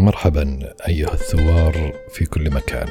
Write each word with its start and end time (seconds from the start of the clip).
مرحبا 0.00 0.74
أيها 0.88 1.12
الثوار 1.12 1.92
في 2.12 2.24
كل 2.24 2.50
مكان. 2.50 2.88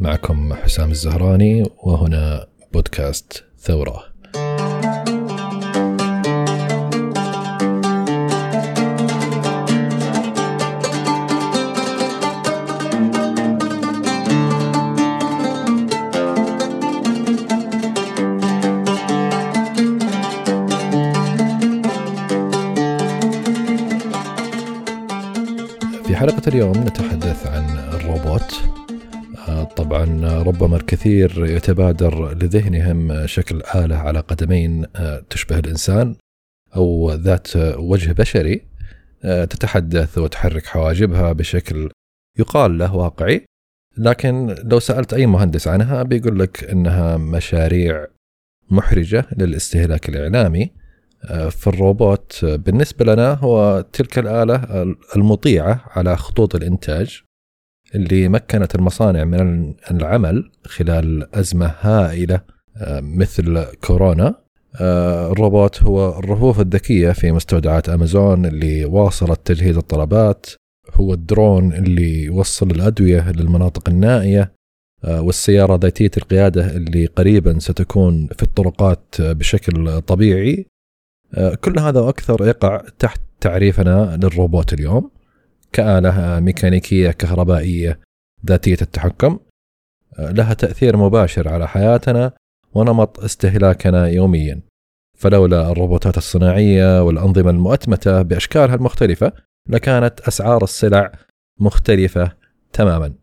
معكم 0.00 0.54
حسام 0.54 0.90
الزهراني 0.90 1.70
وهنا 1.82 2.46
بودكاست 2.72 3.44
ثورة. 3.58 4.11
الكثير 30.92 31.46
يتبادر 31.46 32.34
لذهنهم 32.34 33.26
شكل 33.26 33.62
آلة 33.74 33.96
على 33.96 34.20
قدمين 34.20 34.86
آه، 34.96 35.24
تشبه 35.30 35.58
الإنسان 35.58 36.16
أو 36.76 37.12
ذات 37.12 37.56
وجه 37.56 38.12
بشري 38.12 38.66
آه، 39.24 39.44
تتحدث 39.44 40.18
وتحرك 40.18 40.66
حواجبها 40.66 41.32
بشكل 41.32 41.90
يقال 42.38 42.78
له 42.78 42.96
واقعي. 42.96 43.44
لكن 43.96 44.54
لو 44.64 44.78
سألت 44.78 45.14
أي 45.14 45.26
مهندس 45.26 45.68
عنها 45.68 46.02
بيقول 46.02 46.38
لك 46.38 46.64
إنها 46.64 47.16
مشاريع 47.16 48.06
محرجة 48.70 49.26
للاستهلاك 49.38 50.08
الإعلامي. 50.08 50.72
فالروبوت 51.50 52.44
بالنسبة 52.44 53.04
لنا 53.04 53.32
هو 53.32 53.84
تلك 53.92 54.18
الآلة 54.18 54.82
المطيعة 55.16 55.84
على 55.86 56.16
خطوط 56.16 56.54
الإنتاج. 56.54 57.22
اللي 57.94 58.28
مكنت 58.28 58.74
المصانع 58.74 59.24
من 59.24 59.74
العمل 59.90 60.50
خلال 60.66 61.34
أزمة 61.34 61.74
هائلة 61.80 62.40
مثل 62.90 63.64
كورونا. 63.64 64.34
الروبوت 64.80 65.82
هو 65.82 66.18
الرفوف 66.18 66.60
الذكية 66.60 67.12
في 67.12 67.32
مستودعات 67.32 67.88
أمازون 67.88 68.46
اللي 68.46 68.84
واصلت 68.84 69.40
تجهيز 69.44 69.76
الطلبات. 69.76 70.46
هو 70.94 71.14
الدرون 71.14 71.72
اللي 71.72 72.24
يوصل 72.24 72.70
الأدوية 72.70 73.30
للمناطق 73.30 73.88
النائية. 73.88 74.52
والسيارة 75.08 75.76
ذاتية 75.76 76.10
القيادة 76.16 76.76
اللي 76.76 77.06
قريبا 77.06 77.58
ستكون 77.58 78.26
في 78.36 78.42
الطرقات 78.42 79.14
بشكل 79.18 80.00
طبيعي. 80.00 80.66
كل 81.60 81.78
هذا 81.78 82.00
وأكثر 82.00 82.46
يقع 82.46 82.82
تحت 82.98 83.20
تعريفنا 83.40 84.18
للروبوت 84.22 84.72
اليوم. 84.72 85.10
كآلة 85.72 86.40
ميكانيكية 86.40 87.10
كهربائية 87.10 88.00
ذاتية 88.46 88.76
التحكم 88.82 89.38
لها 90.18 90.54
تأثير 90.54 90.96
مباشر 90.96 91.48
على 91.48 91.68
حياتنا 91.68 92.32
ونمط 92.74 93.20
استهلاكنا 93.20 94.06
يوميا. 94.06 94.62
فلولا 95.18 95.70
الروبوتات 95.72 96.16
الصناعية 96.16 97.02
والأنظمة 97.02 97.50
المؤتمتة 97.50 98.22
بأشكالها 98.22 98.74
المختلفة 98.74 99.32
لكانت 99.68 100.20
أسعار 100.20 100.64
السلع 100.64 101.12
مختلفة 101.60 102.32
تماما 102.72 103.14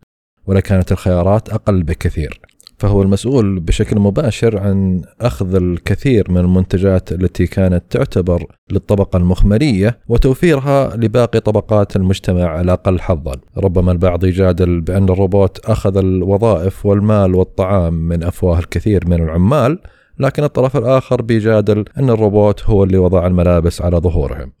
ولكانت 0.46 0.92
الخيارات 0.92 1.48
أقل 1.48 1.82
بكثير. 1.82 2.40
فهو 2.80 3.02
المسؤول 3.02 3.60
بشكل 3.60 4.00
مباشر 4.00 4.58
عن 4.58 5.02
أخذ 5.20 5.54
الكثير 5.54 6.30
من 6.30 6.36
المنتجات 6.36 7.12
التي 7.12 7.46
كانت 7.46 7.84
تعتبر 7.90 8.44
للطبقة 8.70 9.16
المخمرية 9.16 9.98
وتوفيرها 10.08 10.96
لباقي 10.96 11.40
طبقات 11.40 11.96
المجتمع 11.96 12.60
الأقل 12.60 13.00
حظا. 13.00 13.32
ربما 13.56 13.92
البعض 13.92 14.24
يجادل 14.24 14.80
بأن 14.80 15.04
الروبوت 15.04 15.58
أخذ 15.58 15.96
الوظائف 15.96 16.86
والمال 16.86 17.34
والطعام 17.34 17.94
من 17.94 18.22
أفواه 18.24 18.58
الكثير 18.58 19.08
من 19.08 19.22
العمال، 19.22 19.78
لكن 20.18 20.44
الطرف 20.44 20.76
الآخر 20.76 21.22
بيجادل 21.22 21.84
أن 21.98 22.10
الروبوت 22.10 22.64
هو 22.64 22.84
اللي 22.84 22.98
وضع 22.98 23.26
الملابس 23.26 23.82
على 23.82 23.96
ظهورهم. 23.96 24.52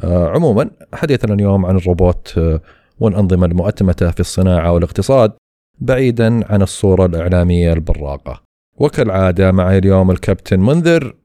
آه 0.00 0.28
عموما 0.28 0.70
حديثنا 0.94 1.34
اليوم 1.34 1.66
عن 1.66 1.76
الروبوت 1.76 2.34
آه 2.38 2.60
والأنظمة 3.00 3.46
المؤتمتة 3.46 4.10
في 4.10 4.20
الصناعة 4.20 4.72
والإقتصاد 4.72 5.32
بعيدا 5.80 6.52
عن 6.52 6.62
الصورة 6.62 7.06
الإعلامية 7.06 7.72
البراقة. 7.72 8.42
وكالعادة 8.76 9.52
معي 9.52 9.78
اليوم 9.78 10.10
الكابتن 10.10 10.60
منذر 10.60 11.16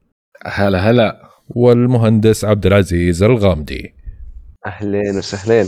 هلا 0.45 0.79
هلا. 0.79 1.21
والمهندس 1.47 2.45
عبد 2.45 2.65
العزيز 2.65 3.23
الغامدي. 3.23 3.95
أهلين 4.65 5.17
وسهلين. 5.17 5.67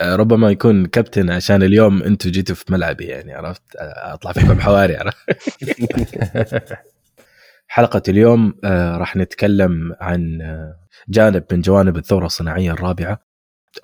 آه، 0.00 0.16
ربما 0.16 0.50
يكون 0.50 0.86
كابتن 0.86 1.30
عشان 1.30 1.62
اليوم 1.62 2.02
أنتم 2.02 2.30
جيتوا 2.30 2.54
في 2.54 2.64
ملعبي 2.70 3.04
يعني 3.04 3.32
عرفت؟ 3.32 3.62
آه، 3.76 4.14
أطلع 4.14 4.32
فيكم 4.32 4.60
حواري 4.66 4.96
عرفت؟ 4.96 5.18
حلقة 7.68 8.02
اليوم 8.08 8.54
آه، 8.64 8.96
راح 8.96 9.16
نتكلم 9.16 9.96
عن 10.00 10.38
جانب 11.08 11.44
من 11.52 11.60
جوانب 11.60 11.96
الثورة 11.96 12.26
الصناعية 12.26 12.72
الرابعة. 12.72 13.27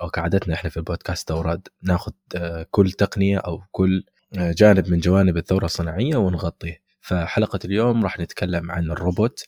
أو 0.01 0.09
كعادتنا 0.09 0.53
إحنا 0.53 0.69
في 0.69 0.77
البودكاست 0.77 1.31
اوراد 1.31 1.67
ناخذ 1.81 2.11
آه، 2.35 2.65
كل 2.71 2.91
تقنية 2.91 3.37
أو 3.37 3.61
كل 3.71 4.03
آه، 4.37 4.51
جانب 4.57 4.89
من 4.89 4.99
جوانب 4.99 5.37
الثورة 5.37 5.65
الصناعية 5.65 6.15
ونغطيه. 6.15 6.81
فحلقة 7.01 7.59
اليوم 7.65 8.03
راح 8.03 8.19
نتكلم 8.19 8.71
عن 8.71 8.91
الروبوت. 8.91 9.45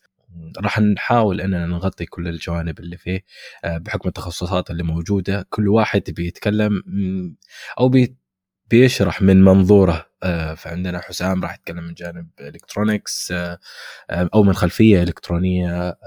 راح 0.57 0.79
نحاول 0.79 1.41
إننا 1.41 1.65
نغطي 1.65 2.05
كل 2.05 2.27
الجوانب 2.27 2.79
اللي 2.79 2.97
فيه 2.97 3.23
آه، 3.63 3.77
بحكم 3.77 4.09
التخصصات 4.09 4.71
اللي 4.71 4.83
موجودة. 4.83 5.47
كل 5.49 5.67
واحد 5.67 6.03
بيتكلم 6.07 6.83
أو 7.79 7.89
بي 7.89 8.15
بيشرح 8.69 9.21
من 9.21 9.43
منظوره. 9.43 10.06
فعندنا 10.57 11.01
حسام 11.01 11.43
راح 11.43 11.55
يتكلم 11.55 11.83
من 11.83 11.93
جانب 11.93 12.27
electronics 12.39 13.33
أو 14.11 14.43
من 14.43 14.53
خلفية 14.53 15.03
إلكترونية 15.03 15.97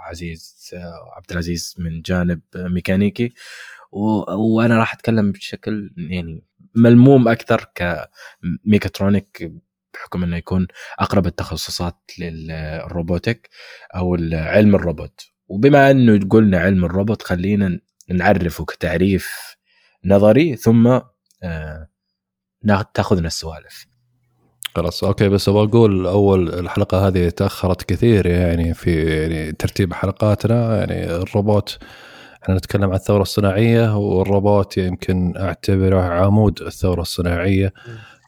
عزيز 0.00 0.70
عبد 1.16 1.30
العزيز 1.30 1.74
من 1.78 2.02
جانب 2.02 2.40
ميكانيكي. 2.56 3.32
وأنا 4.36 4.78
راح 4.78 4.94
أتكلم 4.94 5.32
بشكل 5.32 5.90
يعني 5.96 6.44
ملموم 6.74 7.28
أكثر 7.28 7.66
ك 7.74 7.89
mechatronic 7.89 9.52
بحكم 9.94 10.22
إنه 10.22 10.36
يكون 10.36 10.66
أقرب 10.98 11.26
التخصصات 11.26 12.10
لل 12.18 12.47
robotic 12.47 13.48
أو 13.96 14.14
علم 14.32 14.74
الروبوت. 14.74 15.20
وبما 15.48 15.90
إنه 15.90 16.28
قلنا 16.30 16.58
علم 16.58 16.84
الروبوت 16.84 17.22
خلينا 17.22 17.80
نعرفه 18.08 18.64
كتعريف 18.64 19.56
نظري 20.04 20.56
ثم 20.56 20.86
آه 21.42 21.88
تاخذنا 22.94 23.26
السوالف. 23.26 23.86
خلاص 24.76 25.04
okay 25.04 25.28
بس 25.28 25.48
أبغى 25.48 25.64
أقول 25.64 26.06
أول 26.06 26.48
الحلقة 26.48 27.06
هذه 27.06 27.28
تأخرت 27.28 27.82
كثير 27.82 28.26
يعني 28.26 28.74
في 28.74 29.04
يعني 29.04 29.52
ترتيب 29.52 29.92
حلقاتنا 29.92 30.78
يعني 30.78 31.16
الروبوت 31.16 31.78
إحنا 32.42 32.54
نتكلم 32.54 32.90
عن 32.90 32.94
الثورة 32.96 33.22
الصناعية 33.22 33.96
والروبوت 33.96 34.78
يمكن 34.78 35.36
أعتبره 35.36 36.00
عمود 36.00 36.62
الثورة 36.62 37.00
الصناعية. 37.00 37.72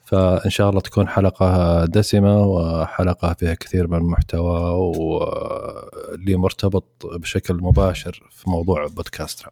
فإن 0.08 0.50
شاء 0.50 0.70
الله 0.70 0.80
تكون 0.80 1.08
حلقة 1.08 1.84
دسمة 1.84 2.46
وحلقة 2.46 3.34
فيها 3.34 3.54
كثير 3.54 3.86
من 3.86 3.98
المحتوى 3.98 4.70
واللي 4.70 6.36
مرتبط 6.36 7.06
بشكل 7.06 7.54
مباشر 7.54 8.28
في 8.30 8.50
موضوع 8.50 8.86
بودكاستنا. 8.86 9.50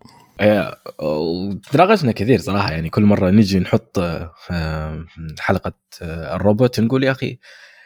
تناقشنا 1.73 2.13
كثير 2.13 2.39
صراحة. 2.39 2.71
يعني 2.71 2.91
كل 2.91 3.03
مرة 3.03 3.31
نجي 3.31 3.59
نحط 3.59 3.99
آه، 3.99 5.05
حلقة 5.39 5.73
آه، 6.03 6.37
الروبوت 6.37 6.81
نقول 6.81 7.05
يا 7.05 7.11
أخي 7.11 7.39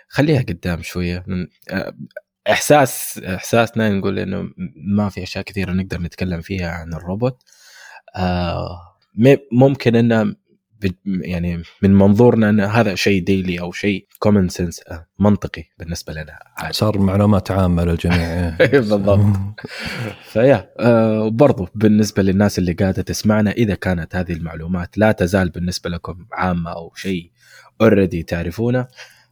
خليها 0.09 0.43
قدام 0.43 0.83
شوية. 0.83 1.25
آه، 1.71 1.93
إحساس 2.51 3.19
إحساسنا 3.19 3.91
نقول 3.91 4.19
إنه 4.19 4.51
ما 4.77 5.09
في 5.09 5.23
أشياء 5.23 5.45
كثيرة 5.45 5.73
نقدر 5.73 6.01
نتكلم 6.01 6.41
فيها 6.41 6.71
عن 6.71 6.95
الروبوت. 6.95 7.43
ممكن 9.53 9.97
إنه 9.97 10.35
يعني 11.05 11.63
من 11.83 11.95
منظورنا 11.95 12.49
إن 12.51 12.61
هذا 12.61 12.95
شيء 12.95 13.23
daily 13.23 13.61
أو 13.61 13.73
شيء 13.73 14.07
common 14.19 14.49
sense 14.49 14.81
منطقي 15.19 15.65
بالنسبة 15.79 16.13
لنا. 16.13 16.39
عادي. 16.59 16.73
صار 16.73 16.99
معلومات 16.99 17.51
عامة 17.51 17.85
للجميع. 17.85 18.57
بالضبط. 18.73 19.37
فيا 20.33 20.71
آه 20.81 21.29
برضو 21.29 21.69
بالنسبة 21.75 22.23
للناس 22.23 22.59
اللي 22.59 22.73
قاعدة 22.73 23.03
تسمعنا 23.03 23.51
إذا 23.51 23.75
كانت 23.75 24.17
هذه 24.17 24.33
المعلومات 24.33 24.99
لا 24.99 25.13
تزال 25.13 25.49
بالنسبة 25.49 25.91
لكم 25.91 26.27
عامة 26.33 26.71
أو 26.71 26.93
شيء 26.95 27.31
already 27.81 28.23
تعرفونه 28.23 28.87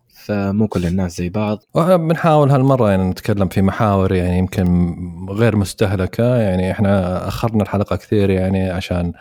فمو 0.09 0.69
كل 0.69 0.87
الناس 0.87 1.17
زي 1.17 1.29
بعض. 1.29 1.59
بنحاول 1.75 2.51
هالمرة 2.51 2.91
يعني 2.91 3.11
نتكلم 3.11 3.49
في 3.49 3.63
محاور 3.63 4.13
يعني 4.15 4.39
يمكن 4.39 4.95
غير 5.31 5.57
مستهلكة. 5.57 6.37
يعني 6.37 6.71
إحنا 6.71 7.29
أخرنا 7.29 7.63
الحلقة 7.63 7.97
كثير 7.97 8.31
يعني 8.31 8.71
عشان 8.71 9.13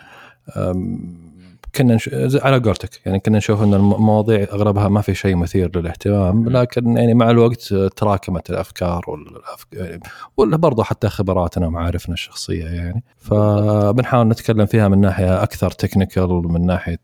كنا 1.74 1.94
نش... 1.94 2.10
على 2.42 2.58
قولتك 2.58 3.00
يعني 3.06 3.20
كنا 3.20 3.38
نشوف 3.38 3.62
إن 3.62 3.74
المواضيع 3.74 4.42
أغلبها 4.42 4.88
ما 4.88 5.00
في 5.00 5.14
شيء 5.14 5.36
مثير 5.36 5.78
للاهتمام 5.78 6.48
لكن 6.48 6.96
يعني 6.96 7.14
مع 7.14 7.30
الوقت 7.30 7.74
تراكمت 7.74 8.50
الأفكار 8.50 9.04
والأفك... 9.08 9.66
يعني 9.72 10.02
ولا 10.36 10.56
برضه 10.56 10.84
حتى 10.84 11.08
خبراتنا 11.08 11.66
ومعارفنا 11.66 12.14
الشخصية 12.14 12.64
يعني 12.64 13.04
فبنحاول 13.18 14.28
نتكلم 14.28 14.66
فيها 14.66 14.88
من 14.88 15.00
ناحية 15.00 15.42
أكثر 15.42 15.70
technical 15.70 16.28
من 16.28 16.66
ناحية 16.66 17.00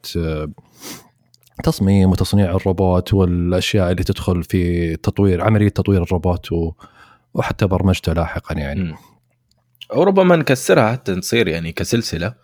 تصميم 1.65 2.11
وتصنيع 2.11 2.51
الروبوت 2.51 3.15
والأشياء 3.15 3.91
اللي 3.91 4.05
تدخل 4.05 4.43
في 4.43 4.97
تطوير 4.97 5.45
عملية 5.45 5.69
تطوير 5.69 6.03
الروبوت 6.03 6.53
و... 6.53 6.73
وحتى 7.35 7.67
برمجته 7.67 8.13
لاحقا 8.13 8.55
يعني. 8.55 8.83
م. 8.83 8.95
وربما 9.97 10.37
نكسرها 10.37 10.93
حتى 10.93 11.13
نصير 11.13 11.49
يعني 11.49 11.73
كسلسلة 11.73 12.27
آه 12.27 12.35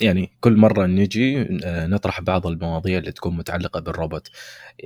يعني 0.00 0.30
كل 0.40 0.56
مرة 0.56 0.86
نجي 0.86 1.40
آه 1.64 1.86
نطرح 1.86 2.20
بعض 2.20 2.46
المواضيع 2.46 2.98
اللي 2.98 3.12
تكون 3.12 3.36
متعلقة 3.36 3.80
بالروبوت. 3.80 4.30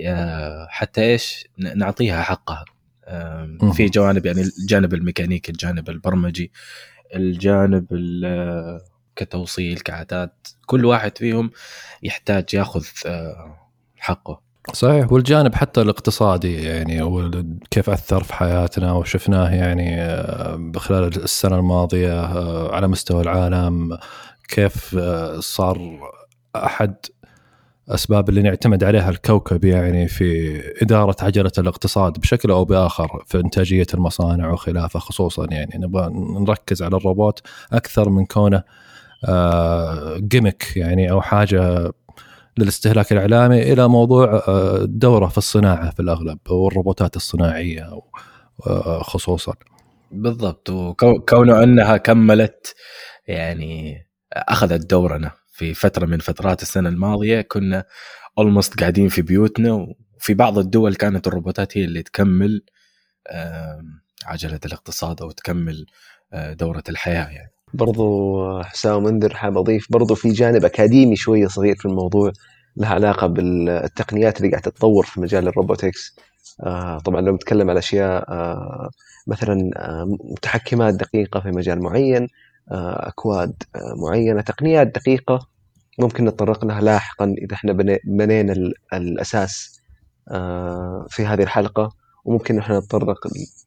آه 0.07 0.67
حتى 0.71 1.03
إيش؟ 1.03 1.49
نعطيها 1.59 2.23
حقها. 2.23 2.65
آه 3.05 3.59
في 3.73 3.87
جوانب 3.87 4.27
يعني 4.27 4.41
الجانب 4.41 4.95
الميكانيكي 4.95 5.53
الجانب 5.53 5.91
البرمجي 5.91 6.53
الجانب 7.15 7.87
كتوصيل 9.17 9.81
كعادات 9.81 10.49
كل 10.67 10.85
واحد 10.85 11.19
فيهم 11.19 11.51
يحتاج 12.03 12.55
ياخذ 12.55 12.85
آه، 13.07 13.71
حقه. 13.97 14.44
صحيح 14.73 15.13
والجانب 15.13 15.55
حتى 15.55 15.81
الاقتصادي 15.83 16.63
يعني 16.63 17.03
وكيف 17.03 17.91
أثر 17.91 18.23
في 18.23 18.35
حياتنا 18.35 18.93
وشفناه 18.93 19.51
يعني 19.51 20.03
آه، 20.03 20.73
خلال 20.77 21.23
السنة 21.23 21.59
الماضية 21.59 22.25
آه، 22.25 22.75
على 22.75 22.89
مستوى 22.89 23.23
العالم 23.23 23.99
كيف 24.49 24.99
صار 25.39 25.99
أحد 26.57 26.95
أسباب 27.89 28.29
اللي 28.29 28.43
نعتمد 28.43 28.85
عليها 28.85 29.11
الكوكب 29.11 29.65
يعني 29.65 30.09
في 30.09 30.61
إدارة 30.83 31.17
عجلة 31.21 31.53
الاقتصاد 31.59 32.19
بشكل 32.19 32.51
أو 32.51 32.65
بآخر 32.65 33.25
في 33.27 33.41
إنتاجية 33.41 33.87
المصانع 33.95 34.51
وخلافه 34.53 34.99
خصوصا 34.99 35.47
يعني 35.51 35.79
نبغى 35.87 36.11
نركز 36.41 36.83
على 36.83 36.97
الروبوت 36.97 37.41
أكثر 37.73 38.09
من 38.09 38.27
كونه 38.27 38.63
جيمك 40.19 40.77
يعني 40.77 41.11
أو 41.11 41.21
حاجة 41.21 41.93
للاستهلاك 42.59 43.13
الإعلامي 43.13 43.73
إلى 43.73 43.89
موضوع 43.89 44.43
آه، 44.49 44.85
دورة 44.85 45.27
في 45.27 45.39
الصناعة 45.39 45.91
في 45.91 46.01
الأغلب 46.01 46.39
والروبوتات 46.51 47.17
الصناعية 47.17 48.01
آه، 48.67 49.03
خصوصا. 49.03 49.55
بالضبط. 50.11 50.71
وكونه 50.71 51.63
أنها 51.63 51.97
كملت 51.97 52.75
يعني 53.27 54.07
أخذت 54.33 54.91
دورنا 54.91 55.31
في 55.53 55.75
فترة 55.75 56.07
من 56.07 56.19
فترات 56.19 56.63
السنة 56.63 56.89
الماضية 56.89 57.41
كنا 57.41 57.85
اولموست 58.39 58.81
قاعدين 58.81 59.09
في 59.09 59.23
بيوتنا 59.23 59.73
وفي 59.73 60.35
بعض 60.35 60.59
الدول 60.59 60.95
كانت 60.95 61.27
الروبوتات 61.27 61.79
هي 61.79 61.85
اللي 61.85 62.03
تكمل 62.03 62.63
عجلة 64.27 64.61
الاقتصاد 64.67 65.23
أو 65.23 65.31
تكمل 65.31 65.87
آه، 66.33 66.53
دورة 66.53 66.83
الحياة 66.89 67.29
يعني. 67.29 67.54
برضو 67.75 68.63
حسام 68.63 69.03
منذر 69.03 69.35
حاب 69.35 69.59
أضيف 69.59 69.87
برضو 69.91 70.15
في 70.15 70.29
جانب 70.29 70.65
أكاديمي 70.65 71.17
شوية 71.17 71.47
صغير 71.47 71.77
في 71.77 71.87
الموضوع 71.87 72.33
لها 72.77 72.89
علاقة 72.95 73.27
بالتقنيات 73.27 74.37
اللي 74.39 74.51
قاعدة 74.51 74.71
تتطور 74.71 75.05
في 75.07 75.21
مجال 75.21 75.49
الروبوتكس. 75.49 76.17
آه 76.61 76.99
طبعا 76.99 77.21
لو 77.21 77.35
نتكلم 77.35 77.71
على 77.71 77.79
أشياء 77.79 78.25
آه 78.33 78.91
مثلا 79.27 79.71
آه 79.77 80.17
متحكمات 80.33 80.95
دقيقة 80.95 81.41
في 81.41 81.49
مجال 81.51 81.83
معين 81.83 82.29
أكواد 82.71 83.55
آه 83.77 83.95
معينة 84.07 84.41
تقنيات 84.41 84.87
دقيقة 84.87 85.47
ممكن 85.99 86.25
نتطرق 86.25 86.65
لها 86.65 86.81
لاحقا 86.81 87.25
إذا 87.25 87.55
إحنا 87.55 87.73
بنينا 88.05 88.55
الأساس 88.93 89.81
آه 90.31 91.07
في 91.11 91.27
هذه 91.27 91.43
الحلقة 91.43 91.89
وممكن 92.25 92.59
إحنا 92.59 92.79
نتطرق 92.79 93.19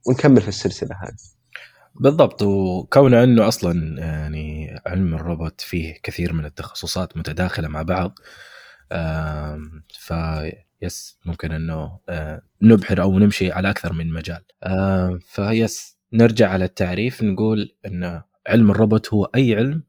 ونكمل 0.08 0.42
في 0.42 0.48
السلسلة 0.48 0.96
هذه. 1.04 1.37
بالضبط 2.00 2.42
وكونه 2.42 3.24
أنه 3.24 3.48
أصلا 3.48 4.00
يعني 4.00 4.80
علم 4.86 5.14
الروبوت 5.14 5.62
فيه 5.62 5.94
كثير 6.04 6.34
من 6.34 6.46
التخصصات 6.46 7.18
متداخلة 7.18 7.68
مع 7.68 7.82
بعض 7.82 8.20
ف 10.00 10.14
يس 10.82 11.20
ممكن 11.26 11.52
أنه 11.52 12.00
آه، 12.10 12.42
نبحر 12.62 13.02
أو 13.02 13.20
نمشي 13.20 13.52
على 13.52 13.70
أكثر 13.70 13.94
من 13.94 14.14
مجال. 14.14 14.44
فيس 15.22 15.98
نرجع 16.14 16.50
على 16.50 16.66
التعريف 16.66 17.24
نقول 17.24 17.76
أن 17.86 18.22
علم 18.48 18.72
الروبوت 18.72 19.14
هو 19.14 19.26
أي 19.26 19.56
علم 19.56 19.84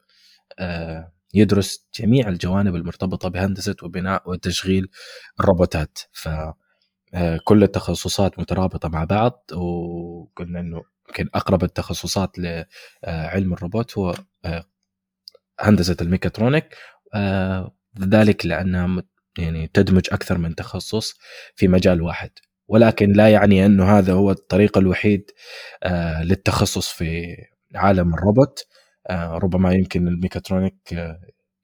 آه، 0.59 1.13
يدرس 1.35 1.89
جميع 2.01 2.29
الجوانب 2.29 2.75
المرتبطة 2.75 3.29
بهندسة 3.29 3.77
وبناء 3.83 4.31
وتشغيل 4.31 4.89
الروبوتات. 5.41 5.99
ف 6.13 6.29
آه، 7.15 7.41
كل 7.45 7.63
التخصصات 7.63 8.39
مترابطة 8.39 8.89
مع 8.89 9.05
بعض 9.05 9.45
وقلنا 9.53 10.61
أنه 10.61 10.83
يمكن 11.09 11.29
أقرب 11.35 11.65
التخصصات 11.65 12.37
لعلم 12.39 13.53
الروبوت 13.53 13.99
هو 13.99 14.15
آه، 14.45 14.65
هندسة 15.61 15.97
ال 16.01 16.06
mechatronic. 16.06 16.77
آه، 17.15 17.75
ذلك 18.01 18.47
لأنها 18.47 19.03
يعني 19.39 19.71
تدمج 19.75 20.09
أكثر 20.13 20.39
من 20.39 20.55
تخصص 20.55 21.19
في 21.55 21.69
مجال 21.69 22.03
واحد. 22.03 22.31
ولكن 22.69 23.13
لا 23.13 23.29
يعني 23.29 23.67
أنه 23.67 23.99
هذا 23.99 24.13
هو 24.13 24.31
الطريق 24.31 24.79
الوحيد 24.79 25.31
آه، 25.83 26.23
للتخصص 26.23 26.89
في 26.89 27.37
عالم 27.75 28.15
الروبوت. 28.15 28.67
ربما 29.11 29.73
يمكن 29.73 30.09
ال 30.09 30.17
mechatronic 30.17 31.09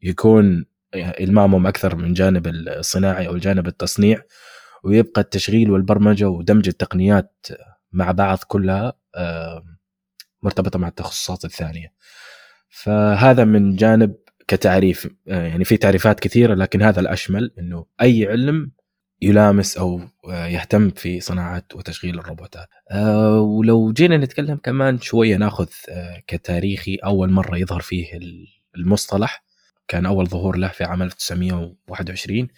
يكون 0.02 0.66
إلمامهم 0.94 1.66
أكثر 1.66 1.96
من 1.96 2.12
جانب 2.12 2.46
الصناعي 2.46 3.28
أو 3.28 3.34
الجانب 3.34 3.66
التصنيع 3.66 4.22
ويبقى 4.84 5.20
التشغيل 5.20 5.70
والبرمجة 5.70 6.28
ودمج 6.28 6.68
التقنيات 6.68 7.46
مع 7.94 8.12
بعض 8.12 8.38
كلها 8.48 8.92
مرتبطة 10.42 10.78
مع 10.78 10.88
التخصصات 10.88 11.44
الثانية. 11.44 11.92
فهذا 12.68 13.44
من 13.44 13.76
جانب 13.76 14.14
كتعريف 14.48 15.08
آه، 15.28 15.46
يعني 15.46 15.64
في 15.64 15.76
تعريفات 15.76 16.20
كثيرة 16.20 16.54
لكن 16.54 16.82
هذا 16.82 17.00
الأشمل 17.00 17.54
إنه 17.58 17.86
أي 18.02 18.26
علم 18.26 18.72
يلامس 19.22 19.76
أو 19.76 20.00
آه، 20.30 20.46
يهتم 20.46 20.90
في 20.90 21.20
صناعة 21.20 21.62
وتشغيل 21.74 22.18
الروبوتات. 22.18 22.68
آه، 22.90 23.40
ولو 23.40 23.92
جينا 23.92 24.16
نتكلم 24.16 24.56
كمان 24.56 24.98
شوية 25.00 25.36
ناخذ 25.36 25.68
كتاريخي 26.26 26.96
أول 26.96 27.30
مرة 27.30 27.56
يظهر 27.56 27.80
فيه 27.80 28.18
المصطلح. 28.76 29.44
كان 29.88 30.06
أول 30.06 30.26
ظهور 30.26 30.56
له 30.56 30.68
في 30.68 30.84
عام 30.84 31.02
1921 31.02 32.48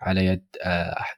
على 0.00 0.26
يد 0.26 0.46
أحد 0.62 1.16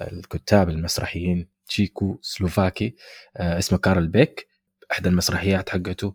الكتاب 0.00 0.68
المسرحيين 0.68 1.48
تشيكو 1.70 2.18
سلوفاكي 2.22 2.94
آه، 3.36 3.58
اسمه 3.58 3.78
كارل 3.78 4.08
بيك 4.08 4.48
احدى 4.92 5.08
المسرحيات 5.08 5.70
حقته 5.70 6.14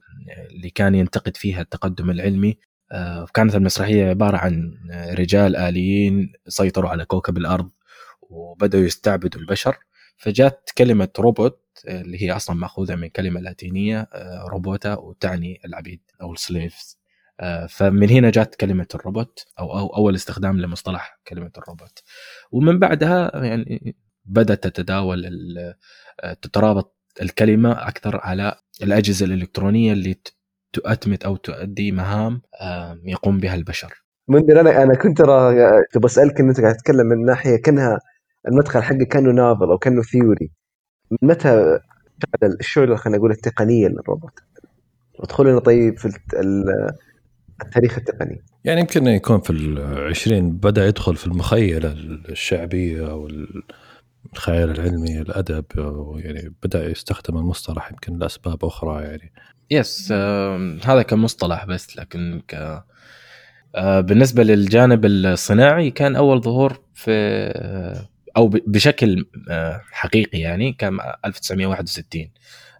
اللي 0.52 0.70
كان 0.70 0.96
ينتقد 0.96 1.38
فيها 1.38 1.62
التقدم 1.62 2.10
العلمي. 2.10 2.58
آه، 2.92 3.26
كانت 3.34 3.56
المسرحية 3.56 4.10
عبارة 4.10 4.38
عن 4.38 4.74
رجال 4.94 5.56
آليين 5.56 6.34
سيطروا 6.48 6.90
على 6.90 7.06
كوكب 7.06 7.38
الأرض 7.38 7.70
وبدأوا 8.22 8.84
يستعبدوا 8.84 9.42
البشر. 9.42 9.78
فجات 10.18 10.70
كلمة 10.78 11.10
روبوت 11.20 11.62
اللي 11.88 12.24
هي 12.24 12.32
أصلا 12.32 12.56
مأخوذة 12.56 12.96
من 12.96 13.08
كلمة 13.08 13.40
لاتينية 13.42 14.00
آه، 14.14 14.46
روبوتا 14.50 14.96
وتعني 14.96 15.62
العبيد 15.66 16.02
أو 16.22 16.34
ال 16.34 16.42
slaves. 16.42 17.00
فمن 17.70 18.10
هنا 18.10 18.30
جات 18.30 18.56
كلمة 18.56 18.88
الروبوت 18.96 19.46
أو 19.60 19.80
أو 19.80 19.88
أول 19.96 20.16
استخدام 20.16 20.62
لمصطلح 20.62 21.20
كلمة 21.28 21.52
الروبوت. 21.58 22.04
ومن 22.52 22.80
بعدها 22.80 23.32
يعني 23.46 23.96
بدأت 24.26 24.68
تتداول 24.68 25.26
تترابط 26.42 26.96
الكلمة 27.22 27.72
أكثر 27.72 28.20
على 28.24 28.56
الأجهزة 28.84 29.26
الإلكترونية 29.26 29.94
اللي 29.94 30.16
تؤتمت 30.74 31.24
أو 31.24 31.36
تؤدي 31.36 31.92
مهام 31.92 32.42
يقوم 33.06 33.40
بها 33.40 33.56
البشر. 33.56 34.06
منذر 34.28 34.60
أنا 34.60 34.84
أنا 34.84 34.96
كنت 34.96 35.18
ترى 35.18 35.56
تبغى 35.92 36.06
اسالك 36.06 36.40
انت 36.40 36.62
قاعد 36.62 36.76
تتكلم 36.76 37.06
من 37.08 37.26
ناحية 37.26 37.56
كأنها 37.62 38.00
المدخل 38.48 38.84
حقك 38.84 39.08
كأنه 39.08 39.32
نافل 39.32 39.64
أو 39.64 39.78
كأنه 39.78 40.02
ثيوري 40.02 40.52
متى 41.22 41.80
الشغل 42.44 42.98
خلينا 42.98 43.18
نقول 43.18 43.32
التقنية 43.32 43.88
للروبوت؟ 43.88 44.40
ادخلنا 45.20 45.60
طيب 45.60 45.98
في 45.98 46.20
التاريخ 47.62 47.98
التقني 47.98 48.44
يعني 48.64 48.80
يمكن 48.80 49.08
يكون 49.08 49.42
في 49.42 49.50
العشرين 49.50 50.52
بدأ 50.52 50.88
يدخل 50.88 51.16
في 51.16 51.28
المخيلة 51.28 51.92
الشعبية 52.30 53.12
أو 53.12 53.30
الخيال 54.34 54.72
العلمي 54.72 55.22
الأدب 55.22 55.66
يعني 56.16 56.54
بدأ 56.64 56.90
يستخدم 56.90 57.38
المصطلح 57.38 57.92
يمكن 57.92 58.18
لأسباب 58.18 58.66
أخرى 58.66 59.04
يعني. 59.04 59.34
يس 59.72 60.10
آه 60.12 60.78
هذا 60.84 61.02
كمصطلح 61.02 61.66
بس 61.66 61.98
لكن 61.98 62.42
ك 62.48 62.84
آه 63.76 64.02
بالنسبة 64.02 64.44
للجانب 64.44 65.06
الصناعي 65.06 65.92
كان 65.92 66.16
أول 66.16 66.42
ظهور 66.42 66.82
في 66.94 67.12
آه 67.12 68.10
أو 68.38 68.48
بشكل 68.48 69.26
آه 69.50 69.82
حقيقي 69.92 70.40
يعني 70.40 70.74
كان 70.74 71.00
1961 71.26 72.30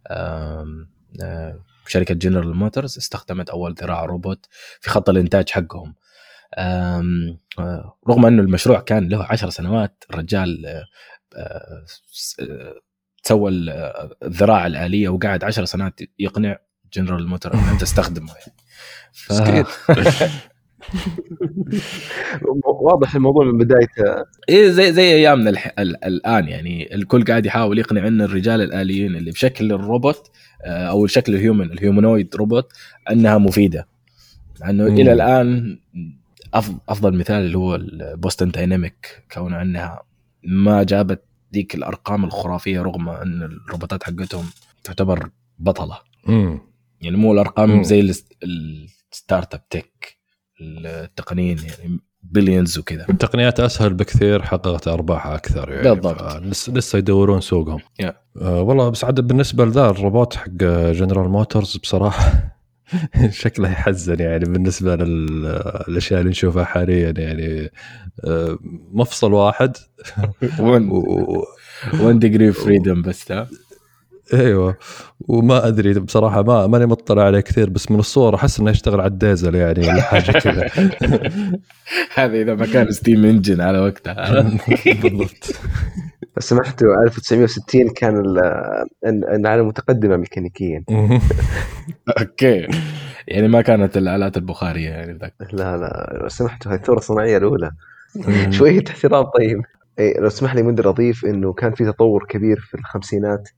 آه 0.08 0.86
شركة 1.88 2.16
جنرال 2.16 2.56
موتورز 2.56 2.98
استخدمت 2.98 3.50
أول 3.50 3.74
ذراع 3.74 4.06
روبوت 4.06 4.46
في 4.82 4.90
خط 4.90 5.10
الإنتاج 5.10 5.50
حقهم. 5.50 5.96
آه، 6.58 7.98
رغم 8.10 8.26
أنه 8.26 8.42
المشروع 8.42 8.80
كان 8.80 9.10
له 9.10 9.24
عشر 9.24 9.50
سنوات 9.50 10.04
الرجال 10.10 10.66
آه، 10.66 10.70
آه، 10.70 10.82
آه، 10.82 10.86
سوى 13.24 13.52
ال- 13.52 13.70
آه، 13.70 14.16
الذراع 14.24 14.68
الآلية 14.68 15.10
وقعد 15.10 15.44
عشر 15.44 15.66
سنوات 15.66 16.00
يقنع 16.20 16.58
جنرال 16.94 17.28
موتور 17.28 17.54
انها 17.54 17.78
تستخدمه 17.78 18.32
يعني. 18.34 18.54
ف... 19.14 19.32
واضح 22.82 23.16
الموضوع 23.16 23.46
من 23.46 23.58
بدايته. 23.58 24.26
إيه 24.50 24.70
زي 24.70 24.94
زي 24.94 25.14
أيامنا 25.14 25.50
الح... 25.50 25.74
ال... 25.80 26.06
الآن 26.06 26.48
يعني. 26.48 26.96
الكل 26.96 27.24
قاعد 27.26 27.46
يحاول 27.46 27.80
يقنع 27.80 28.08
إن 28.08 28.22
الرجال 28.22 28.62
الآليين 28.62 29.16
اللي 29.16 29.32
بشكل 29.32 29.72
الروبوت 29.72 30.32
آه، 30.66 30.88
أو 30.90 31.08
شكل 31.08 31.36
ال 31.36 31.42
human 31.42 31.72
ال 31.72 31.79
humanoid 31.79 32.36
robot 32.36 32.74
أنها 33.12 33.38
مفيدة. 33.38 33.88
مع 34.62 34.70
انه 34.70 34.84
مم. 34.84 34.98
إلى 34.98 35.14
الآن 35.14 35.78
أف- 36.58 36.72
أفضل 36.90 37.14
مثال 37.18 37.36
اللي 37.46 37.58
هو 37.58 37.76
ال 37.76 37.87
Boston 37.87 38.50
Dynamic 38.52 39.24
كونه 39.34 39.62
أنها 39.62 40.04
ما 40.46 40.84
جابت 40.84 41.24
ذيك 41.54 41.76
الأرقام 41.76 42.26
الخرافية 42.26 42.82
رغم 42.82 43.10
أن 43.10 43.42
الروبوتات 43.44 44.04
حقتهم 44.04 44.46
تعتبر 44.84 45.30
بطلة 45.60 46.00
مم. 46.28 46.60
يعني 47.02 47.18
مو 47.18 47.34
الأرقام 47.34 47.70
مم. 47.72 47.84
زي 47.84 48.00
ال 48.00 48.05
start- 48.05 48.34
ال 48.44 48.58
startup 48.58 49.54
tech 49.54 50.18
التقنيين 50.62 51.58
يعني 51.58 52.00
billions 52.24 52.78
وكذا 52.78 53.06
التقنيات 53.10 53.60
أسهل 53.60 53.94
بكثير 53.94 54.42
حققت 54.44 54.88
أرباح 54.88 55.28
أكثر 55.28 55.72
يعني 55.72 55.96
بالضبط. 55.96 56.68
لسه 56.78 56.98
يدورون 56.98 57.42
سوقهم 57.42 57.80
يا. 58.00 58.18
آه 58.42 58.62
والله 58.62 58.90
بس 58.90 59.04
عاد 59.04 59.22
بالنسبة 59.28 59.66
لذا 59.66 59.90
الروبوت 59.90 60.36
حق 60.36 60.50
جنرال 60.92 61.30
موتورز 61.30 61.78
بصراحة 61.78 62.55
شكله 63.30 63.72
يحزن 63.72 64.20
يعني 64.20 64.46
بالنسبة 64.46 64.96
للأشياء 64.96 66.20
اللي 66.20 66.30
نشوفها 66.30 66.64
حاليا 66.64 67.14
يعني 67.18 67.72
آه، 68.26 68.58
مفصل 68.92 69.34
واحد. 69.34 69.78
وين 70.60 70.90
و... 70.92 71.46
1 71.94 72.20
degree 72.20 72.52
freedom 72.52 73.02
بس 73.02 73.32
ها؟ 73.32 73.48
أيوه. 74.34 74.78
وما 75.20 75.68
أدري 75.68 76.00
بصراحة 76.00 76.44
ما 76.44 76.68
ماني 76.68 76.86
مطلع 76.86 77.24
عليه 77.24 77.40
كثير 77.40 77.70
بس 77.70 77.92
من 77.92 78.00
الصور 78.00 78.36
أحس 78.36 78.60
إنه 78.60 78.72
يشتغل 78.72 79.02
على 79.02 79.12
الديزل 79.12 79.56
يعني 79.56 79.88
ولا 79.88 80.02
حاجة 80.02 80.32
كذا. 80.32 80.70
هذا 82.16 82.42
إذا 82.42 82.56
ما 82.56 82.66
كان 82.66 82.92
steam 82.92 83.26
engine 83.26 83.62
على 83.62 83.80
وقتها. 83.80 84.42
بالضبط. 84.86 85.56
بس 86.38 86.50
سمحتوا 86.50 87.04
1960 87.04 87.90
كان 87.90 88.18
ال- 88.18 88.40
ال- 89.06 89.26
العالم 89.30 89.68
متقدمة 89.68 90.18
ميكانيكيا. 90.18 90.84
okay. 92.22 92.68
يعني 93.28 93.48
ما 93.48 93.62
كانت 93.62 93.98
الآلات 93.98 94.38
البخارية 94.38 94.90
يعني 94.90 95.18
ذاك. 95.18 95.34
لا 95.54 95.78
لا. 95.78 96.18
لو 96.22 96.30
سمحتوا 96.30 96.72
هاي 96.72 96.78
الثورة 96.78 96.98
الصناعية 96.98 97.38
الأولى. 97.38 97.72
شوية 98.58 98.84
احترام 98.90 99.24
طيب. 99.24 99.62
إيه 100.00 100.20
لو 100.20 100.30
تسمح 100.30 100.56
لي 100.56 100.64
منذر 100.64 100.90
اضيف 100.90 101.26
إنه 101.26 101.54
كان 101.54 101.74
في 101.74 101.86
تطور 101.86 102.26
كبير 102.30 102.60
في 102.60 102.76
الخمسينات 102.76 103.50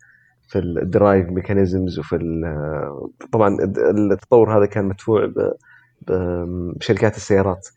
في 0.48 0.60
ال 0.60 0.71
drive 0.71 1.30
mechanisms 1.30 2.00
وفي 2.00 2.18
طبعا 3.32 3.58
التطور 4.12 4.58
هذا 4.58 4.66
كان 4.66 4.86
مدفوع 4.86 5.32
بشركات 6.08 7.18
السيارات. 7.18 7.68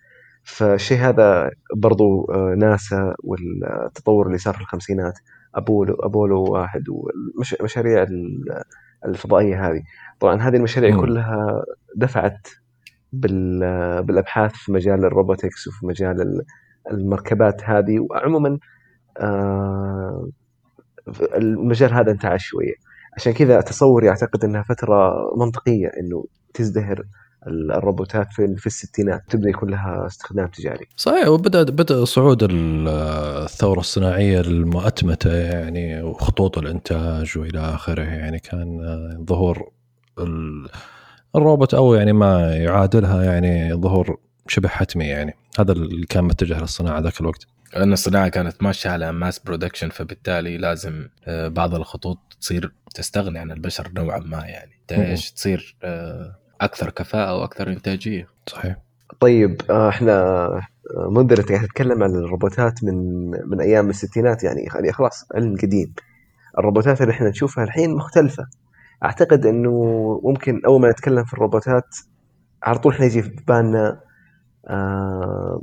فالشيء 0.44 0.99
هذا 0.99 1.50
برضو 1.76 2.25
آه، 2.25 2.54
ناسا 2.59 3.14
والتطور 3.25 4.26
اللي 4.26 4.38
صار 4.38 4.54
في 4.54 4.61
الخمسينات 4.61 5.18
أبولو 5.54 5.94
أبولو 5.94 6.44
واحد 6.44 6.85
والمشاريع 6.88 8.06
الفضائية 9.04 9.68
هذه 9.68 9.82
طبعا 10.20 10.37
هذه 10.40 10.56
المشاريع 10.56 10.94
مم. 10.94 11.00
كلها 11.00 11.64
دفعت 11.97 12.49
بال- 13.12 14.02
بالأبحاث 14.02 14.52
في 14.54 14.73
مجال 14.73 15.04
الروبوتكس 15.04 15.68
وفي 15.68 15.87
مجال 15.87 16.20
ال- 16.23 16.44
المركبات 16.90 17.64
هذه 17.64 17.99
وعموما 18.11 18.59
آه، 19.18 20.28
المجال 21.37 21.92
هذا 21.94 22.11
انتعش 22.12 22.47
شوية 22.47 22.75
عشان 23.16 23.32
كذا 23.32 23.61
تصوري 23.61 24.09
أعتقد 24.09 24.44
إنها 24.44 24.62
فترة 24.62 25.12
منطقية 25.37 25.87
إنه 26.00 26.25
تزدهر 26.54 27.02
الروبوتات 27.47 28.32
في 28.32 28.56
في 28.56 28.66
الستينات 28.66 29.23
تبدا 29.28 29.49
يكون 29.49 29.70
لها 29.70 30.06
استخدام 30.06 30.47
تجاري. 30.47 30.87
صحيح 30.97 31.28
وبدا 31.28 31.62
بدأ 31.62 32.04
صعود 32.04 32.42
ال- 32.42 32.88
الثورة 33.44 33.80
الصناعية 33.80 34.40
المؤتمتة 34.40 35.32
يعني 35.37 36.02
وخطوط 36.02 36.59
الإنتاج 36.59 37.38
وإلى 37.38 37.59
آخره. 37.61 38.02
يعني 38.02 38.38
كان 38.38 38.80
آه، 38.85 39.25
ظهور 39.25 39.70
ال- 40.18 40.68
الروبوت 41.37 41.75
أو 41.75 41.94
يعني 41.94 42.12
ما 42.12 42.54
يعادلها 42.56 43.23
يعني 43.23 43.75
ظهور 43.75 44.18
شبه 44.49 44.68
حتمي 44.68 45.04
يعني. 45.04 45.35
هذا 45.59 45.73
اللي 45.73 46.06
كان 46.06 46.25
متجه 46.25 46.61
للصناعة 46.61 47.00
ذاك 47.00 47.20
الوقت. 47.20 47.47
لأن 47.76 47.92
الصناعة 47.92 48.28
كانت 48.28 48.62
ماشية 48.62 48.90
على 48.90 49.12
mass 49.12 49.38
production 49.38 49.88
فبالتالي 49.88 50.56
لازم 50.59 51.09
آه، 51.25 51.49
بعض 51.49 51.75
الخطوط 51.75 52.18
تصير 52.40 52.73
تستغني 52.94 53.38
عن 53.38 53.50
البشر 53.50 53.90
نوعا 53.94 54.18
ما 54.18 54.38
يعني. 54.47 54.73
إيش 54.92 55.30
تصير 55.32 55.76
آه، 55.82 56.37
أكثر 56.61 56.90
كفاءة 56.90 57.40
وأكثر 57.40 57.69
إنتاجية. 57.69 58.29
صحيح. 58.47 58.76
طيب 59.21 59.62
آه، 59.71 59.88
إحنا 59.88 60.12
آه، 60.97 61.21
انت 61.21 61.33
قاعد 61.52 61.64
تتكلم 61.64 62.02
عن 62.02 62.11
الروبوتات 62.11 62.85
من 62.85 63.31
من 63.31 63.61
أيام 63.61 63.90
الستينات 63.90 64.45
يعني 64.45 64.62
يعني 64.62 64.93
خلاص 64.93 65.26
علم 65.35 65.57
قديم. 65.62 65.95
الروبوتات 66.59 67.00
اللي 67.02 67.12
إحنا 67.12 67.29
نشوفها 67.29 67.64
الحين 67.64 67.95
مختلفة. 67.95 68.47
أعتقد 69.05 69.47
إنه 69.47 69.71
ممكن 70.25 70.61
أول 70.67 70.81
ما 70.81 70.90
نتكلم 70.90 71.25
في 71.25 71.33
الروبوتات 71.33 71.97
على 72.62 72.79
طول 72.79 72.93
إحنا 72.93 73.07
يجي 73.07 73.23
في 73.23 73.31
بالنا 73.49 74.00
آه، 74.69 75.62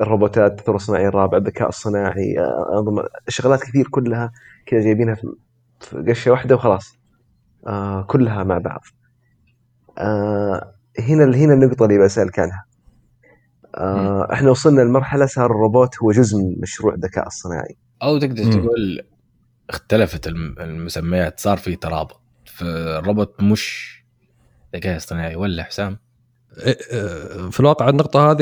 الروبوتات 0.00 0.58
الثوره 0.58 0.76
الصناعيه 0.76 1.08
الرابعه 1.08 1.38
الذكاء 1.38 1.68
الصناعي 1.68 2.38
آه، 2.38 2.78
أنظمة 2.78 3.04
شغلات 3.28 3.62
كثير 3.62 3.88
كلها 3.88 4.32
كذا 4.66 4.80
جايبينها 4.80 5.14
في 5.14 5.32
في 5.80 6.04
قشة 6.08 6.30
واحدة 6.30 6.54
وخلاص 6.54 6.98
آه، 7.66 8.02
كلها 8.02 8.44
مع 8.44 8.58
بعض. 8.58 8.80
آه، 9.98 10.74
هنا 11.00 11.24
هنا 11.36 11.54
النقطة 11.54 11.84
اللي 11.84 11.98
بسألك 11.98 12.38
عنها. 12.38 12.64
آه، 13.74 14.28
إحنا 14.32 14.50
وصلنا 14.50 14.80
لمرحلة 14.82 15.26
صار 15.26 15.46
الروبوت 15.46 16.02
هو 16.02 16.12
جزء 16.12 16.36
من 16.38 16.60
مشروع 16.60 16.94
الذكاء 16.94 17.26
الصناعي. 17.26 17.76
أو 18.02 18.18
تقدر 18.18 18.44
مم. 18.44 18.50
تقول 18.50 19.02
اختلفت 19.70 20.26
الم- 20.26 20.54
المسميات 20.60 21.40
صار 21.40 21.56
في 21.56 21.76
ترابط. 21.76 22.20
فالروبوت 22.44 23.42
مش 23.42 23.98
ذكاء 24.76 24.96
اصطناعي 24.96 25.36
ولا 25.36 25.62
حسام؟ 25.64 25.98
في 27.50 27.60
الواقع 27.60 27.88
النقطة 27.88 28.30
هذه 28.30 28.36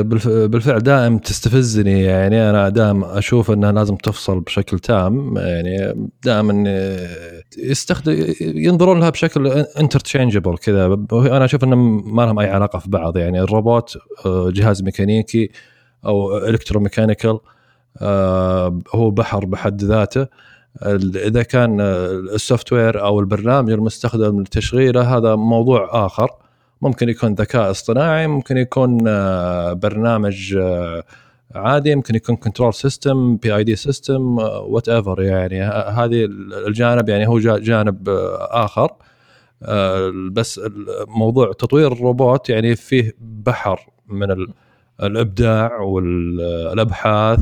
بالف- 0.00 0.28
بالفعل 0.28 0.78
دائم 0.78 1.18
تستفزني. 1.18 2.02
يعني 2.02 2.50
أنا 2.50 2.68
دائم 2.68 3.04
أشوف 3.04 3.50
أنها 3.50 3.72
لازم 3.72 3.96
تفصل 3.96 4.40
بشكل 4.40 4.78
تام. 4.78 5.36
يعني 5.36 6.08
دائما 6.24 6.64
يستخدم 7.58 8.26
ينظرون 8.40 9.00
لها 9.00 9.10
بشكل 9.10 9.46
interchangeable 9.80 10.58
كذا. 10.58 10.86
أنا 11.12 11.44
أشوف 11.44 11.64
أن 11.64 11.74
ما 12.04 12.22
لهم 12.22 12.38
أي 12.38 12.46
علاقة 12.50 12.78
في 12.78 12.90
بعض. 12.90 13.16
يعني 13.16 13.40
الروبوت 13.40 13.98
آه، 14.26 14.50
جهاز 14.50 14.82
ميكانيكي 14.82 15.50
أو 16.04 16.38
electromechanical 16.38 17.38
هو 18.94 19.10
بحر 19.10 19.44
بحد 19.44 19.84
ذاته. 19.84 20.26
إذا 21.16 21.42
كان 21.42 21.80
ال 22.34 22.72
software 22.72 23.04
أو 23.04 23.20
البرنامج 23.20 23.70
المستخدم 23.72 24.40
لتشغيله 24.40 25.16
هذا 25.16 25.34
موضوع 25.34 26.06
آخر. 26.06 26.30
ممكن 26.82 27.08
يكون 27.08 27.34
ذكاء 27.34 27.70
اصطناعي 27.70 28.26
ممكن 28.26 28.56
يكون 28.56 28.98
آه، 29.08 29.72
برنامج 29.72 30.54
آه، 30.60 31.02
عادي 31.54 31.94
ممكن 31.94 32.14
يكون 32.14 32.36
control 32.36 32.74
system 32.74 33.36
PID 33.36 33.76
system 33.76 34.38
whatever 34.38 35.22
يعني. 35.22 35.62
هذه 35.62 36.24
الجانب 36.66 37.08
يعني 37.08 37.28
هو 37.28 37.38
جا- 37.38 37.58
جانب 37.58 38.08
آه، 38.08 38.64
آخر. 38.64 38.90
بس 40.32 40.60
موضوع 41.08 41.52
تطوير 41.52 41.92
الروبوت 41.92 42.48
يعني 42.50 42.76
فيه 42.76 43.12
بحر 43.20 43.80
من 44.08 44.30
ال- 44.30 44.48
الإبداع 45.02 45.76
والأبحاث 45.80 47.40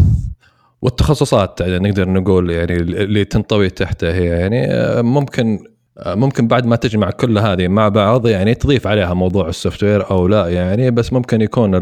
والتخصصات 0.82 1.60
يعني 1.60 1.88
نقدر 1.88 2.08
نقول 2.08 2.50
يعني 2.50 2.76
اللي 2.76 3.24
تنطوي 3.24 3.70
تحته 3.70 4.12
هي 4.12 4.24
يعني. 4.24 4.66
ممكن 5.02 5.58
ممكن 6.06 6.48
بعد 6.48 6.66
ما 6.66 6.76
تجمع 6.76 7.10
كل 7.10 7.38
هذه 7.38 7.68
مع 7.68 7.88
بعض 7.88 8.26
يعني 8.26 8.54
تضيف 8.54 8.86
عليها 8.86 9.14
موضوع 9.14 9.48
ال 9.48 9.82
software 9.84 10.10
أو 10.10 10.28
لا 10.28 10.48
يعني 10.48 10.90
بس 10.90 11.12
ممكن 11.12 11.40
يكون 11.40 11.74
آه، 11.74 11.80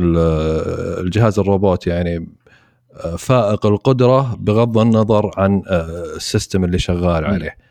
الجهاز 1.01 1.39
الروبوت 1.39 1.87
يعني 1.87 2.29
آه، 3.05 3.17
فائق 3.17 3.67
القدرة 3.67 4.37
بغض 4.41 4.79
النظر 4.79 5.31
عن 5.37 5.63
آه، 5.69 6.17
ال 6.17 6.24
system 6.24 6.65
اللي 6.65 6.79
شغال 6.79 7.25
عليه. 7.25 7.49
آه، 7.49 7.68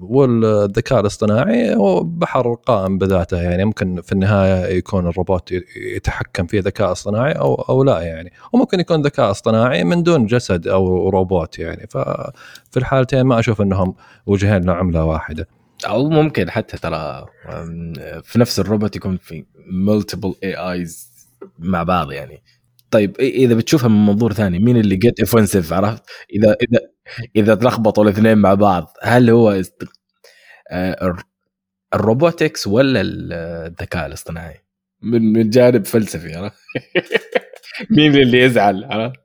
والذكاء 0.00 1.00
الاصطناعي 1.00 1.74
هو 1.74 2.02
بحر 2.02 2.54
قائم 2.54 2.98
بذاته 2.98 3.42
يعني 3.42 3.64
ممكن 3.64 4.00
في 4.00 4.12
النهاية 4.12 4.76
يكون 4.76 5.06
الروبوت 5.06 5.52
يتحكم 5.76 6.46
فيه 6.46 6.60
ذكاء 6.60 6.92
اصطناعي 6.92 7.32
أو 7.32 7.54
أو 7.54 7.84
لا 7.84 8.00
يعني. 8.00 8.32
وممكن 8.52 8.80
يكون 8.80 9.02
ذكاء 9.02 9.30
اصطناعي 9.30 9.84
من 9.84 10.02
دون 10.02 10.26
جسد 10.26 10.68
أو 10.68 11.08
روبوت 11.08 11.58
يعني. 11.58 11.86
ففي 11.90 12.76
الحالتين 12.76 13.22
ما 13.22 13.38
أشوف 13.38 13.62
إنهم 13.62 13.94
وجهين 14.26 14.64
لعملة 14.64 15.04
واحدة. 15.04 15.48
أو 15.86 16.08
ممكن 16.08 16.50
حتى 16.50 16.78
ترى 16.78 17.26
في 18.22 18.38
نفس 18.38 18.60
الروبوت 18.60 18.96
يكون 18.96 19.16
في 19.16 19.44
multiple 19.66 20.34
AIs 20.42 21.12
مع 21.58 21.82
بعض 21.82 22.12
يعني. 22.12 22.42
طيب 22.92 23.16
إذا 23.20 23.54
بتشوفها 23.54 23.88
من 23.88 24.06
منظور 24.06 24.32
ثاني 24.32 24.58
مين 24.58 24.76
اللي 24.76 24.96
get 24.96 25.20
offensive 25.20 25.72
عرفت؟ 25.72 26.02
إذا 26.32 26.56
إذا 26.62 26.80
إذا 27.36 27.54
تلخبطوا 27.54 28.04
الاثنين 28.04 28.38
مع 28.38 28.54
بعض 28.54 28.96
هل 29.02 29.30
هو. 29.30 29.62
آه 30.70 31.16
الروبوتكس 31.94 32.66
ولا 32.66 33.00
الذكاء 33.04 34.06
الاصطناعي؟ 34.06 34.64
من 35.02 35.32
من 35.32 35.50
جانب 35.50 35.86
فلسفي 35.86 36.34
عرفت؟ 36.34 36.56
مين 37.96 38.14
اللي 38.14 38.40
يزعل 38.40 38.84
عرفت؟ 38.84 39.20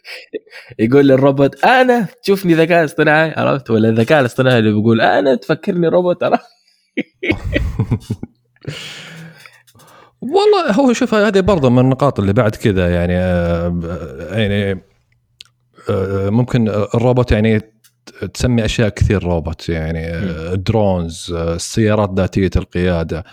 يقول 0.78 1.08
للروبوت 1.08 1.64
أنا 1.64 2.08
تشوفني 2.22 2.54
ذكاء 2.54 2.84
اصطناعي. 2.84 3.30
عرفت؟ 3.30 3.70
ولا 3.70 3.88
الذكاء 3.88 4.20
الاصطناعي 4.20 4.58
اللي 4.58 4.72
بيقول 4.72 5.00
أنا 5.00 5.34
تفكرني 5.34 5.88
روبوت. 5.88 6.22
عرفت؟ 6.22 6.46
والله 10.20 10.72
هو 10.72 10.92
شوف 10.92 11.14
هذه 11.14 11.40
برضه 11.40 11.70
من 11.70 11.78
النقاط 11.78 12.20
اللي 12.20 12.32
بعد 12.32 12.54
كذا 12.54 12.94
يعني 12.94 13.12
يعني 14.38 14.82
ممكن 16.30 16.68
الروبوت 16.68 17.32
يعني 17.32 17.60
تسمي 18.34 18.64
أشياء 18.64 18.88
كثير 18.88 19.24
روبوت 19.24 19.68
يعني 19.68 20.26
drones 20.56 21.32
السيارات 21.32 22.10
ذاتية 22.16 22.50
القيادة 22.56 23.24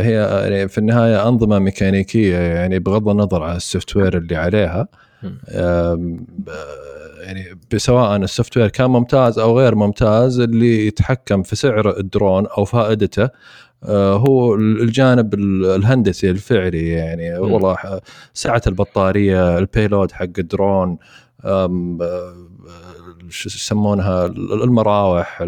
هي 0.00 0.14
يعني 0.42 0.68
في 0.68 0.78
النهاية 0.78 1.28
أنظمة 1.28 1.58
ميكانيكية 1.58 2.36
يعني 2.36 2.78
بغض 2.78 3.08
النظر 3.08 3.42
عن 3.42 3.56
ال 3.56 3.96
software 3.96 4.16
اللي 4.18 4.36
عليها 4.36 4.88
يعني 7.20 7.58
سواء 7.76 8.16
ال 8.16 8.56
software 8.56 8.68
كان 8.68 8.90
ممتاز 8.90 9.38
أو 9.38 9.58
غير 9.58 9.74
ممتاز 9.74 10.40
اللي 10.40 10.86
يتحكم 10.86 11.42
في 11.42 11.56
سعر 11.56 11.98
الدرون 11.98 12.46
أو 12.46 12.64
فائدته 12.64 13.28
هو 13.84 14.54
الجانب 14.54 15.34
الهندسي 15.34 16.30
الفعلي 16.30 16.88
يعني 16.88 17.38
والله 17.38 18.00
سعه 18.34 18.62
البطارية 18.66 19.58
ال 19.58 19.65
payload 19.65 20.12
حق 20.12 20.26
الدرون 20.38 20.98
شو 23.30 23.48
يسمونها 23.48 24.26
المراوح 24.26 25.42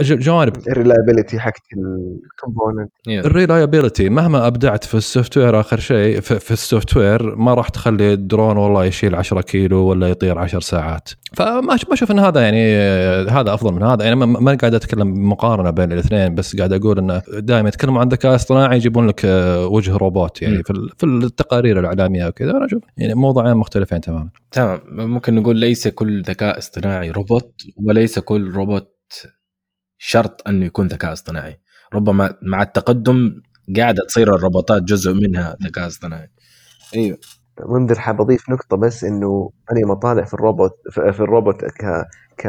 جوانب. 0.00 0.56
ال 0.68 0.74
reliability 0.74 1.40
حقت 1.40 1.62
ال 1.72 1.84
component 1.84 2.90
ال 3.08 3.16
reliability 3.16 4.08
مهما 4.08 4.46
أبدعت 4.46 4.84
في 4.84 4.94
ال 4.94 5.36
software 5.36 5.60
آخر 5.60 5.80
شيء 5.80 6.20
في, 6.20 6.38
في 6.38 6.50
ال 6.50 6.96
software 6.96 7.36
ما 7.36 7.54
راح 7.54 7.68
تخلي 7.68 8.12
الدرون 8.12 8.56
والله 8.56 8.84
يشيل 8.84 9.14
10 9.14 9.40
كيلو 9.40 9.78
ولا 9.78 10.08
يطير 10.08 10.38
10 10.38 10.60
ساعات. 10.60 11.08
فما 11.32 11.60
ما 11.60 11.74
أشوف 11.92 12.10
إن 12.10 12.18
هذا 12.18 12.40
يعني 12.40 12.76
هذا 13.30 13.54
أفضل 13.54 13.72
من 13.72 13.82
هذا. 13.82 14.04
يعني 14.04 14.16
ما 14.16 14.54
قاعد 14.60 14.74
أتكلم 14.74 15.30
مقارنة 15.30 15.70
بين 15.70 15.92
الاثنين 15.92 16.34
بس 16.34 16.56
قاعد 16.56 16.72
أقول 16.72 16.98
إنه 16.98 17.22
دائما 17.28 17.68
يتكلموا 17.68 18.00
عن 18.00 18.06
الذكاء 18.06 18.30
الاصطناعي 18.30 18.76
يجيبون 18.76 19.06
لك 19.06 19.20
وجه 19.70 19.96
روبوت 19.96 20.42
يعني 20.42 20.62
في 20.62 20.88
في 20.98 21.06
التقارير 21.06 21.80
الإعلامية 21.80 22.26
وكذا. 22.26 22.50
أنا 22.50 22.66
أشوف 22.66 22.82
يعني 22.96 23.14
موضوعين 23.14 23.56
مختلفين 23.56 24.00
تماما. 24.00 24.28
تمام. 24.52 24.80
ممكن 24.90 25.34
نقول 25.34 25.56
ليس 25.56 25.88
كل 25.88 26.22
ذكاء 26.22 26.49
اصطناعي 26.58 27.10
روبوت 27.10 27.62
وليس 27.76 28.18
كل 28.18 28.50
روبوت 28.52 28.96
شرط 29.98 30.48
انه 30.48 30.66
يكون 30.66 30.86
ذكاء 30.86 31.12
اصطناعي. 31.12 31.60
ربما 31.94 32.34
مع 32.42 32.62
التقدم 32.62 33.42
قاعدة 33.76 34.04
تصير 34.08 34.34
الروبوتات 34.34 34.82
جزء 34.82 35.14
منها 35.14 35.56
ذكاء 35.62 35.86
اصطناعي. 35.86 36.30
أيوه 36.94 37.18
منذر 37.68 37.98
حاب 37.98 38.20
اضيف 38.20 38.50
نقطة 38.50 38.76
بس 38.76 39.04
إنه 39.04 39.50
أنا 39.72 39.86
مطالع 39.86 40.24
في 40.24 40.34
الروبوت 40.34 40.72
في 40.90 41.20
الروبوت 41.20 41.64
ك 41.64 42.06
ك 42.38 42.48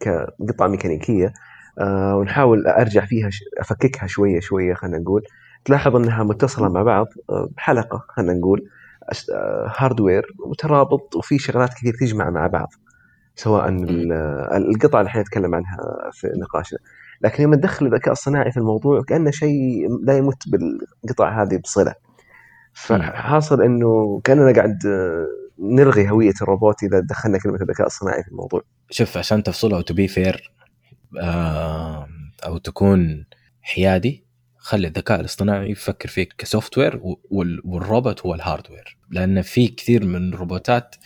كقطعة 0.00 0.68
ميكانيكية 0.68 1.32
آه 1.80 2.16
ونحاول 2.16 2.66
أرجع 2.66 3.04
فيها 3.06 3.30
ش... 3.30 3.40
أفككها 3.58 4.06
شوية 4.06 4.40
شوية 4.40 4.74
خلينا 4.74 4.98
نقول. 4.98 5.22
تلاحظ 5.64 5.96
إنها 5.96 6.24
متصلة 6.24 6.68
مع 6.68 6.82
بعض 6.82 7.06
بحلقة 7.56 8.04
خلينا 8.08 8.32
نقول 8.32 8.68
هاردوير 9.76 10.26
مترابط 10.46 11.16
وفي 11.16 11.38
شغلات 11.38 11.74
كثير 11.74 11.94
تجمع 12.00 12.30
مع 12.30 12.46
بعض. 12.46 12.68
سواء 13.42 13.68
القطع 14.56 15.00
اللي 15.00 15.08
إحنا 15.08 15.20
نتكلم 15.22 15.54
عنها 15.54 15.78
في 16.12 16.28
نقاشنا. 16.36 16.78
لكن 17.22 17.44
لما 17.44 17.56
تدخل 17.56 17.86
الذكاء 17.86 18.12
الصناعي 18.12 18.52
في 18.52 18.56
الموضوع 18.56 19.02
كأنه 19.02 19.30
شيء 19.30 19.88
لا 20.02 20.16
يمت 20.16 20.42
بالقطع 20.48 21.42
هذه 21.42 21.56
بصلة. 21.56 21.94
فحاصل 22.72 23.62
إنه 23.62 24.20
كأننا 24.24 24.52
قاعد 24.52 24.78
نلغي 25.58 26.10
هوية 26.10 26.32
الروبوت 26.42 26.82
إذا 26.82 27.00
دخلنا 27.00 27.38
كلمة 27.38 27.62
الذكاء 27.62 27.86
الصناعي 27.86 28.22
في 28.22 28.28
الموضوع. 28.28 28.62
شوف 28.90 29.16
عشان 29.16 29.42
تفصله 29.42 29.76
أو 29.76 29.80
تبي 29.80 30.08
fair 30.08 30.52
أو 32.46 32.58
تكون 32.58 33.26
حيادي 33.62 34.24
خلي 34.56 34.86
الذكاء 34.88 35.20
الاصطناعي 35.20 35.70
يفكر 35.70 36.08
فيك 36.08 36.34
ك 36.38 36.78
software 36.78 37.00
والروبوت 37.64 38.26
هو 38.26 38.34
ال 38.34 38.41
hardware 38.41 38.98
لأن 39.10 39.42
في 39.42 39.68
كثير 39.68 40.04
من 40.04 40.34
الروبوتات 40.34 40.96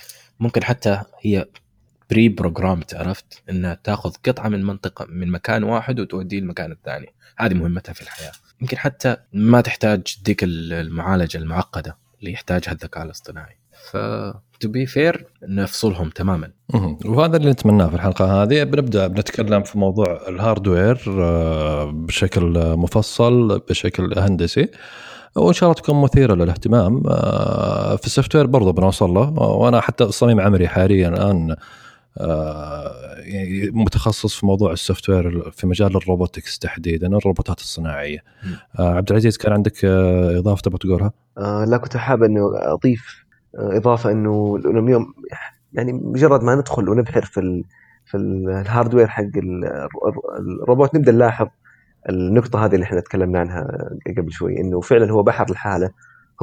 ممكن 0.41 0.65
حتى 0.65 1.03
هي 1.21 1.47
pre-programmed 2.11 2.95
عرفت؟ 2.95 3.43
إنها 3.51 3.79
تاخذ 3.85 4.13
قطعة 4.27 4.49
من 4.49 4.65
منطقة 4.65 5.07
من 5.09 5.31
مكان 5.31 5.65
واحد 5.65 6.01
وتوديه 6.01 6.39
المكان 6.39 6.73
الثاني. 6.73 7.15
هذه 7.39 7.55
مهمتها 7.55 7.93
في 7.93 8.03
الحياة. 8.03 8.33
يمكن 8.61 8.77
حتى 8.79 9.17
ما 9.33 9.61
تحتاج 9.61 10.17
ديك 10.25 10.41
المعالجة 10.45 11.39
المعقدة 11.39 11.97
اللي 12.21 12.33
يحتاجها 12.33 12.73
الذكاء 12.73 13.05
الاصطناعي. 13.05 13.57
ف 13.91 13.97
to 14.61 14.69
be 14.69 14.87
fair 14.87 15.27
نفصلهم 15.49 16.09
تماما. 16.09 16.51
وهذا 17.05 17.37
اللي 17.37 17.51
نتمناه 17.51 17.89
في 17.89 17.95
الحلقة 17.95 18.43
هذه. 18.43 18.63
بنبدأ 18.63 19.07
بنتكلم 19.07 19.63
في 19.63 19.79
موضوع 19.79 20.29
ال 20.29 20.37
hardware 20.37 21.03
آه، 21.09 21.91
بشكل 21.91 22.77
مفصل 22.77 23.59
بشكل 23.69 24.19
هندسي. 24.19 24.69
وإن 25.37 25.53
شاء 25.53 25.71
الله 25.71 25.83
تكون 25.83 26.03
مثيرة 26.03 26.35
للاهتمام. 26.35 27.03
آه، 27.09 27.97
في 27.97 28.07
ال 28.07 28.37
software 28.37 28.47
برضه 28.47 28.73
بنوصل 28.73 29.11
له. 29.11 29.31
وأنا 29.31 29.81
حتى 29.81 30.13
صميم 30.13 30.41
عمري 30.41 30.69
حاليا 30.69 31.09
الآن 31.09 31.51
آه، 31.51 31.57
يعني 32.17 33.71
متخصص 33.73 34.35
في 34.35 34.47
موضوع 34.47 34.73
ال 34.73 35.09
software 35.09 35.51
في 35.51 35.67
مجال 35.67 35.97
ال 35.97 36.04
robotics 36.04 36.59
تحديدا 36.59 37.07
الروبوتات 37.07 37.59
الصناعية. 37.59 38.19
عبد 38.79 39.11
العزيز 39.11 39.37
كان 39.37 39.53
عندك 39.53 39.85
إضافة 39.85 40.63
تبغى 40.63 40.79
تقولها؟ 40.79 41.13
لا 41.67 41.77
كنت 41.77 41.97
حابب 41.97 42.23
انه 42.23 42.41
أضيف 42.55 43.25
إضافة 43.55 44.11
إنه 44.11 44.57
اليوم 44.65 45.15
يعني 45.73 45.93
مجرد 45.93 46.43
ما 46.43 46.55
ندخل 46.55 46.89
ونبحر 46.89 47.25
في 47.25 47.41
ال 47.41 47.65
في 48.07 48.17
ال 48.17 48.27
hardware 48.27 49.07
حق 49.07 49.25
الروبوت 50.63 50.95
نبدأ 50.95 51.13
نلاحظ 51.13 51.47
النقطة 52.09 52.65
هذه 52.65 52.75
اللي 52.75 52.85
إحنا 52.85 53.01
تكلمنا 53.01 53.39
عنها 53.39 53.91
قبل 54.19 54.33
شوي 54.33 54.61
إنه 54.61 54.81
فعلا 54.81 55.13
هو 55.13 55.23
بحر 55.23 55.47
لحاله. 55.51 55.91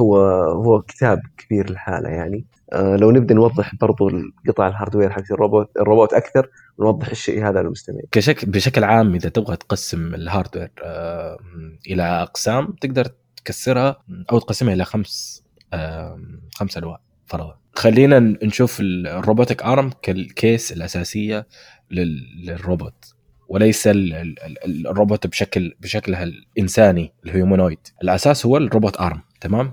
هو 0.00 0.16
هو 0.50 0.82
كتاب 0.82 1.22
كبير 1.38 1.70
لحاله 1.70 2.08
يعني. 2.08 2.44
آه 2.72 2.96
لو 2.96 3.10
نبدأ 3.10 3.34
نوضح 3.34 3.74
برضو 3.74 4.08
القطع 4.08 4.68
ال 4.68 4.73
hardware 4.73 5.10
حق 5.10 5.22
الروبوت 5.32 5.70
الروبوت 5.76 6.12
أكثر 6.12 6.48
ونوضح 6.78 7.08
الشيء 7.08 7.48
هذا 7.48 7.62
للمستمعين. 7.62 8.04
بشكل 8.44 8.84
عام 8.84 9.14
إذا 9.14 9.28
تبغى 9.28 9.56
تقسم 9.56 10.14
ال 10.14 10.20
hardware 10.20 10.70
آه 10.82 11.38
إلى 11.86 12.02
أقسام 12.02 12.72
تقدر 12.80 13.06
تكسرها 13.36 13.96
أو 14.32 14.38
تقسمها 14.38 14.74
إلى 14.74 14.84
خمس 14.84 15.44
آه 15.72 16.20
خمس 16.54 16.76
أنواع 16.76 17.00
فرضا. 17.26 17.56
خلينا 17.74 18.18
نشوف 18.42 18.78
ال 18.80 18.90
robotic 18.90 19.62
arm 19.62 19.90
كال 20.02 20.25
case 20.25 20.72
الأساسية 20.72 21.46
للروبوت. 21.90 23.14
وليس 23.48 23.88
الروبوت 24.86 25.26
بشكل 25.26 25.74
بشكلها 25.80 26.22
الإنساني 26.22 27.12
ال 27.24 27.30
humanoid 27.30 27.78
الأساس 28.02 28.46
هو 28.46 28.56
ال 28.56 28.63
robot 28.63 29.00
arm. 29.00 29.20
تمام؟ 29.42 29.72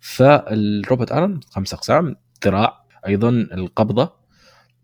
فال 0.00 0.32
robot 0.32 1.12
arm 1.12 1.40
خمس 1.50 1.74
أقسام 1.74 2.16
ذراع 2.44 2.84
أيضا 3.06 3.28
القبضة 3.28 4.12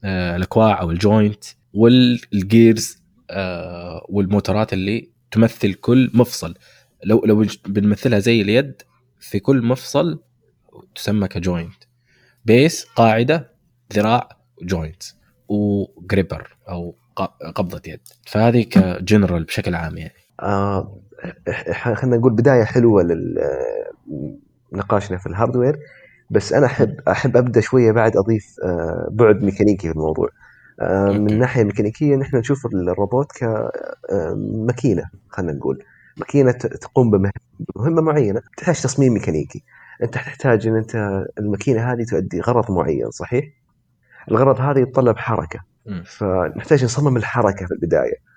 آه، 0.04 0.36
الأكواع 0.36 0.80
أو 0.80 0.90
ال 0.90 0.99
joint 0.99 1.44
وال 1.74 2.11
gears 2.11 3.02
آه، 3.30 4.06
والموتورات 4.08 4.72
اللي 4.72 5.10
تمثل 5.30 5.74
كل 5.74 6.10
مفصل. 6.14 6.54
لو 7.04 7.24
لو 7.24 7.46
بنمثلها 7.66 8.18
زي 8.18 8.40
اليد 8.40 8.82
في 9.20 9.40
كل 9.40 9.62
مفصل 9.62 10.22
تسمى 10.94 11.28
ك 11.28 11.36
joint. 11.36 11.84
base 12.44 12.84
قاعدة 12.84 13.50
ذراع 13.92 14.28
joint 14.62 15.02
و 15.48 15.62
gripper 15.62 16.56
أو 16.68 16.94
قبضة 17.54 17.82
يد. 17.86 18.00
فهذه 18.26 18.62
كجنرال 18.62 19.44
بشكل 19.44 19.74
عام 19.74 19.98
يعني. 19.98 20.14
آه 20.40 21.00
خلينا 21.94 22.16
نقول 22.16 22.32
بداية 22.32 22.64
حلوة 22.64 23.02
لنقاشنا 24.72 25.18
في 25.18 25.26
ال 25.26 25.32
hardware 25.32 25.78
بس 26.30 26.52
أنا 26.52 26.66
أحب 26.66 27.00
أحب 27.08 27.36
أبدأ 27.36 27.60
شوية 27.60 27.92
بعد 27.92 28.16
أضيف 28.16 28.56
آه 28.64 29.08
بعد 29.10 29.42
ميكانيكي 29.42 29.88
في 29.88 29.94
الموضوع. 29.94 30.28
آه 30.80 31.10
من 31.12 31.30
الناحيه 31.30 31.62
الميكانيكيه 31.62 32.16
نحن 32.16 32.36
نشوف 32.36 32.66
الروبوت 32.66 33.32
كماكينه 33.32 35.02
آه، 35.02 35.10
خلينا 35.28 35.52
نقول. 35.52 35.84
ماكينة 36.16 36.52
تقوم 36.52 37.10
بمهمة 37.74 38.02
معينة 38.02 38.40
تحتاج 38.56 38.82
تصميم 38.82 39.12
ميكانيكي. 39.12 39.64
أنت 40.02 40.14
تحتاج 40.14 40.66
إن 40.66 40.76
أنت 40.76 41.24
الماكينة 41.38 41.92
هذه 41.92 42.04
تؤدي 42.04 42.40
غرض 42.40 42.70
معين 42.70 43.10
صحيح؟ 43.10 43.44
الغرض 44.30 44.60
هذا 44.60 44.80
يتطلب 44.80 45.16
حركة. 45.16 45.60
فنحتاج 46.04 46.84
نصمم 46.84 47.16
الحركة 47.16 47.66
في 47.66 47.72
البداية. 47.74 48.35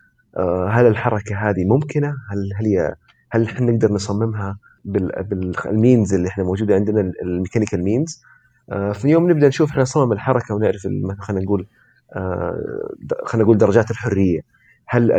هل 0.69 0.87
الحركة 0.87 1.35
هذه 1.35 1.65
ممكنة؟ 1.65 2.07
هل 2.07 2.49
هل 2.59 2.65
هي 2.65 2.95
هل 3.31 3.43
إحنا 3.43 3.71
نقدر 3.71 3.91
نصممها 3.91 4.57
بال 4.85 5.22
means 5.22 6.13
اللي 6.13 6.27
إحنا 6.27 6.43
موجودة 6.43 6.75
عندنا 6.75 7.11
ال 7.23 7.29
mechanical 7.29 7.83
means؟ 7.83 8.23
آه، 8.71 8.91
في 8.91 9.07
يوم 9.07 9.31
نبدأ 9.31 9.47
نشوف 9.47 9.69
إحنا 9.71 9.83
صمم 9.83 10.11
الحركة 10.11 10.55
ونعرف 10.55 10.87
خلينا 11.19 11.43
نقول 11.43 11.67
آه، 12.15 12.89
خلينا 13.25 13.43
نقول 13.43 13.57
درجات 13.57 13.91
الحرية. 13.91 14.39
هل 14.87 15.11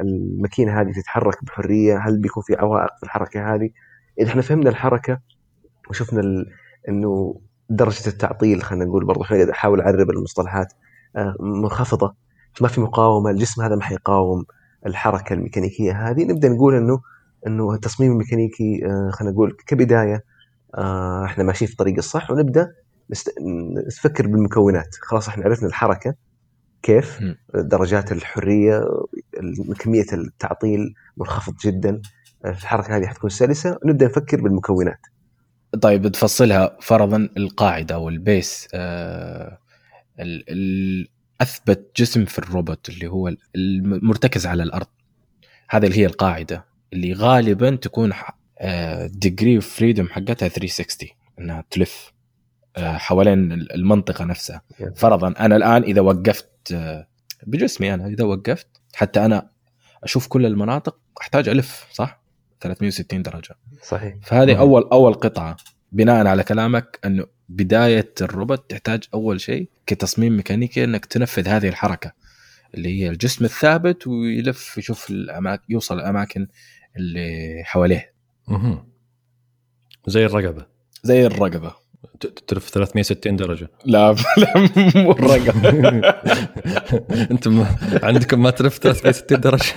الماكينة 0.00 0.80
هذه 0.80 0.92
تتحرك 0.92 1.44
بحرية؟ 1.44 1.98
هل 1.98 2.18
بيكون 2.18 2.42
في 2.42 2.54
عوائق 2.54 2.96
في 2.96 3.02
الحركة 3.02 3.54
هذه؟ 3.54 3.70
إذا 4.20 4.28
إحنا 4.28 4.42
فهمنا 4.42 4.70
الحركة 4.70 5.20
وشفنا 5.90 6.44
إنه 6.88 7.40
درجة 7.70 8.08
التعطيل 8.08 8.62
خلينا 8.62 8.84
نقول 8.84 9.04
برضه 9.04 9.50
أحاول 9.50 9.80
أعرب 9.80 10.10
المصطلحات 10.10 10.72
آه، 11.16 11.36
منخفضة. 11.40 12.25
ما 12.60 12.68
في 12.68 12.80
مقاومة 12.80 13.30
الجسم 13.30 13.62
هذا 13.62 13.74
ما 13.74 13.82
حيقاوم 13.82 14.44
الحركة 14.86 15.32
الميكانيكية 15.32 16.10
هذه. 16.10 16.24
نبدأ 16.24 16.48
نقول 16.48 16.74
إنه 16.74 17.00
إنه 17.46 17.74
التصميم 17.74 18.12
الميكانيكي 18.12 18.80
خلينا 19.12 19.34
نقول 19.34 19.56
كبداية 19.66 20.24
آه، 20.74 21.24
إحنا 21.24 21.44
ماشيين 21.44 21.66
في 21.66 21.72
الطريق 21.72 21.96
الصح 21.96 22.30
ونبدأ 22.30 22.72
نفكر 23.86 24.26
بالمكونات. 24.26 24.88
خلاص 25.02 25.28
إحنا 25.28 25.44
عرفنا 25.44 25.68
الحركة 25.68 26.14
كيف 26.82 27.20
درجات 27.54 28.12
الحرية 28.12 28.82
كمية 29.78 30.06
التعطيل 30.12 30.94
منخفض 31.16 31.54
جدا. 31.64 32.02
الحركة 32.44 32.96
هذه 32.96 33.06
حتكون 33.06 33.30
سلسة. 33.30 33.78
ونبدا 33.84 34.06
نفكر 34.06 34.40
بالمكونات. 34.40 35.00
طيب 35.80 36.08
تفصلها 36.08 36.76
فرضا 36.80 37.28
القاعدة 37.36 37.94
أو 37.94 38.08
البيس 38.08 38.68
آه 38.74 39.58
أثبت 41.40 41.90
جسم 41.96 42.24
في 42.24 42.38
الروبوت 42.38 42.88
اللي 42.88 43.06
هو 43.06 43.32
المرتكز 43.56 44.46
على 44.46 44.62
الأرض. 44.62 44.86
هذه 45.68 45.86
اللي 45.86 45.98
هي 45.98 46.06
القاعدة 46.06 46.64
اللي 46.92 47.12
غالبا 47.12 47.76
تكون 47.76 48.12
degree 49.04 49.56
of 49.56 49.68
freedom 49.76 50.08
حقتها 50.08 50.48
360 50.48 51.08
إنها 51.38 51.64
تلف 51.70 52.12
آه، 52.76 52.96
حوالين 52.96 53.52
المنطقة 53.52 54.24
نفسها. 54.24 54.62
فرضا 54.96 55.34
أنا 55.40 55.56
الآن 55.56 55.82
إذا 55.82 56.00
وقفت 56.00 56.72
آه، 56.72 57.06
بجسمي 57.46 57.94
أنا 57.94 58.06
إذا 58.06 58.24
وقفت 58.24 58.66
حتى 58.94 59.24
أنا 59.24 59.50
أشوف 60.02 60.26
كل 60.26 60.46
المناطق 60.46 60.98
أحتاج 61.20 61.48
ألف 61.48 61.86
صح؟ 61.92 62.22
360 62.60 63.22
درجة. 63.22 63.54
صحيح. 63.82 64.14
فهذه 64.22 64.54
مم. 64.54 64.58
اول 64.60 64.88
أول 64.92 65.14
قطعة. 65.14 65.56
بناء 65.92 66.26
على 66.26 66.42
كلامك 66.42 66.98
أنه 67.04 67.26
بداية 67.48 68.12
الروبوت 68.20 68.70
تحتاج 68.70 69.04
أول 69.14 69.40
شيء 69.40 69.68
كتصميم 69.86 70.36
ميكانيكي 70.36 70.84
أنك 70.84 71.06
تنفذ 71.06 71.48
هذه 71.48 71.68
الحركة 71.68 72.12
اللي 72.74 73.02
هي 73.02 73.08
الجسم 73.08 73.44
الثابت 73.44 74.06
ويلف 74.06 74.78
يشوف 74.78 75.10
الاماكن 75.10 75.62
يوصل 75.68 75.98
الأماكن 75.98 76.46
اللي 76.96 77.62
حواليه. 77.64 78.12
أها 78.48 78.86
زي 80.06 80.26
الرقبة. 80.26 80.66
زي 81.02 81.26
الرقبة. 81.26 81.74
تلف 82.46 82.68
360 82.68 83.36
درجة. 83.36 83.68
لا 83.84 84.16
لا 84.38 84.68
مو 84.96 85.12
الرقبه 85.12 85.68
أنتم 87.30 87.64
عندكم 88.02 88.42
ما 88.42 88.50
تلف 88.50 88.78
360 88.78 89.40
درجة. 89.40 89.72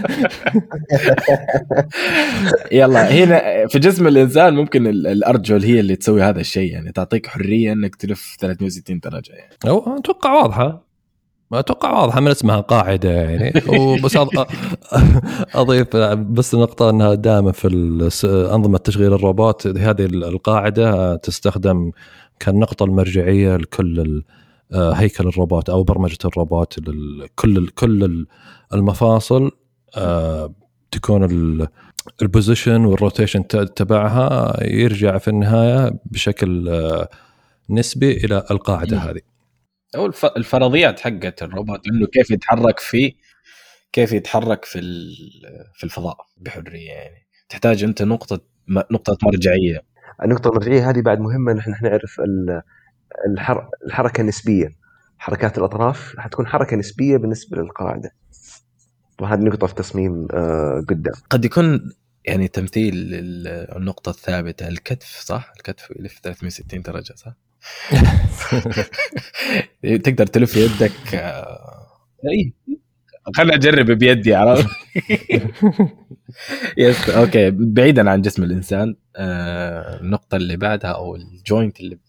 يلا 2.72 3.12
هنا 3.12 3.68
في 3.68 3.80
جسم 3.80 4.08
الإنسان 4.08 4.54
ممكن 4.54 4.88
الأرجل 4.88 5.64
هي 5.64 5.80
اللي 5.80 5.96
تسوي 5.96 6.24
هذا 6.24 6.40
الشيء 6.40 6.72
يعني 6.72 6.92
تعطيك 6.92 7.28
حرية 7.28 7.74
إنك 7.74 7.96
تلف 7.96 8.38
360 8.40 9.00
درجة 9.00 9.32
يعني. 9.32 9.56
أو 9.68 9.98
أتوقع 9.98 10.34
واضحة. 10.34 10.90
أتوقع 11.54 11.92
واضحة 11.92 12.20
من 12.20 12.28
اسمها 12.28 12.60
قاعدة 12.60 13.10
يعني. 13.10 13.54
وبس 13.68 14.18
أضيف 15.56 15.96
بس 16.16 16.56
نقطة 16.56 16.90
إنها 16.90 17.14
دائما 17.14 17.52
في 17.52 17.68
أنظمة 18.54 18.78
تشغيل 18.78 19.14
الروبوت 19.14 19.68
هذه 19.68 20.06
القاعدة 20.06 21.16
تستخدم 21.16 21.92
كالنقطة 22.40 22.84
المرجعية 22.84 23.56
لكل 23.56 24.24
هيكل 24.74 25.28
الروبوت 25.28 25.70
أو 25.70 25.84
برمجة 25.84 26.18
الروبوت 26.26 26.80
كل 27.36 27.68
كل 27.68 28.26
المفاصل 28.74 29.52
آه، 29.98 30.56
تكون 30.92 31.24
ال 32.22 32.29
position 32.29 32.86
وال 32.86 32.98
rotation 32.98 33.48
تبعها 33.48 34.58
يرجع 34.64 35.18
في 35.18 35.28
النهاية 35.28 36.00
بشكل 36.06 36.70
آه، 36.70 37.10
نسبي 37.70 38.12
إلى 38.12 38.46
القاعدة 38.52 38.98
هذه. 38.98 39.22
أو 39.96 40.12
الفرضيات 40.38 41.00
حقت 41.00 41.44
الروبوت 41.44 41.88
انه 41.88 42.08
كيف 42.08 42.32
يتحرك 42.32 42.80
في 42.80 43.16
كيف 43.92 44.12
يتحرك 44.12 44.66
في 44.66 44.80
في 45.74 45.84
الفضاء 45.84 46.18
بحرية 46.38 46.92
يعني. 46.92 47.28
تحتاج 47.50 47.84
أنت 47.84 48.02
نقطة 48.02 48.42
نقطة 48.70 49.18
مرجعية. 49.24 49.84
النقطة 50.24 50.48
المرجعيه 50.48 50.90
هذه 50.90 51.02
بعد 51.02 51.20
مهمة 51.20 51.54
نحن 51.54 51.76
نعرف 51.84 52.22
الحركة 53.86 54.22
النسبيه 54.22 54.76
حركات 55.18 55.58
الأطراف 55.58 56.16
حتكون 56.18 56.48
حركة 56.48 56.78
نسبية 56.78 57.18
بالنسبة 57.18 57.58
للقاعدة. 57.58 58.12
وهذه 59.22 59.40
نقطة 59.40 59.68
في 59.68 59.76
تصميم 59.76 60.28
آه، 60.34 60.86
قدام. 60.90 61.14
قد 61.30 61.46
يكون 61.46 61.92
يعني 62.26 62.48
تمثيل 62.48 62.94
النقطة 63.76 64.10
الثابتة. 64.10 64.68
الكتف 64.68 65.08
صح؟ 65.08 65.54
الكتف 65.58 65.92
يلف 66.00 66.20
360 66.24 66.82
درجة 66.82 67.14
صح؟ 67.16 67.34
تقدر 70.06 70.26
تلف 70.28 70.56
يدك 70.56 71.16
آه، 71.16 71.88
إي. 72.26 72.54
خليني 73.36 73.56
أجرب 73.56 73.92
بيدي 73.92 74.36
عرفت؟ 74.36 74.68
yes 76.78 77.10
okay. 77.10 77.52
بعيدا 77.52 78.10
عن 78.10 78.22
جسم 78.22 78.44
الإنسان 78.44 78.96
آه، 79.16 80.00
النقطة 80.02 80.36
اللي 80.36 80.58
بعدها 80.58 80.92
أو 80.92 81.16
ال 81.16 81.27
joint 81.27 81.80
اللي 81.80 82.00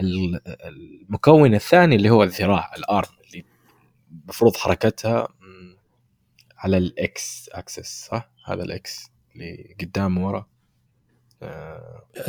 المكون 0.00 1.54
الثاني 1.54 1.96
اللي 1.96 2.10
هو 2.10 2.22
الذراع 2.22 2.70
ال 2.78 2.86
arm 2.86 3.08
اللي 3.26 3.44
المفروض 4.24 4.56
حركتها 4.56 5.28
على 6.58 6.78
ال 6.78 7.14
X 7.14 7.50
أكسس 7.52 8.06
صح؟ 8.10 8.30
هذا 8.46 8.62
الإكس 8.62 9.10
اللي 9.34 9.76
قدام 9.80 10.18
ورا. 10.18 10.46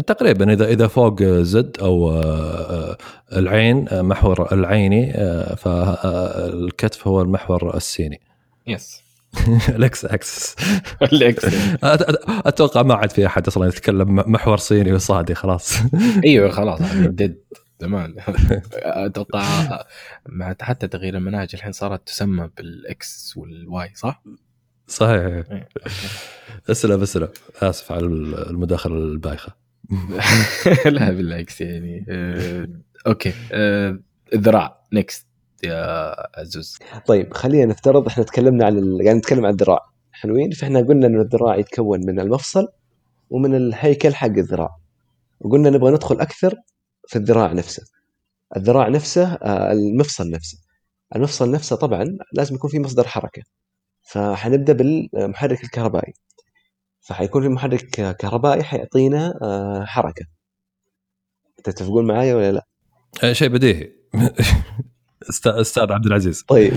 تقريبا 0.07 0.53
اذا 0.53 0.65
إذا 0.65 0.87
فوق 0.87 1.23
Z 1.23 1.77
أو 1.81 2.11
آه، 2.11 2.97
العين 3.33 3.89
آه، 3.89 4.01
محور 4.01 4.53
العيني 4.53 5.13
فالكتف 5.57 7.07
هو 7.07 7.21
المحور 7.21 7.77
السيني. 7.77 8.21
يس 8.67 9.05
الإكس 9.69 10.05
أكسس. 10.05 10.55
الإكس. 11.01 11.45
أتوقع 12.49 12.83
ما 12.83 12.95
عاد 12.95 13.11
في 13.11 13.25
أحد 13.25 13.47
أصلا 13.47 13.67
يتكلم 13.67 14.15
محور 14.15 14.57
سيني 14.57 14.93
وصادي 14.93 15.35
خلاص. 15.35 15.77
أيوه 16.25 16.49
خلاص 16.49 16.81
dead 16.95 17.43
زمان. 17.79 18.15
أتوقع 18.73 19.43
مع 20.25 20.55
حتى 20.61 20.87
تغيير 20.87 21.17
المناهج 21.17 21.49
الحين 21.53 21.71
صارت 21.71 22.07
تسمى 22.07 22.49
بال 22.57 23.08
X 23.08 23.33
وال 23.37 23.73
Y 23.73 23.91
صح؟ 23.95 24.23
صحيح. 24.87 25.21
إيه، 25.21 25.69
اسلم 26.69 27.01
اسلم 27.01 27.29
آسف 27.61 27.91
على 27.91 28.05
المداخلة 28.05 28.95
البايخة. 28.95 29.55
لا 30.85 31.11
بالعكس 31.11 31.61
يعني 31.61 32.05
آه، 32.09 32.67
okay. 33.07 33.33
آه، 33.51 33.99
الذراع. 34.33 34.85
next 34.93 35.27
يا 35.63 36.15
عزوز. 36.39 36.77
طيب 37.07 37.33
خلينا 37.33 37.65
نفترض 37.65 38.07
إحنا 38.07 38.23
تكلمنا 38.23 38.65
عن 38.65 38.77
ال... 38.77 39.01
يعني 39.01 39.17
نتكلم 39.17 39.45
عن 39.45 39.53
الذراع. 39.53 39.79
حلوين؟ 40.11 40.51
فإحنا 40.51 40.79
قلنا 40.79 41.07
إن 41.07 41.19
الذراع 41.19 41.55
يتكون 41.57 41.99
من 42.05 42.19
المفصل 42.19 42.67
ومن 43.29 43.55
الهيكل 43.55 44.15
حق 44.15 44.27
الذراع. 44.27 44.77
وقلنا 45.39 45.69
نبغى 45.69 45.91
ندخل 45.91 46.19
أكثر 46.19 46.55
في 47.07 47.15
الذراع 47.15 47.53
نفسه. 47.53 47.83
الذراع 48.57 48.87
نفسه 48.87 49.33
آه، 49.33 49.71
المفصل 49.71 50.29
نفسه. 50.29 50.57
المفصل 51.15 51.51
نفسه 51.51 51.75
طبعا 51.75 52.17
لازم 52.33 52.55
يكون 52.55 52.69
في 52.69 52.79
مصدر 52.79 53.07
حركة. 53.07 53.41
فحنبدأ 54.05 54.73
بالمحرك 54.73 55.63
الكهربائي. 55.63 56.13
فحيكون 57.05 57.41
في 57.41 57.49
محرك 57.49 58.15
كهربائي 58.19 58.63
حيعطينا 58.63 59.39
آه، 59.41 59.85
حركة. 59.85 60.25
تتفقون 61.63 62.07
معايا 62.07 62.35
ولا 62.35 62.51
لا؟ 62.51 62.67
آه، 63.23 63.33
شيء 63.33 63.47
بديهي. 63.47 63.91
أستاذ 65.45 65.91
عبد 65.91 66.05
العزيز. 66.05 66.43
طيب. 66.47 66.73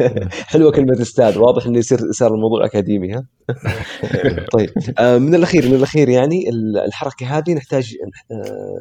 حلوة 0.52 0.72
كلمة 0.72 1.02
أستاذ. 1.02 1.38
واضح 1.38 1.66
إنه 1.66 1.78
يصير 1.78 1.98
صار 2.12 2.34
الموضوع 2.34 2.64
أكاديمي 2.64 3.12
ها؟ 3.12 3.26
طيب. 4.56 4.70
آه، 4.98 5.18
من 5.18 5.34
الأخير 5.34 5.68
من 5.68 5.74
الأخير 5.74 6.08
يعني 6.08 6.50
الحركة 6.86 7.38
هذه 7.38 7.54
نحتاج 7.54 7.94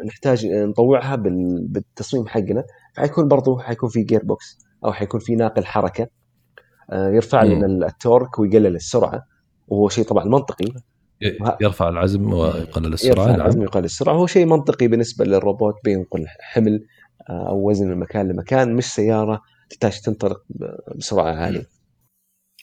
نحتاج 0.06 0.46
نطوعها 0.46 1.16
بالتصميم 1.16 2.28
حقنا. 2.28 2.64
حيكون 2.98 3.28
برضو 3.28 3.58
حيكون 3.58 3.90
في 3.90 4.04
gear 4.04 4.24
box 4.24 4.58
أو 4.86 4.94
حيكون 4.94 5.20
في 5.20 5.36
ناقل 5.36 5.66
حركة. 5.66 6.08
آه، 6.89 7.10
يرفع 7.10 7.43
لنا 7.43 7.88
ال 7.88 7.95
torque 7.95 8.39
ويقلل 8.39 8.76
السرعة 8.76 9.28
وهو 9.67 9.89
شيء 9.89 10.06
طبعا 10.06 10.26
منطقي. 10.26 10.65
يرفع 11.62 11.89
العزم 11.89 12.34
ويقلل 12.34 12.93
السرعة 12.93 13.12
يرفع 13.12 13.26
نعم. 13.26 13.36
العزم 13.36 13.60
ويقلل 13.60 13.86
السرعة. 13.86 14.13
هو 14.13 14.28
شيء 14.28 14.45
منطقي 14.45 14.88
بالنسبة 14.88 15.26
للروبوت 15.26 15.76
بينقل 15.84 16.26
حمل 16.39 16.86
آه، 17.30 17.50
أو 17.50 17.69
وزن 17.69 17.88
من 17.88 17.98
مكان 17.98 18.28
لمكان. 18.28 18.76
مش 18.76 18.86
سيارة 18.86 19.41
تحتاج 19.69 20.02
تنطلق 20.02 20.43
بسرعة 20.95 21.36
عالية. 21.36 21.65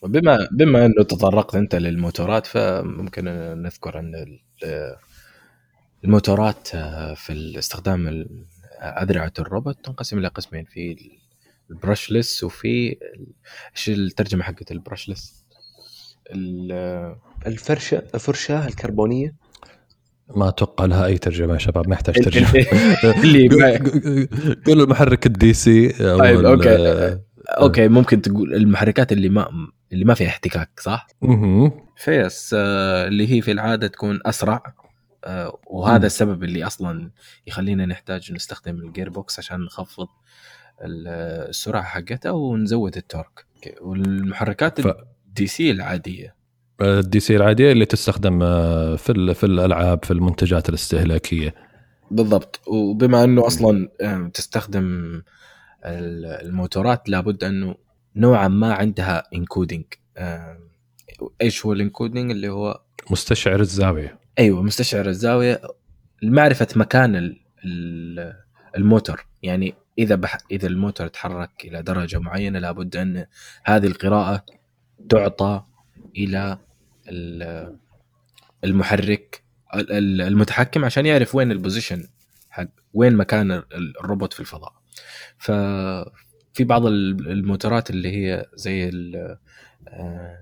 بما 0.02 0.48
بما 0.52 0.87
إنه 0.87 1.04
تطرقت 1.08 1.54
أنت 1.54 1.74
للموتورات 1.74 2.46
فممكن 2.46 3.24
نذكر 3.62 3.98
أن 3.98 4.12
الموتورات 6.04 6.68
آه، 6.74 7.14
في 7.14 7.58
استخدام 7.58 8.26
اذرعه 8.82 9.32
الروبوت 9.38 9.85
تنقسم 9.85 10.18
إلى 10.18 10.28
قسمين 10.28 10.64
في 10.64 10.96
ال 11.70 11.78
brushless 11.78 12.44
وفي 12.44 12.96
إيش 13.77 13.88
الترجمة 13.88 14.42
حقت 14.42 14.72
ال 14.72 14.79
brushless؟ 14.79 15.44
ال- 16.35 17.16
الفرشة 17.46 18.03
الفرشه 18.14 18.66
الكربونية 18.68 19.35
ما 20.37 20.48
أتوقع 20.48 20.85
لها 20.85 21.07
أي 21.07 21.18
ترجمة 21.18 21.53
يا 21.53 21.59
شباب 21.59 21.88
ما 21.88 21.94
يحتاج 21.94 22.14
ترجمة 22.14 22.51
اللي 23.25 23.48
قول 24.66 24.81
المحرك 24.81 25.27
ال 25.26 25.52
DC 25.52 26.11
أو 26.12 26.18
طيب، 26.18 26.40
ال- 26.40 26.46
okay. 26.46 27.18
okay 27.48 27.88
ممكن 27.88 28.22
تقول 28.22 28.55
المحركات 28.55 29.12
اللي 29.12 29.29
ما 29.29 29.48
اللي 29.92 30.05
ما 30.05 30.14
فيها 30.14 30.29
احتكاك 30.29 30.81
صح؟ 30.81 31.07
مهم. 31.22 31.72
ف 31.96 32.11
yes 32.11 32.55
آه، 32.59 33.07
اللي 33.09 33.33
هي 33.33 33.42
في 33.42 33.53
العادة 33.53 33.87
تكون 33.87 34.20
أسرع 34.27 34.62
آه، 35.25 35.61
وهذا. 35.66 36.07
السبب 36.07 36.44
اللي 36.44 36.64
أصلا 36.66 37.11
يخلينا 37.46 37.87
نحتاج 37.87 38.33
نستخدم 38.33 38.75
ال 38.76 38.83
gear 38.83 39.11
box 39.11 39.38
عشان 39.38 39.61
نخفض 39.61 40.09
السرعة 40.83 41.83
حقتها 41.83 42.31
ونزود 42.31 42.97
ال 42.96 43.04
torque 43.04 43.46
والمحركات 43.81 44.81
ف- 44.81 44.95
ال 45.28 45.46
DC 45.46 45.70
العادية. 45.71 46.35
ال 46.81 47.20
DC 47.20 47.37
العادية 47.37 47.73
اللي 47.73 47.85
تستخدم 47.87 48.42
آه، 48.42 48.97
في 48.97 49.35
في 49.35 49.47
الألعاب 49.47 50.05
في 50.05 50.11
المنتجات 50.11 50.68
الاستهلاكية. 50.68 51.55
بالضبط. 52.11 52.61
وبما 52.66 53.25
أنه 53.25 53.47
أصلا 53.47 53.88
آه، 54.01 54.31
تستخدم 54.35 54.83
ال- 55.85 56.47
الموتورات 56.47 57.09
لابد 57.09 57.45
أنه 57.45 57.75
نوعا 58.16 58.49
ما 58.49 58.73
عندها 58.75 59.23
encoding 59.35 59.85
إيش 61.42 61.66
هو 61.66 61.73
ال 61.72 61.79
encoding 61.79 62.31
اللي 62.31 62.49
هو 62.49 62.81
مستشعر 63.11 63.61
الزاوية. 63.61 64.18
أيوه 64.38 64.62
مستشعر 64.62 65.09
الزاوية. 65.09 65.61
معرفة 66.23 66.66
مكان 66.77 67.37
الموتور 68.76 69.26
يعني 69.42 69.74
إذا 69.98 70.14
بح 70.14 70.38
إذا 70.50 70.66
الموتور 70.66 71.06
تحرك 71.08 71.50
إلى 71.64 71.82
درجة 71.82 72.18
معينة 72.18 72.58
لابد 72.58 72.96
أن 72.96 73.26
هذه 73.64 73.87
القراءة 73.87 74.44
تعطى 75.08 75.62
إلى 76.16 76.58
ال- 77.08 77.76
المحرك 78.64 79.42
ال- 79.74 79.92
ال- 79.92 80.20
المتحكم 80.20 80.85
عشان 80.85 81.06
يعرف 81.06 81.35
وين 81.35 81.52
ال 81.52 81.59
position 81.59 82.09
حق 82.50 82.68
وين 82.94 83.16
مكان 83.16 83.50
ال- 83.52 83.94
الروبوت 84.00 84.32
في 84.32 84.40
الفضاء. 84.40 84.72
ففي 85.38 86.64
بعض 86.64 86.87
ال- 86.87 87.28
الموتورات 87.30 87.90
اللي 87.90 88.08
هي 88.16 88.46
زي 88.54 88.88
آه، 89.88 90.38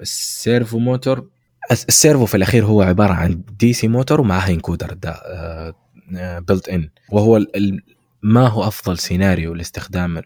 ال 0.00 0.13
servo 0.13 0.78
motor. 0.78 1.28
الس- 1.70 1.84
ال 1.84 1.91
servo 1.91 2.26
في 2.26 2.36
الأخير 2.36 2.64
هو 2.64 2.82
عبارة 2.82 3.12
عن 3.12 3.42
DC 3.58 3.88
motor 3.88 4.20
ومعها 4.20 4.50
encoder 4.50 4.92
built 6.48 6.68
in 6.68 6.88
وهو 7.12 7.46
ما 8.22 8.46
هو 8.48 8.64
أفضل 8.64 8.98
سيناريو 8.98 9.54
لاستخدام 9.54 10.22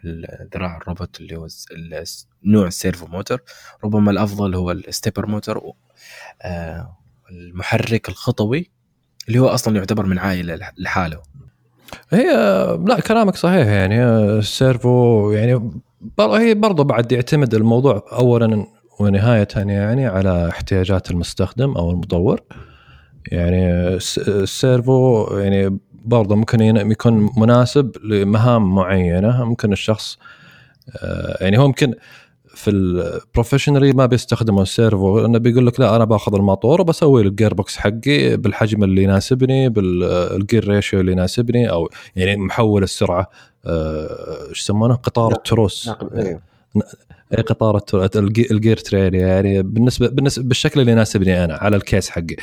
ذراع 0.55 0.77
الروبوت 0.77 1.19
اللي 1.19 1.35
هو 1.35 1.47
نوع 2.45 2.67
ال 2.67 2.74
servo 2.74 3.07
motor 3.07 3.39
ربما 3.83 4.11
الأفضل 4.11 4.55
هو 4.55 4.71
ال 4.71 4.78
stepper 4.78 5.25
motor 5.25 5.61
آه، 6.41 6.97
المحرك 7.31 8.09
الخطوي 8.09 8.71
اللي 9.27 9.39
هو 9.39 9.47
أصلا 9.47 9.75
يعتبر 9.77 10.05
من 10.05 10.19
عائلة 10.19 10.55
لح- 10.57 10.73
لحاله. 10.77 11.21
هي 12.09 12.25
لا 12.87 12.99
كلامك 12.99 13.35
صحيح 13.35 13.67
يعني. 13.67 14.03
ال 14.05 14.26
servo 14.26 15.31
يعني 15.31 15.71
هي 16.19 16.53
برضه 16.53 16.83
بعد 16.83 17.11
يعتمد 17.11 17.53
الموضوع 17.55 18.05
اولا 18.11 18.65
ونهاية 18.99 19.47
يعني 19.55 20.05
على 20.07 20.49
احتياجات 20.49 21.11
المستخدم 21.11 21.71
أو 21.77 21.91
المطور. 21.91 22.41
يعني 23.31 23.87
الس- 23.87 24.17
ال 24.29 24.45
servo 24.45 25.27
يعني 25.37 25.77
برضه 26.05 26.35
ممكن 26.35 26.61
يكون 26.61 27.29
مناسب 27.37 27.91
لمهام 28.03 28.75
معينة 28.75 29.45
ممكن 29.45 29.73
الشخص 29.73 30.17
آه، 30.97 31.37
يعني 31.43 31.57
هو 31.57 31.67
ممكن 31.67 31.93
في 32.47 32.69
ال 32.71 32.79
professionally 32.79 33.93
ما 33.93 34.05
بيستخدموا 34.05 34.61
ال 34.61 34.71
servo 34.71 35.19
لأنه 35.19 35.37
بيقول 35.37 35.67
لك 35.67 35.79
لا 35.79 35.95
أنا 35.95 36.05
باخذ 36.05 36.35
الماطور 36.35 36.81
وبسوي 36.81 37.21
ال 37.21 37.27
gear 37.27 37.53
box 37.53 37.77
حقي 37.77 38.37
بالحجم 38.37 38.83
اللي 38.83 39.03
يناسبني 39.03 39.69
بالجير 39.69 40.67
ريشيو 40.69 40.99
اللي 40.99 41.11
يناسبني 41.11 41.69
أو 41.69 41.89
يعني 42.15 42.37
محول 42.37 42.83
السرعة 42.83 43.29
آه، 43.65 44.49
إيش 44.49 44.59
يسمونه؟ 44.61 44.95
قطار. 44.95 45.31
التروس. 45.31 45.89
اي 47.37 47.41
قطار 47.41 47.77
التر- 47.77 48.19
الجي- 48.19 48.47
ال 48.51 48.56
gear 48.56 48.77
train 48.77 49.15
يعني 49.15 49.63
بالنسبة 49.63 50.07
بالنسبة 50.07 50.43
بالشكل 50.43 50.79
اللي 50.79 50.91
يناسبني 50.91 51.43
أنا 51.43 51.53
على 51.55 51.75
ال 51.75 51.82
case 51.82 52.09
حقي. 52.09 52.35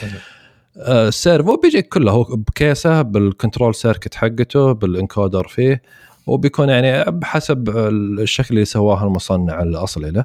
ال 0.77 0.90
servo 0.90 1.57
بيجيك 1.57 1.89
كله 1.89 2.13
هو 2.13 2.23
ب 2.23 2.36
case 2.36 2.90
ه 2.90 3.03
بال 3.03 3.19
control 3.19 3.75
circuit 3.75 4.15
حقته 4.15 4.73
بال 4.73 4.90
encoder 4.90 5.49
فيه 5.49 5.83
وبيكون 6.27 6.69
يعني 6.69 7.11
بحسب 7.11 7.69
الشكل 7.69 8.55
اللي 8.55 8.65
سواه 8.65 9.05
المصنع 9.05 9.63
الأصلي 9.63 10.11
له. 10.11 10.25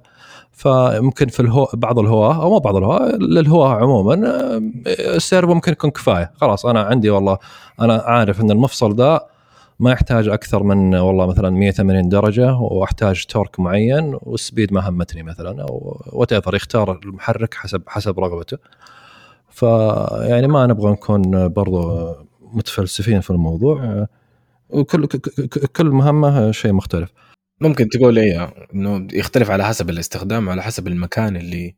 فممكن 0.51 1.27
في 1.27 1.39
الهواة 1.39 1.75
بعض 1.75 1.99
الهواة 1.99 2.35
أو 2.41 2.49
مو 2.49 2.59
بعض 2.59 2.75
الهواة 2.75 3.15
للهواة 3.17 3.69
عموما 3.69 4.27
آه، 4.27 4.61
ال 4.87 4.98
servo 4.98 5.53
ممكن 5.53 5.71
يكون 5.71 5.89
كفاية. 5.89 6.31
خلاص 6.41 6.65
أنا 6.65 6.81
عندي 6.81 7.09
والله 7.09 7.37
أنا 7.81 7.93
عارف 8.05 8.41
إن 8.41 8.51
المفصل 8.51 8.95
ذا 8.95 9.21
ما 9.79 9.91
يحتاج 9.91 10.27
أكثر 10.27 10.63
من 10.63 10.95
والله 10.95 11.25
مثلا 11.25 11.49
180 11.49 12.09
درجة 12.09 12.53
وأحتاج 12.53 13.25
torque 13.25 13.59
معين 13.59 14.17
وال 14.21 14.36
speed 14.36 14.73
ما 14.73 14.89
همتني 14.89 15.23
مثلا 15.23 15.61
أو 15.61 16.01
وات 16.13 16.31
يختار 16.31 16.99
المحرك 17.03 17.53
حسب 17.53 17.81
حسب 17.87 18.19
رغبته. 18.19 18.57
فيعني 19.49 20.47
ما 20.47 20.67
نبغى 20.67 20.91
نكون 20.91 21.47
برضو 21.49 22.11
متفلسفين 22.41 23.21
في 23.21 23.29
الموضوع. 23.29 24.07
وكل 24.69 25.07
كل 25.75 25.85
مهمة 25.89 26.51
شيء 26.51 26.73
مختلف. 26.73 27.09
ممكن 27.61 27.89
تقول 27.89 28.19
إيه 28.19 28.53
إنه 28.73 29.07
يختلف 29.13 29.51
على 29.51 29.65
حسب 29.65 29.89
الاستخدام 29.89 30.47
وعلى 30.47 30.63
حسب 30.63 30.87
المكان 30.87 31.35
اللي 31.37 31.75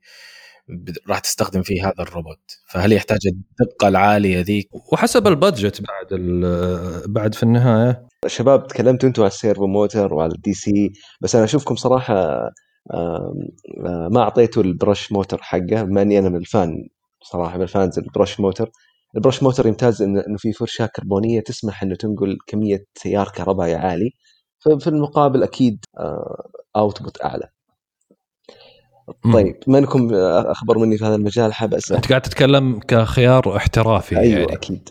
راح 1.10 1.20
تستخدم 1.20 1.62
فيه 1.62 1.86
هذا 1.88 1.94
الروبوت. 2.00 2.40
فهل 2.68 2.94
يحتاج 2.94 3.20
الدقة 3.28 3.88
العالية 3.88 4.42
ذيك؟ 4.42 4.70
وحسب 4.94 5.28
ال 5.28 5.35
budget 5.35 5.82
بعد 5.82 6.08
ال- 6.12 7.12
بعد 7.14 7.36
في 7.36 7.44
النهاية. 7.44 8.08
شباب 8.28 8.68
تكلمتوا 8.68 9.10
أنتم 9.10 9.22
على 9.22 9.32
ال 9.32 9.38
servo 9.38 9.68
motor 9.68 10.14
وعلى 10.14 10.32
ال 10.36 10.54
DC 10.54 10.92
بس 11.22 11.36
أنا 11.36 11.44
أشوفكم 11.44 11.76
صراحة 11.76 12.16
آه، 12.94 13.34
ما 14.12 14.22
أعطيتوا 14.22 14.64
ال 14.64 14.72
brush 14.72 15.12
motor 15.12 15.40
حقه 15.42 15.84
بما 15.84 16.02
اني 16.02 16.20
أنا 16.20 16.30
من 16.30 16.36
ال 16.36 16.46
fan. 16.46 16.88
صراحة 17.24 17.58
من 17.58 17.64
ال 17.64 17.70
fans. 17.70 18.00
ال 18.00 18.06
brush 18.06 18.40
motor 18.40 18.70
ال 19.16 19.20
brush 19.20 19.44
motor 19.44 19.68
يمتاز 19.68 19.98
إن- 20.04 20.28
إنه 20.28 20.38
في 20.38 20.54
فرشاة 20.54 20.86
كربونية 20.96 21.40
تسمح 21.42 21.84
إنه 21.84 21.96
تنقل 21.96 22.38
كمية 22.48 22.86
تيار 22.96 23.30
كهربائي 23.30 23.76
عالي. 23.76 24.12
ففي 24.60 24.88
المقابل 24.88 25.44
أكيد 25.44 25.86
output 26.76 27.22
أعلى. 27.24 27.50
مم. 29.26 29.34
طيب 29.34 29.56
بما 29.68 29.78
انكم 29.78 30.14
آه، 30.14 30.52
اخبر 30.52 30.78
مني 30.78 30.98
في 30.98 31.06
هذا 31.06 31.16
المجال؟ 31.16 31.54
حاب 31.54 31.74
أسأل. 31.74 31.96
أنت 31.96 32.10
قاعد 32.10 32.22
تتكلم 32.22 32.80
كخيار 32.80 33.58
احترافي 33.58 34.20
أيوه 34.20 34.40
يعني. 34.40 34.54
أكيد. 34.54 34.90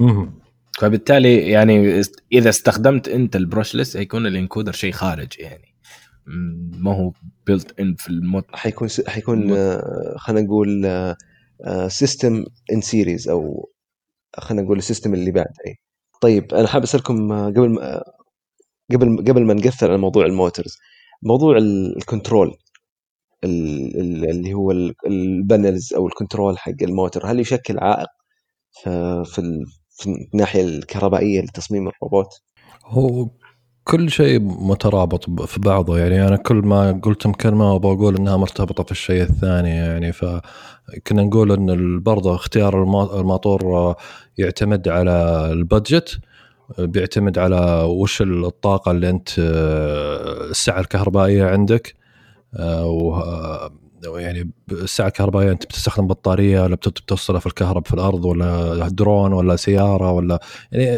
مم. 0.00 0.32
فبالتالي 0.78 1.36
يعني 1.50 2.02
إذا 2.32 2.48
استخدمت 2.48 3.08
أنت 3.08 3.36
ال 3.36 3.42
brushless 3.42 3.96
هيكون 3.96 4.26
ال 4.26 4.32
encoder 4.32 4.72
شيء 4.72 4.92
خارج 4.92 5.38
يعني. 5.38 5.74
ما 6.78 6.94
هو 6.96 7.12
built-in 7.46 7.94
في 7.94 8.08
الموت 8.08 8.44
حيكون 8.52 8.88
س... 8.88 9.08
حيكون 9.08 9.52
آه، 9.52 10.14
خلينا 10.18 10.46
نقول 10.46 10.86
system 11.88 12.44
in 12.72 12.80
series 12.80 13.28
أو 13.28 13.70
خلينا 14.38 14.62
نقول 14.62 14.78
ال 14.78 14.83
system 14.83 15.14
اللي 15.14 15.30
بعد 15.30 15.46
إي 15.66 15.74
طيب 16.20 16.54
أنا 16.54 16.68
حاب 16.68 16.82
أسألكم 16.82 17.32
آه، 17.32 17.46
قبل 17.46 17.68
ما 17.70 17.94
آه، 17.96 18.04
قبل 18.92 19.16
قبل 19.28 19.44
ما 19.46 19.54
نقفل 19.54 19.86
على 19.86 19.98
موضوع 19.98 20.26
ال 20.26 20.33
motors 20.33 20.76
موضوع 21.22 21.56
ال- 21.56 21.96
ال 21.96 22.03
control 22.03 22.54
ال- 23.44 24.00
ال- 24.00 24.30
اللي 24.30 24.54
هو 24.54 24.70
ال- 24.70 24.94
ال 25.06 25.19
panels 25.19 25.94
أو 25.94 26.06
ال 26.06 26.12
control 26.12 26.58
حق 26.58 26.72
الموتور 26.82 27.26
هل 27.26 27.40
يشكل 27.40 27.78
عائق 27.78 28.08
في 28.72 29.22
في 29.26 29.38
ال- 29.38 29.64
في 29.90 30.26
الناحية 30.34 30.62
الكهربائية 30.64 31.40
لتصميم 31.40 31.88
الروبوت؟ 31.88 32.28
هو 32.84 33.28
كل 33.84 34.10
شيء 34.10 34.40
مترابط 34.40 35.30
في 35.46 35.60
بعضه 35.60 35.98
يعني 35.98 36.28
أنا 36.28 36.36
كل 36.36 36.54
ما 36.56 37.00
قلتم 37.02 37.32
كلمه 37.32 37.72
وبقول 37.74 38.16
إنها 38.16 38.36
مرتبطة 38.36 38.84
في 38.84 38.90
الشيء 38.90 39.22
الثاني 39.22 39.68
يعني 39.70 40.12
فكنا 40.88 41.22
نقول 41.22 41.52
إن 41.52 42.00
برضه 42.02 42.34
اختيار 42.34 42.82
الماطور 43.20 43.94
يعتمد 44.38 44.88
على 44.88 45.48
البادجت 45.52 46.18
بيعتمد 46.78 47.38
على 47.38 47.82
وش 47.88 48.22
الطاقة 48.22 48.90
اللي 48.90 49.10
أنت 49.10 49.28
آه، 49.38 50.44
السعة 50.50 50.80
الكهربائية 50.80 51.44
عندك 51.44 51.94
آه، 52.56 52.86
و 52.86 53.14
آه، 53.16 53.70
يعني 54.16 54.50
الساعة 54.72 55.06
الكهربائية 55.08 55.50
أنت 55.52 55.64
بتستخدم 55.64 56.06
بطارية 56.06 56.62
ولا 56.62 56.74
بت- 56.74 56.88
بتوصلها 56.88 57.40
في 57.40 57.46
الكهرب 57.46 57.86
في 57.86 57.94
الأرض 57.94 58.24
ولا 58.24 58.88
درون 58.88 59.32
ولا 59.32 59.56
سيارة 59.56 60.12
ولا 60.12 60.40
يعني 60.72 60.94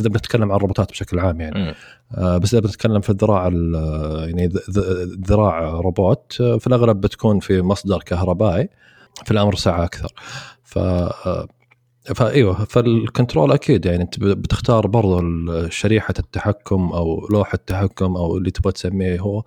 إذا 0.00 0.08
بنتكلم 0.08 0.50
عن 0.50 0.56
الروبوتات 0.56 0.90
بشكل 0.90 1.18
عام 1.18 1.40
يعني. 1.40 1.58
آه، 2.14 2.38
بس 2.38 2.54
إذا 2.54 2.60
بنتكلم 2.62 3.00
في 3.00 3.10
الذراع 3.10 3.48
ال- 3.52 4.28
يعني 4.28 4.52
ذراع 5.28 5.68
روبوت 5.70 6.32
في 6.32 6.66
الأغلب 6.66 7.00
بتكون 7.00 7.40
في 7.40 7.62
مصدر 7.62 7.98
كهربائي 8.02 8.68
في 9.24 9.30
الأمر 9.30 9.54
ساعة 9.54 9.84
أكثر. 9.84 10.12
ف 10.64 10.78
آه، 10.78 11.48
فايوه 12.14 12.64
فالكنترول 12.64 13.52
أكيد 13.52 13.86
يعني 13.86 14.02
أنت 14.02 14.20
بتختار 14.20 14.86
برضو 14.86 15.20
شريحة 15.68 16.14
التحكم 16.18 16.92
أو 16.92 17.28
لوحه 17.30 17.54
التحكم 17.54 18.16
أو 18.16 18.36
اللي 18.36 18.50
تبغى 18.50 18.72
تسميه 18.72 19.20
هو 19.20 19.42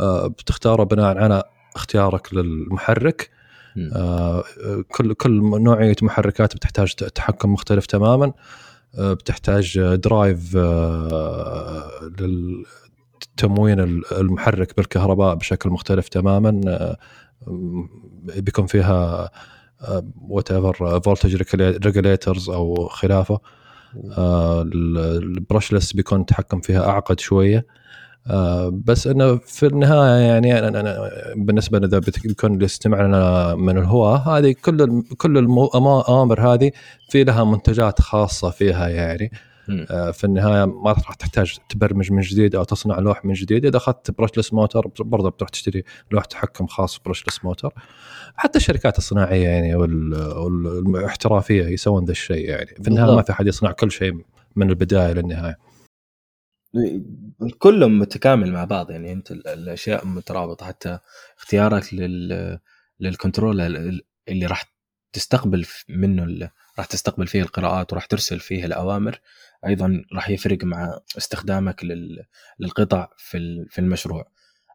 آه، 0.00 0.26
بتختاره 0.26 0.84
بناء 0.84 1.18
على 1.18 1.42
اختيارك 1.76 2.34
للمحرك. 2.34 3.30
آه، 3.94 4.44
كل 4.88 5.14
كل 5.14 5.40
نوعية 5.62 5.96
محركات 6.02 6.56
بتحتاج 6.56 6.94
تحكم 6.94 7.52
مختلف 7.52 7.86
تماما. 7.86 8.32
آه، 8.98 9.12
بتحتاج 9.12 9.80
drive 9.94 10.56
لتموين 12.18 13.80
المحرك 14.12 14.76
بالكهرباء 14.76 15.34
بشكل 15.34 15.70
مختلف 15.70 16.08
تماما. 16.08 16.60
بيكون 18.36 18.66
فيها 18.66 19.30
whatever 20.28 21.00
voltage 21.00 21.56
regulators 21.86 22.50
أو 22.50 22.88
خلافه. 22.88 23.40
آه، 24.18 24.62
ال 24.62 24.75
brushless 24.75 25.92
بيكون 25.92 26.20
التحكم 26.20 26.60
فيها 26.60 26.88
أعقد 26.88 27.20
شوية. 27.20 27.66
آه، 28.26 28.80
بس 28.84 29.06
إنه 29.06 29.36
في 29.36 29.66
النهاية 29.66 30.22
يعني 30.22 30.58
أنا 30.58 30.80
أنا 30.80 31.10
بالنسبة 31.36 31.78
اذا 31.78 31.98
بيكون 31.98 32.54
اللي 32.54 32.64
يستمع 32.64 33.02
لنا 33.02 33.54
من 33.54 33.78
الهواة 33.78 34.16
هذه 34.38 34.54
كل 34.64 35.02
كل 35.18 35.38
الاوامر 35.38 36.54
هذه 36.54 36.70
في 37.08 37.24
لها 37.24 37.44
منتجات 37.44 38.00
خاصة 38.00 38.50
فيها 38.50 38.88
يعني. 38.88 39.30
في 40.12 40.24
النهاية 40.24 40.64
ما 40.64 40.92
راح 40.92 41.14
تحتاج 41.14 41.58
تبرمج 41.68 42.12
من 42.12 42.20
جديد 42.20 42.54
أو 42.54 42.64
تصنع 42.64 42.98
لوح 42.98 43.24
من 43.24 43.32
جديد. 43.32 43.64
إذا 43.64 43.76
أخذت 43.76 44.10
برشلس 44.10 44.52
موتور 44.52 44.92
برضه 45.00 45.30
بتروح 45.30 45.50
تشتري 45.50 45.84
لوح 46.10 46.24
تحكم 46.24 46.66
خاص 46.66 46.98
برشلس 46.98 47.44
موتور 47.44 47.72
حتى 48.36 48.58
الشركات 48.58 48.98
الصناعية 48.98 49.48
يعني 49.48 49.74
والاحترافية 49.74 51.64
يسوون 51.64 52.04
ذا 52.04 52.12
الشيء 52.12 52.48
يعني. 52.48 52.74
في 52.82 52.88
النهاية 52.88 53.14
ما 53.16 53.22
في 53.22 53.32
أحد 53.32 53.46
يصنع 53.46 53.72
كل 53.72 53.90
شيء 53.90 54.12
من 54.56 54.70
البداية 54.70 55.12
للنهاية. 55.12 55.58
كلهم 57.58 57.98
متكامل 57.98 58.52
مع 58.52 58.64
بعض 58.64 58.90
يعني. 58.90 59.12
أنت 59.12 59.30
الأشياء 59.30 60.06
مترابطة. 60.06 60.66
حتى 60.66 60.98
اختيارك 61.38 61.94
لل 61.94 62.58
لل 63.00 63.13
control 63.13 63.60
اللي 64.28 64.46
راح 64.46 64.64
تستقبل 65.12 65.66
منه 65.88 66.50
راح 66.78 66.86
تستقبل 66.86 67.26
فيه 67.26 67.42
القراءات 67.42 67.92
وراح 67.92 68.06
ترسل 68.06 68.40
فيه 68.40 68.64
الأوامر. 68.64 69.20
أيضا 69.66 70.04
راح 70.14 70.30
يفرق 70.30 70.64
مع 70.64 71.00
استخدامك 71.18 71.84
للقطع 72.60 73.08
في 73.18 73.78
المشروع. 73.78 74.28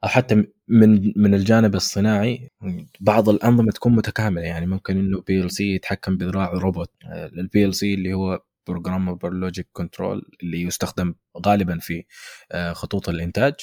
أو 0.04 0.10
حتى 0.10 0.36
من 0.68 1.14
من 1.16 1.34
الجانب 1.34 1.76
الصناعي 1.76 2.52
بعض 3.00 3.30
الأنظمة 3.30 3.72
تكون 3.72 3.96
متكاملة. 3.96 4.46
يعني 4.46 4.66
ممكن 4.66 4.98
إنه 4.98 5.22
PLC 5.22 5.76
يتحكم 5.76 6.18
بذراع 6.18 6.50
روبوت 6.54 6.92
ال 7.14 7.76
PLC 7.76 7.94
اللي 7.94 8.14
هو 8.14 8.44
programmable 8.68 9.30
logic 9.30 9.68
control 9.74 10.22
اللي 10.44 10.62
يستخدم 10.62 11.16
غالبا 11.46 11.80
في 11.80 12.04
آه، 12.52 12.74
خطوط 12.74 13.10
الإنتاج. 13.10 13.54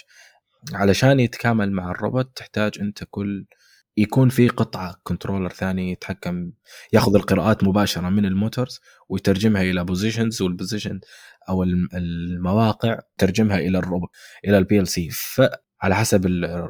علشان 0.74 1.20
يتكامل 1.20 1.72
مع 1.72 1.90
الروبوت 1.90 2.36
تحتاج 2.36 2.72
أنت 2.80 3.04
كل 3.10 3.46
يكون 3.96 4.28
في 4.28 4.48
قطعة 4.48 4.96
controller 5.02 5.48
ثاني 5.48 5.92
يتحكم 5.92 6.52
ياخذ 6.92 7.14
القراءات 7.14 7.64
مباشرة 7.64 8.08
من 8.08 8.26
ال 8.26 8.34
motors 8.34 8.80
ويترجمها 9.08 9.62
إلى 9.62 9.84
positions 9.84 10.42
وال 10.42 10.54
position 10.54 11.00
أو 11.48 11.62
المواقع 11.94 12.98
ترجمها 13.18 13.58
إلى 13.58 13.78
الروبوت 13.78 14.10
إلى 14.44 14.58
ال 14.58 14.88
PLC 14.88 15.08
فعلى 15.10 15.94
حسب 15.94 16.26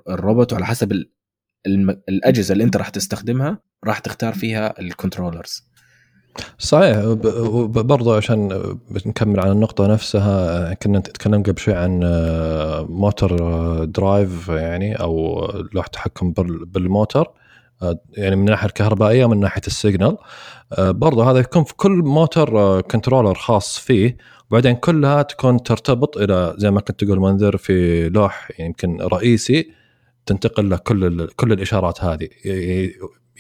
الروبوت 0.09 0.53
وعلى 0.53 0.67
حسب 0.67 1.05
الأجهزة 2.09 2.53
اللي 2.53 2.65
أنت 2.65 2.77
راح 2.77 2.89
تستخدمها 2.89 3.59
راح 3.85 3.99
تختار 3.99 4.35
فيها 4.35 4.81
ال 4.81 4.88
controllers 4.88 5.72
صحيح. 6.59 6.99
برضو 7.67 8.15
عشان 8.15 8.49
نكمل 9.07 9.41
على 9.41 9.53
النقطة 9.53 9.87
نفسها 9.87 10.75
كنا 10.75 10.99
نتكلم 10.99 11.43
قبل 11.43 11.59
شوي 11.59 11.75
عن 11.75 12.01
motor 12.89 13.37
drive 13.85 14.49
يعني 14.49 14.95
أو 14.95 15.47
لوح 15.73 15.87
تحكم 15.87 16.33
بالموتور 16.67 17.27
يعني 18.13 18.37
من 18.37 18.43
الناحية 18.43 18.67
الكهربائية 18.67 19.25
ومن 19.25 19.41
ناحية 19.41 19.63
ال 19.67 19.73
signal. 19.73 20.17
برضو 20.79 21.23
هذا 21.23 21.39
يكون 21.39 21.65
في 21.65 21.75
كل 21.77 21.93
motor 21.93 22.81
controller 22.81 23.35
خاص 23.35 23.79
فيه. 23.79 24.17
وبعدين 24.51 24.75
كلها 24.75 25.23
تكون 25.23 25.63
ترتبط 25.63 26.17
إلى 26.17 26.55
زي 26.59 26.71
ما 26.71 26.81
كنت 26.81 27.05
تقول 27.05 27.21
منذر 27.21 27.57
في 27.57 28.09
لوح 28.09 28.51
يمكن 28.59 29.01
رئيسي 29.01 29.73
تنتقل 30.27 30.71
له 30.71 30.77
كل 30.77 31.29
كل 31.37 31.53
الإشارات 31.53 32.05
هذه. 32.05 32.29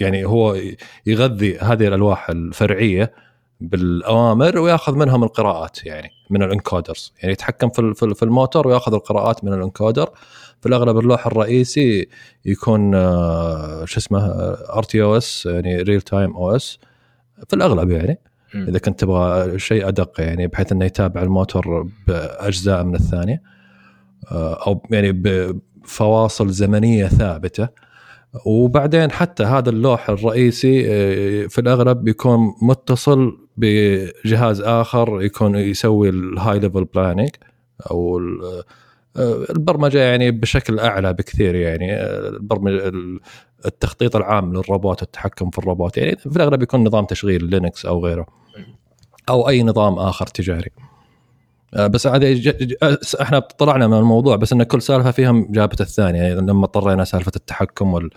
يعني 0.01 0.25
هو 0.25 0.57
يغذي 1.07 1.59
هذه 1.59 1.87
الألواح 1.87 2.31
الفرعية 2.31 3.13
بالأوامر 3.61 4.59
ويأخذ 4.59 4.97
منهم 4.97 5.25
القراءات 5.25 5.87
يعني 5.87 6.11
من 6.31 6.43
ال 6.43 6.50
encoders. 6.50 7.13
يعني 7.21 7.33
يتحكم 7.33 7.69
في 7.69 8.15
في 8.15 8.23
الموتور 8.23 8.69
ويأخذ 8.69 8.95
القراءات 8.95 9.45
من 9.45 9.53
ال 9.53 9.59
encoder. 9.59 10.11
في 10.61 10.69
الأغلب 10.69 10.99
اللوح 10.99 11.27
الرئيسي 11.27 12.09
يكون 12.45 12.95
آه، 12.95 13.85
شو 13.85 14.01
اسمه 14.01 14.27
RTOS 14.77 15.47
يعني 15.47 15.83
real-time 15.83 16.37
OS 16.37 16.79
في 17.49 17.57
الأغلب 17.57 17.91
يعني 17.91 18.19
إذا 18.55 18.79
كنت 18.79 19.01
تبغى 19.01 19.59
شيء 19.59 19.89
أدق 19.89 20.21
يعني 20.21 20.47
بحيث 20.47 20.73
إنه 20.73 20.85
يتابع 20.85 21.23
الموتور 21.23 21.89
بأجزاء 22.07 22.85
من 22.85 22.95
الثانية. 22.95 23.43
آه، 24.33 24.67
أو 24.67 24.83
يعني 24.91 25.13
بفواصل 25.13 26.51
زمنية 26.51 27.07
ثابتة. 27.07 27.69
وبعدين 28.47 29.11
حتى 29.11 29.43
هذا 29.45 29.71
اللوح 29.71 30.11
الرئيسي 30.11 30.85
آه، 30.87 31.47
في 31.47 31.61
الأغلب 31.61 32.05
بيكون 32.05 32.55
متصل 32.63 33.39
بجهاز 33.57 34.61
آخر 34.61 35.23
يكون 35.23 35.55
يسوي 35.55 36.09
ال 36.09 36.59
high 36.59 36.70
level 36.70 36.85
planning 36.85 37.31
أو 37.91 38.19
آه، 39.17 39.45
البرمجة 39.51 39.99
يعني 39.99 40.31
بشكل 40.31 40.79
أعلى 40.79 41.13
بكثير 41.13 41.55
يعني 41.55 41.93
آه، 41.93 42.29
البرمجة 42.29 42.93
التخطيط 43.67 44.17
العام 44.17 44.53
للروبوت 44.53 45.03
والتحكم 45.03 45.51
في 45.51 45.59
الروبوت 45.59 45.99
يعني 45.99 46.17
في 46.17 46.37
الأغلب 46.37 46.63
يكون 46.63 46.85
نظام 46.85 47.05
تشغيل 47.05 47.45
Linux 47.45 47.87
أو 47.87 48.05
غيره 48.07 48.27
أو 49.29 49.49
أي 49.49 49.63
نظام 49.63 49.99
آخر 49.99 50.27
تجاري. 50.27 50.71
بس 51.77 52.07
هذه 52.07 52.55
إحنا 53.21 53.39
طلعنا 53.39 53.87
من 53.87 53.99
الموضوع 53.99 54.37
بس 54.37 54.53
إن 54.53 54.63
كل 54.63 54.83
سالفة 54.83 55.11
فيها 55.11 55.47
جابت 55.51 55.81
الثانية 55.81 56.23
يعني 56.23 56.35
لما 56.35 56.65
اضطرينا 56.65 57.05
سالفة 57.05 57.33
التحكم 57.37 57.95
وال 57.95 58.11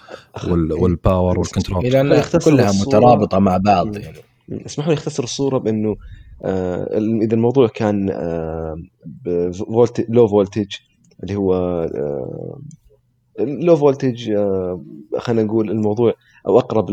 وال 0.47 0.73
وال 0.73 0.92
power 0.92 1.39
وال 1.39 1.50
control 1.50 1.85
لأن 1.85 2.21
كلها 2.45 2.71
مترابطة 2.71 3.39
مع 3.39 3.57
بعض 3.57 3.97
يعني. 3.97 4.17
اسمحوا 4.65 4.93
لي 4.93 4.97
أختصر 4.97 5.23
الصورة 5.23 5.57
بإنه 5.57 5.95
آه 6.43 6.97
إذا 6.97 7.33
الموضوع 7.35 7.67
كان 7.67 8.09
آه 8.09 8.83
low 10.09 10.27
voltage 10.27 10.75
اللي 11.23 11.35
هو 11.35 11.53
آه 11.53 12.59
low 13.39 13.75
voltage 13.75 14.31
آه 14.31 14.83
خلينا 15.17 15.43
نقول 15.43 15.71
الموضوع 15.71 16.13
أو 16.47 16.59
أقرب 16.59 16.89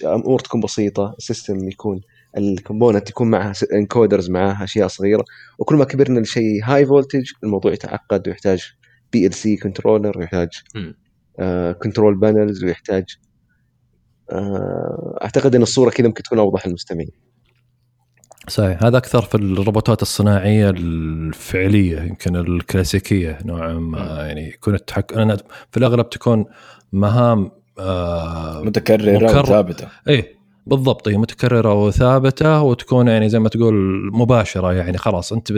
الأمور 0.00 0.38
تكون 0.38 0.60
بسيطة 0.60 1.14
ال 1.18 1.25
system 1.25 1.68
يكون 1.68 2.00
ال 2.36 2.43
component 2.43 3.10
يكون 3.10 3.30
معها 3.30 3.52
encoders 3.72 4.30
معها 4.30 4.64
أشياء 4.64 4.88
صغيرة. 4.88 5.24
وكل 5.58 5.76
ما 5.76 5.84
كبرنا 5.84 6.20
لشيء 6.20 6.60
high 6.64 6.86
voltage 6.86 7.30
الموضوع 7.44 7.72
يتعقد 7.72 8.28
ويحتاج 8.28 8.72
PLC 9.12 9.56
controller 9.56 10.18
ويحتاج 10.18 10.48
control 11.82 12.18
panels 12.18 12.64
ويحتاج 12.64 13.04
آه 14.32 15.18
أعتقد 15.22 15.54
إن 15.54 15.62
الصورة 15.62 15.90
كذا 15.90 16.06
ممكن 16.06 16.22
تكون 16.22 16.38
أوضح 16.38 16.66
للمستمعين. 16.66 17.10
صحيح. 18.48 18.84
هذا 18.84 18.98
أكثر 18.98 19.22
في 19.22 19.34
الروبوتات 19.34 20.02
الصناعية 20.02 20.70
الفعلية 20.70 22.00
يمكن 22.00 22.36
الكلاسيكية 22.36 23.38
نوعا 23.44 23.72
ما. 23.72 24.26
يعني 24.26 24.48
يكون 24.48 24.74
التحكم 24.74 25.36
في 25.70 25.76
الأغلب 25.76 26.10
تكون 26.10 26.44
مهام 26.92 27.50
آه 27.78 28.62
متكررة 28.62 29.40
وثابتة. 29.40 29.88
إيه. 30.08 30.39
بالضبط 30.70 31.08
هي 31.08 31.16
متكررة 31.16 31.84
وثابتة 31.84 32.62
وتكون 32.62 33.08
يعني 33.08 33.28
زي 33.28 33.38
ما 33.38 33.48
تقول 33.48 33.74
مباشرة 34.12 34.72
يعني 34.72 34.98
خلاص 34.98 35.32
أنت 35.32 35.50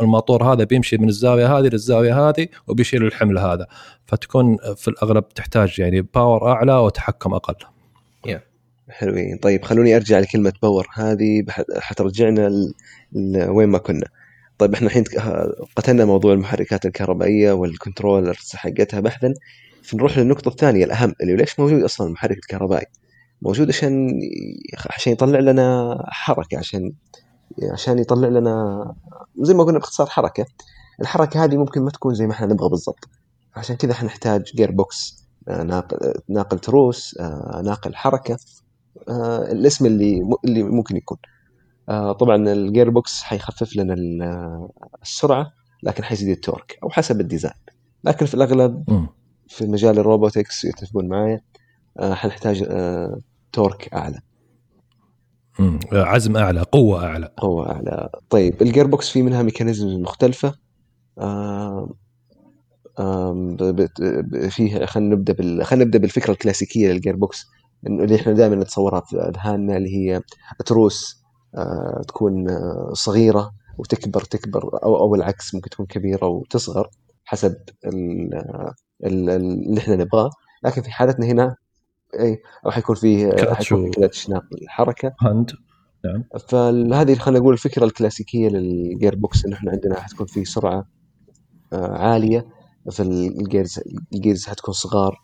الموتور 0.00 0.52
هذا 0.52 0.64
بيمشي 0.64 0.98
من 0.98 1.08
الزاوية 1.08 1.58
هذه 1.58 1.68
للزاوية 1.68 2.28
هذه 2.28 2.48
وبيشيل 2.66 3.06
الحمل 3.06 3.38
هذا 3.38 3.66
فتكون 4.06 4.56
في 4.76 4.88
الأغلب 4.88 5.28
تحتاج 5.28 5.78
يعني 5.78 6.00
power 6.00 6.52
أعلى 6.52 6.72
وتحكم 6.72 7.34
أقل. 7.34 7.54
yeah. 8.28 8.38
حلوين 8.90 9.36
طيب 9.36 9.64
خلوني 9.64 9.96
أرجع 9.96 10.18
لكلمة 10.18 10.52
power 10.62 10.86
هذه 10.94 11.44
حترجعنا 11.78 12.50
لوين 13.12 13.68
ما 13.68 13.78
كنا. 13.78 14.06
طيب 14.58 14.74
إحنا 14.74 14.86
الحين 14.86 15.04
قتلنا 15.76 16.04
موضوع 16.04 16.32
المحركات 16.32 16.86
الكهربائية 16.86 17.52
وال 17.52 17.67
controllers 17.67 18.52
حقتها 18.54 19.00
بحثا 19.00 19.34
فنروح 19.82 20.18
للنقطة 20.18 20.48
الثانية 20.48 20.84
الأهم 20.84 21.14
اللي 21.20 21.36
ليش 21.36 21.60
موجود 21.60 21.82
أصلا 21.82 22.06
المحرك 22.06 22.36
الكهربائي؟ 22.36 22.86
موجود 23.42 23.68
عشان 23.68 24.20
عشان 24.90 25.12
يطلع 25.12 25.38
لنا 25.38 25.96
حركة 26.08 26.58
عشان 26.58 26.92
عشان 27.72 27.98
يطلع 27.98 28.28
لنا 28.28 28.94
زي 29.40 29.54
ما 29.54 29.64
قلنا 29.64 29.78
باختصار 29.78 30.06
حركة. 30.06 30.46
الحركة 31.00 31.44
هذه 31.44 31.56
ممكن 31.56 31.82
ما 31.82 31.90
تكون 31.90 32.14
زي 32.14 32.26
ما 32.26 32.32
إحنا 32.32 32.46
نبغى 32.46 32.68
بالضبط. 32.68 33.08
عشان 33.56 33.76
كذا 33.76 33.92
إحنا 33.92 34.06
نحتاج 34.06 34.42
gearbox 34.54 35.26
ناقل 35.48 36.14
ناقل 36.28 36.58
تروس 36.58 37.16
آه، 37.20 37.62
ناقل 37.64 37.94
حركة 37.94 38.38
آه 39.08 39.52
الاسم 39.52 39.86
اللي 39.86 40.22
اللي 40.44 40.62
ممكن 40.62 40.96
يكون. 40.96 41.18
آه 41.88 42.12
طبعا 42.12 42.36
ال 42.52 42.90
gearbox 42.90 43.22
حيخفف 43.22 43.76
لنا 43.76 43.94
السرعة 45.02 45.52
لكن 45.82 46.04
حيزيد 46.04 46.28
ال 46.28 46.35
torque 46.35 46.78
أو 46.82 46.90
حسب 46.90 47.20
ال 47.20 47.25
design 47.25 47.54
لكن 48.04 48.26
في 48.26 48.34
الأغلب. 48.34 48.84
في 49.48 49.66
مجال 49.66 49.98
ال 49.98 50.05
robotics 50.05 50.64
يتفقون 50.64 51.14
آه 51.14 51.40
حنحتاج 52.00 52.64
آه 52.68 53.18
torque 53.52 53.94
أعلى. 53.94 54.20
مم. 55.58 55.78
عزم 55.92 56.36
أعلى 56.36 56.62
قوة 56.62 57.04
أعلى. 57.06 57.30
قوة 57.36 57.70
أعلى. 57.72 58.10
طيب 58.30 58.62
ال 58.62 58.86
gearbox 58.86 59.08
في 59.08 59.22
منها 59.22 59.42
mechanism 59.42 60.02
مختلفة. 60.02 60.54
آه 61.18 61.94
فيه 64.48 64.86
خلينا 64.86 65.14
نبدأ 65.14 65.32
بال... 65.32 65.64
خلينا 65.64 65.84
نبدأ 65.84 65.98
بالفكرة 65.98 66.32
الكلاسيكية 66.32 66.92
لل 66.92 67.16
gearbox 67.16 67.46
اللي 67.86 68.16
إحنا 68.16 68.32
دائما 68.32 68.56
نتصورها 68.56 69.00
في 69.00 69.16
أذهاننا 69.16 69.76
اللي 69.76 69.96
هي 69.96 70.20
تروس 70.66 71.22
آه 71.54 72.02
تكون 72.08 72.50
آه 72.50 72.90
صغيرة 72.92 73.50
وتكبر 73.78 74.20
تكبر 74.20 74.82
أو 74.84 74.96
أو 74.96 75.14
العكس 75.14 75.54
ممكن 75.54 75.70
تكون 75.70 75.86
كبيرة 75.86 76.26
وتصغر 76.26 76.88
حسب 77.24 77.56
ال... 77.86 78.34
ال... 79.04 79.30
اللي 79.30 79.80
إحنا 79.80 79.96
نبغاه. 79.96 80.30
لكن 80.64 80.82
في 80.82 80.90
حالتنا 80.90 81.26
هنا 81.26 81.56
إيه 82.20 82.42
راح 82.66 82.78
يكون 82.78 82.96
فيه 82.96 83.30
حيكون 83.54 83.84
في 83.84 83.90
كلاتش 83.90 84.28
ناقل 84.28 84.62
الحركه 84.62 85.14
هاند 85.20 85.50
نعم. 86.04 86.24
فهذه 86.48 87.14
خلينا 87.14 87.40
نقول 87.40 87.52
الفكرة 87.52 87.84
الكلاسيكية 87.84 88.48
لل 88.48 89.14
gearbox 89.14 89.44
انه 89.44 89.56
إحنا 89.56 89.70
عندنا 89.70 90.00
حتكون 90.00 90.26
في 90.26 90.44
سرعة 90.44 90.86
آه 91.72 91.98
عالية. 91.98 92.46
في 92.90 93.02
ال 93.02 93.15
gears 93.15 93.80
ال 94.14 94.19
gears 94.19 94.46
حتكون 94.46 94.74
صغار 94.74 95.20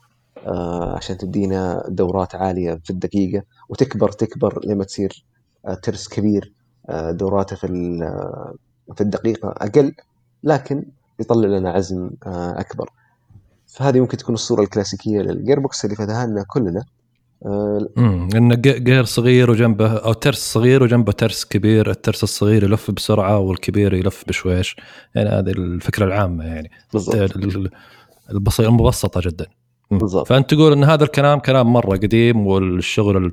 آه 0.47 0.97
عشان 0.97 1.17
تدينا 1.19 1.85
دورات 1.89 2.35
عالية 2.35 2.81
في 2.85 2.91
الدقيقة. 2.91 3.45
وتكبر 3.69 4.13
تكبر 4.13 4.61
لما 4.67 4.85
تصير 4.85 5.25
آه 5.67 5.75
ترس 5.75 6.09
كبير 6.09 6.53
آه 6.89 7.11
دوراته 7.11 7.57
في 7.57 7.67
في 8.95 9.01
الدقيقة 9.01 9.49
أقل 9.49 9.95
لكن 10.43 10.85
يطلع 11.21 11.49
لنا 11.49 11.71
عزم 11.71 12.11
آه 12.27 12.61
أكبر. 12.61 12.91
فهذه 13.73 14.01
ممكن 14.01 14.17
تكون 14.17 14.35
الصورة 14.35 14.63
الكلاسيكية 14.63 15.21
لل 15.21 15.61
gearbox 15.61 15.85
اللي 15.85 15.97
فتحها 15.97 16.27
لنا 16.27 16.45
كلنا. 16.49 16.85
امم 17.99 18.29
انه 18.37 18.55
gear 18.55 19.05
صغير 19.05 19.51
وجنبه 19.51 19.93
أو 19.93 20.13
ترس 20.13 20.53
صغير 20.53 20.83
وجنبه 20.83 21.13
ترس 21.13 21.45
كبير، 21.45 21.91
الترس 21.91 22.23
الصغير 22.23 22.65
يلف 22.65 22.91
بسرعة 22.91 23.39
والكبير 23.39 23.95
يلف 23.95 24.25
بشويش، 24.29 24.77
يعني 25.15 25.31
هذه 25.31 25.51
الفكرة 25.51 26.05
العامة 26.05 26.45
يعني. 26.45 26.71
بالضبط. 26.93 27.37
البسيطه 28.31 28.69
المبسطة 28.69 29.21
جدا. 29.31 29.47
بالضبط. 29.91 30.27
فأنت 30.27 30.55
تقول 30.55 30.73
إن 30.73 30.85
هذا 30.85 31.05
الكلام 31.05 31.39
كلام 31.39 31.73
مرة 31.73 31.97
قديم 31.97 32.47
والشغل 32.47 33.33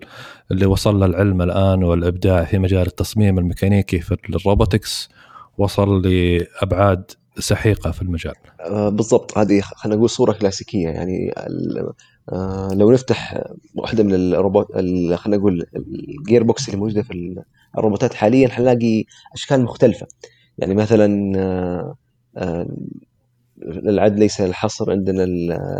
اللي 0.52 0.66
وصل 0.66 1.00
له 1.00 1.06
العلم 1.06 1.42
الآن 1.42 1.84
والإبداع 1.84 2.44
في 2.44 2.58
مجال 2.58 2.88
التصميم 2.88 3.40
الميكانيكي 3.40 4.00
في 4.00 4.18
ال 4.30 4.39
robotics 4.39 5.10
وصل 5.58 6.08
لأبعاد 6.08 7.12
سحيقة 7.40 7.92
في 7.92 8.02
المجال. 8.02 8.34
آه 8.62 8.90
بالضبط. 8.90 9.38
هذه 9.38 9.62
خلينا 9.62 9.98
نقول 9.98 10.10
صورة 10.10 10.32
كلاسيكية. 10.32 10.90
يعني 10.90 11.34
آه 12.30 12.70
لو 12.74 12.92
نفتح 12.92 13.44
واحدة 13.76 14.04
من 14.04 14.14
الروبوت 14.14 14.72
خلينا 14.72 15.38
نقول 15.38 15.66
ال 15.76 16.44
gearbox 16.44 16.70
اللي 16.70 16.80
موجودة 16.80 17.02
في 17.02 17.36
الروبوتات 17.78 18.14
حاليا 18.14 18.48
حنلاقي 18.48 19.04
أشكال 19.34 19.64
مختلفة. 19.64 20.08
يعني 20.58 20.76
مثلا 20.76 21.34
آه 22.38 22.68
للعد 23.58 24.20
ليس 24.20 24.42
الحصر 24.42 24.92
عندنا 24.92 25.24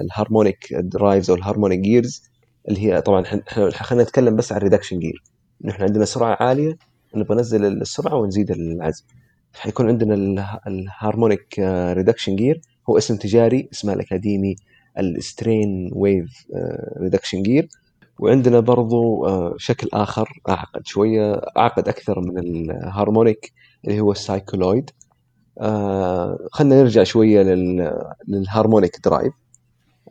ال 0.02 0.10
harmonic 0.10 0.74
drives 0.74 1.30
أو 1.30 1.36
ال 1.36 1.41
harmonic 1.41 1.80
gears 1.80 2.24
اللي 2.70 2.80
هي 2.80 3.02
طبعا 3.02 3.24
خلينا 3.72 4.04
نتكلم 4.04 4.36
بس 4.36 4.52
عن 4.52 4.58
ال 4.58 4.62
reduction 4.62 5.00
gear 5.00 5.24
نحن 5.66 5.84
عندنا 5.84 6.06
سرعة 6.06 6.38
عالية. 6.40 6.78
نبغى 7.16 7.38
ننزل 7.38 7.66
السرعة 7.66 8.16
ونزيد 8.16 8.52
العزم. 8.52 9.04
حيكون 9.54 9.88
عندنا 9.88 10.60
ال 10.68 10.78
harmonic 10.78 11.60
reduction 11.94 12.36
gear 12.36 12.62
هو 12.90 12.98
اسم 12.98 13.16
تجاري 13.18 13.70
اسمه 13.74 13.94
الأكاديمي 13.94 14.56
ال 15.00 15.13
strain 15.13 15.90
wave 15.94 16.46
reduction 17.02 17.42
gear 17.42 17.68
وعندنا 18.20 18.60
برضو 18.60 19.26
شكل 19.58 19.90
آخر 19.94 20.30
أعقد 20.50 20.82
شوية 20.86 21.34
أعقد 21.58 21.88
أكثر 21.88 22.20
من 22.20 22.38
ال 22.40 22.52
harmonic 22.52 23.52
اللي 23.86 24.00
هو 24.00 24.12
ال 24.12 24.21
cycloid 24.22 24.90
خلينا 26.52 26.82
نرجع 26.82 27.04
شوية 27.04 27.42
لل 28.28 28.42
harmonic 28.42 29.00
drive 29.06 29.34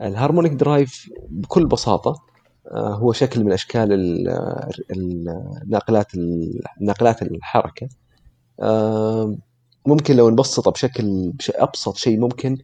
ال 0.01 0.06
harmonic 0.06 0.53
drive 0.53 1.09
بكل 1.31 1.67
بساطة 1.67 2.15
هو 2.75 3.13
شكل 3.13 3.45
من 3.45 3.53
أشكال 3.53 3.93
الناقلات 4.91 6.07
ناقلات 6.81 7.23
الحركة. 7.23 7.89
ممكن 9.87 10.17
لو 10.17 10.31
نبسطه 10.31 10.71
بشكل 10.71 11.33
أبسط 11.55 11.97
شيء 11.97 12.21
ممكن 12.21 12.57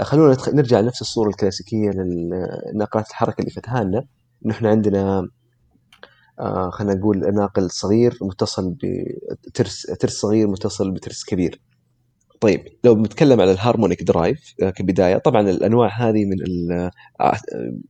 خلونا 0.00 0.36
نرجع 0.52 0.80
لنفس 0.80 1.00
الصورة 1.00 1.28
الكلاسيكية 1.28 1.90
لناقلات 1.90 3.10
الحركة 3.10 3.40
اللي 3.40 3.50
فتحها 3.50 3.84
لنا 3.84 4.04
انه 4.46 4.54
إحنا 4.54 4.68
عندنا 4.68 5.28
خلينا 6.70 6.94
نقول 6.94 7.34
ناقل 7.34 7.70
صغير 7.70 8.18
متصل 8.22 8.76
بترس 9.46 9.82
ترس 9.82 10.12
صغير 10.12 10.48
متصل 10.48 10.90
بترس 10.90 11.24
كبير. 11.24 11.60
طيب 12.40 12.64
لو 12.84 12.94
بنتكلم 12.94 13.40
على 13.40 13.52
ال 13.52 13.58
harmonic 13.58 14.02
drive 14.02 14.54
كبداية 14.58 15.18
طبعا 15.18 15.50
الأنواع 15.50 16.08
هذه 16.08 16.24
من 16.24 16.36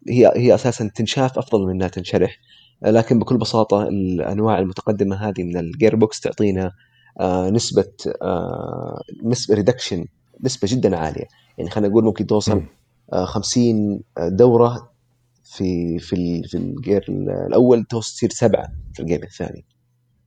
هي 0.08 0.32
هي 0.36 0.54
أساسا 0.54 0.90
تنشاف 0.94 1.38
أفضل 1.38 1.66
من 1.66 1.70
إنها 1.70 1.88
تنشرح. 1.88 2.38
لكن 2.82 3.18
بكل 3.18 3.38
بساطة 3.38 3.82
الأنواع 3.82 4.58
المتقدمة 4.58 5.16
هذه 5.16 5.42
من 5.42 5.56
ال 5.56 5.96
gearbox 5.96 6.20
تعطينا 6.20 6.72
نسبة 7.50 7.92
نسبة 9.24 9.54
reduction 9.54 10.06
نسبة 10.40 10.68
جدا 10.70 10.96
عالية. 10.96 11.24
يعني 11.58 11.70
خلينا 11.70 11.88
نقول 11.88 12.04
ممكن 12.04 12.26
توصل 12.26 12.62
50 13.24 14.00
دورة 14.18 14.90
في 15.44 15.98
في 15.98 16.42
في 16.42 16.56
ال 16.56 16.66
gear 16.66 17.04
الأول 17.46 17.84
تصير 17.84 18.30
سبعة 18.30 18.68
في 18.94 19.00
الجيم 19.00 19.22
الثاني 19.22 19.64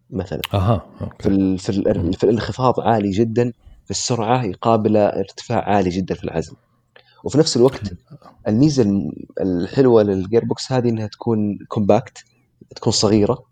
مثلا. 0.09 0.41
أها 0.53 0.85
في 1.19 1.29
ال 1.29 1.59
في, 1.59 1.69
ال 1.69 2.13
في 2.13 2.23
الانخفاض 2.23 2.79
عالي 2.79 3.11
جدا 3.11 3.53
في 3.85 3.91
السرعة 3.91 4.43
يقابل 4.43 4.97
ارتفاع 4.97 5.69
عالي 5.69 5.89
جدا 5.89 6.15
في 6.15 6.23
العزم 6.23 6.53
وفي 7.23 7.37
نفس 7.37 7.57
الوقت 7.57 7.81
الميزة 8.47 9.11
الحلوة 9.41 10.03
لل 10.03 10.45
gearbox 10.45 10.71
هذه 10.71 10.89
إنها 10.89 11.07
تكون 11.07 11.57
compact 11.67 12.25
تكون 12.75 12.93
صغيرة 12.93 13.43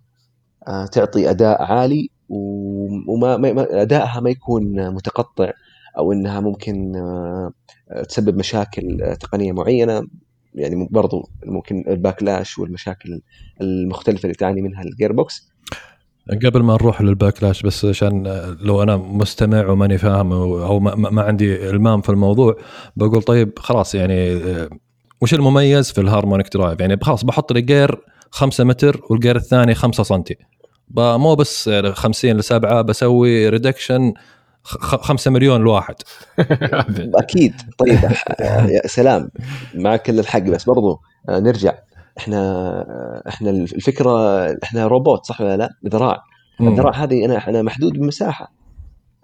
تعطي 0.91 1.29
أداء 1.29 1.61
عالي 1.61 2.09
وما 2.29 3.37
ما 3.37 3.81
أدائها 3.81 4.19
ما 4.19 4.29
يكون 4.29 4.89
متقطع 4.93 5.51
أو 5.97 6.11
إنها 6.11 6.39
ممكن 6.39 6.93
تسبب 8.09 8.37
مشاكل 8.37 9.15
تقنية 9.19 9.51
معينة. 9.51 10.07
يعني 10.55 10.87
برضو 10.91 11.29
ممكن 11.45 11.83
ال 11.87 11.95
backlash 11.95 12.59
والمشاكل 12.59 13.21
المختلفة 13.61 14.23
اللي 14.23 14.35
تعاني 14.35 14.61
منها 14.61 14.83
ال 14.83 15.13
gearbox 15.13 15.51
قبل 16.45 16.63
ما 16.63 16.73
نروح 16.73 17.01
لل 17.01 17.13
backlash 17.13 17.61
بس 17.61 17.85
عشان 17.85 18.27
لو 18.61 18.83
أنا 18.83 18.97
مستمع 18.97 19.67
وماني 19.67 19.97
فاهم 19.97 20.33
أو 20.33 20.79
ما, 20.79 21.21
عندي 21.21 21.69
إلمام 21.69 22.01
في 22.01 22.09
الموضوع 22.09 22.55
بقول 22.95 23.23
طيب 23.23 23.59
خلاص 23.59 23.95
يعني 23.95 24.39
وش 25.21 25.33
المميز 25.33 25.91
في 25.91 26.01
ال 26.01 26.07
harmonic 26.07 26.53
drive؟ 26.53 26.79
يعني 26.79 26.97
خلاص 27.01 27.25
بحط 27.25 27.53
لي 27.53 27.61
gear 27.61 28.01
5 28.31 28.63
متر 28.63 29.01
وال 29.09 29.18
gear 29.18 29.35
الثاني 29.35 29.75
5 29.75 30.03
سم 30.03 30.23
مو 30.97 31.35
بس 31.35 31.69
50 31.69 32.37
ل 32.37 32.43
7 32.43 32.81
بسوي 32.81 33.49
reduction 33.49 34.13
5 34.63 35.31
مليون 35.31 35.61
الواحد 35.61 35.95
أكيد. 37.15 37.53
طيب 37.77 37.99
يا 38.75 38.87
سلام. 38.87 39.29
معك 39.75 40.01
كل 40.03 40.19
الحق. 40.19 40.39
بس 40.39 40.63
برضو 40.63 40.99
نرجع. 41.29 41.73
إحنا 42.17 43.21
إحنا 43.27 43.49
الفكرة 43.49 44.45
إحنا 44.63 44.87
روبوت 44.87 45.25
صح 45.25 45.41
ولا 45.41 45.57
لا؟ 45.57 45.69
ذراع 45.87 46.23
الذراع 46.61 47.03
هذه 47.03 47.25
أنا 47.25 47.49
أنا 47.49 47.61
محدود 47.61 47.93
بمساحة. 47.93 48.51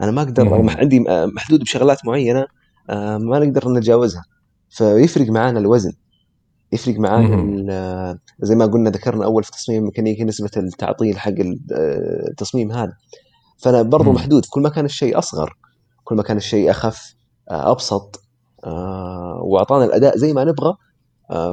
أنا 0.01 0.11
ما 0.11 0.21
أقدر 0.21 0.61
مم. 0.61 0.69
عندي 0.69 0.99
محدود 1.09 1.59
بشغلات 1.59 2.05
معينة 2.05 2.45
ما 3.19 3.39
نقدر 3.39 3.69
نتجاوزها. 3.71 4.23
فيفرق 4.69 5.27
معانا 5.29 5.59
الوزن. 5.59 5.91
يفرق 6.71 6.99
معانا 6.99 8.19
زي 8.39 8.55
ما 8.55 8.65
قلنا 8.65 8.89
ذكرنا 8.89 9.25
أول 9.25 9.43
في 9.43 9.51
تصميم 9.51 9.79
الميكانيكي 9.79 10.23
نسبة 10.23 10.51
التعطيل 10.57 11.19
حق 11.19 11.33
التصميم 12.29 12.71
هذا. 12.71 12.93
فأنا 13.57 13.81
برضو 13.81 14.09
مم. 14.09 14.15
محدود 14.15 14.45
كل 14.49 14.61
ما 14.61 14.69
كان 14.69 14.85
الشيء 14.85 15.17
أصغر 15.17 15.57
كل 16.03 16.15
ما 16.15 16.23
كان 16.23 16.37
الشيء 16.37 16.71
أخف 16.71 17.15
أبسط 17.49 18.23
وأعطانا 19.41 19.85
الأداء 19.85 20.17
زي 20.17 20.33
ما 20.33 20.43
نبغى 20.43 20.73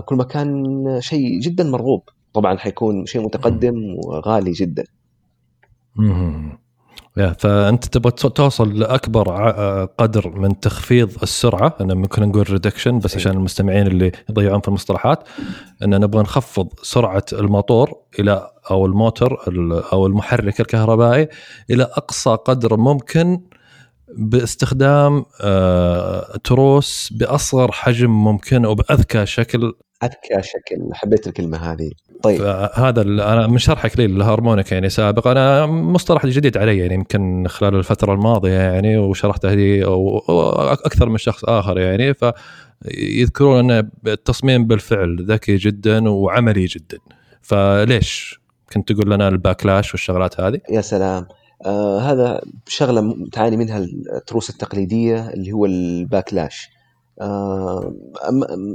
كل 0.05 0.17
ما 0.17 0.25
كان 0.25 0.75
شيء 1.01 1.41
جدا 1.41 1.65
مرغوب. 1.65 2.03
طبعا 2.35 2.57
حيكون 2.57 3.07
شيء 3.07 3.23
متقدم 3.25 3.75
وغالي 4.07 4.53
جدا. 4.53 4.85
مم. 5.97 6.59
فأنت 7.17 7.85
تبغى 7.85 8.11
تو- 8.13 8.29
توصل 8.29 8.79
لأكبر 8.79 9.33
ع- 9.33 9.85
قدر 9.85 10.29
من 10.29 10.61
تخفيض 10.61 11.11
السرعة 11.23 11.77
أنا 11.81 11.95
ممكن 11.95 12.23
نقول 12.29 12.51
reduction 12.51 12.99
بس 12.99 13.11
أيوة. 13.11 13.21
عشان 13.21 13.33
المستمعين 13.33 13.87
اللي 13.87 14.13
يضيعون 14.31 14.61
في 14.61 14.69
المصطلحات 14.69 15.19
إن 15.85 16.01
نبغى 16.01 16.23
نخفض 16.23 16.69
سرعة 16.83 17.25
الموتور 17.33 17.95
إلى 18.19 18.51
أو 18.71 18.87
الموتور 18.87 19.43
ال- 19.49 19.83
أو 19.93 20.07
المحرك 20.07 20.61
الكهربائي 20.61 21.29
إلى 21.71 21.83
أقصى 21.83 22.31
قدر 22.31 22.77
ممكن 22.77 23.41
باستخدام 24.19 25.25
آه، 25.41 26.37
تروس 26.45 27.13
بأصغر 27.13 27.73
حجم 27.73 28.11
ممكن 28.11 28.67
وبأذكى 28.67 29.27
شكل 29.27 29.73
اذكى 30.05 30.43
شكل 30.43 30.89
حبيت 30.95 31.27
الكلمة 31.27 31.59
هذه. 31.73 31.91
طيب. 32.23 32.39
فهذا 32.39 33.03
ال- 33.03 33.21
أنا 33.21 33.47
من 33.47 33.59
شرحك 33.59 33.99
لي 33.99 34.05
ال 34.05 34.12
harmonic 34.12 34.73
يعني 34.73 34.89
سابق 34.89 35.27
أنا 35.29 35.67
مصطلح 35.67 36.27
جديد 36.27 36.59
علي 36.59 36.79
يعني 36.79 36.95
يمكن 36.95 37.49
خلال 37.49 37.75
الفترة 37.75 38.15
الماضية 38.15 38.59
يعني 38.59 38.99
وشرحته 38.99 39.55
لي 39.55 39.85
أكثر 40.85 41.09
من 41.09 41.19
شخص 41.19 41.45
آخر 41.45 41.79
يعني. 41.79 42.15
فيذكرون 42.15 43.71
ان 43.71 43.91
التصميم 44.07 44.67
بالفعل 44.67 45.27
ذكي 45.29 45.57
جدا 45.57 46.09
وعملي 46.09 46.65
جدا. 46.65 46.99
فليش؟ 47.43 48.41
كنت 48.73 48.93
تقول 48.93 49.11
لنا 49.11 49.29
ال 49.29 49.36
backlash 49.36 49.93
والشغلات 49.95 50.41
هذه؟ 50.41 50.61
يا 50.71 50.81
سلام. 50.81 51.27
آه 51.67 52.01
هذا 52.01 52.41
شغلة 52.69 53.15
تعاني 53.33 53.57
منها 53.57 53.79
التروس 54.17 54.51
التقليدية 54.51 55.29
اللي 55.31 55.53
هو 55.53 55.67
ال 55.67 55.77
backlash. 55.77 56.69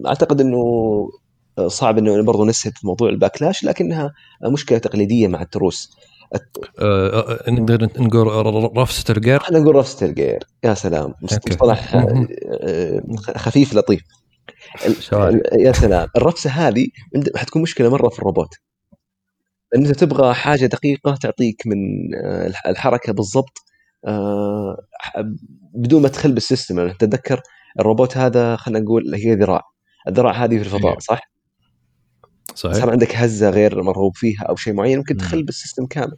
أعتقد 0.08 0.42
إنه 0.42 0.64
صعب 1.68 1.98
إنه 1.98 2.24
برضو 2.24 2.46
نسهب 2.46 2.74
في 2.76 2.88
موضوع 2.88 3.10
الباكلاش 3.10 3.64
لكنها 3.64 4.14
مشكلة 4.52 4.78
تقليدية 4.78 5.28
مع 5.28 5.42
التروس. 5.42 5.98
آه، 6.80 7.10
آه، 7.48 7.50
نقدر 7.52 7.84
نقول 8.00 8.28
ر- 8.28 8.78
رفسة 8.82 9.14
الجير 9.18 9.40
خلينا 9.40 9.64
نقول 9.64 9.76
رفسترجير 9.76 10.44
يا 10.64 10.74
سلام. 10.74 11.14
مصطلح 11.22 11.96
آه، 11.96 12.28
آه، 12.62 13.02
خفيف 13.38 13.74
لطيف. 13.74 14.02
يا 15.60 15.72
سلام. 15.72 16.08
الرفسه 16.18 16.50
هذه 16.50 16.88
حتكون 17.36 17.62
مشكلة 17.62 17.90
مرة 17.90 18.10
في 18.10 18.20
الروبوت. 18.20 18.50
لأن 19.74 19.86
انت 19.86 20.00
تبغى 20.00 20.34
حاجة 20.34 20.66
دقيقة 20.66 21.16
تعطيك 21.22 21.62
من 21.66 21.78
آه، 22.26 22.48
الح- 22.48 22.68
الحركة 22.68 23.14
بالضبط 23.14 23.58
آه، 24.08 24.78
بدون 25.74 26.02
ما 26.02 26.08
تخل 26.08 26.32
بال 26.32 26.43
system. 26.43 26.80
يعني 26.80 26.94
تتذكر 26.94 27.42
الروبوت 27.80 28.18
هذا 28.18 28.56
خلينا 28.56 28.80
نقول 28.80 29.16
هي 29.16 29.36
ذراع 29.36 29.62
الذراع 30.08 30.32
هذه 30.32 30.58
في 30.58 30.64
الفضاء 30.64 30.88
أيوه. 30.92 31.00
صح؟ 31.00 31.32
صار 32.56 32.74
صحيح 32.74 32.86
عندك 32.86 33.16
هزة 33.16 33.50
غير 33.50 33.84
مرغوب 33.84 34.16
فيها 34.16 34.44
أو 34.44 34.56
شيء 34.56 34.74
معين 34.74 34.98
ممكن 34.98 35.14
مم. 35.16 35.20
تخل 35.20 35.44
بال 35.44 35.54
system 35.54 35.86
كامل 35.86 36.18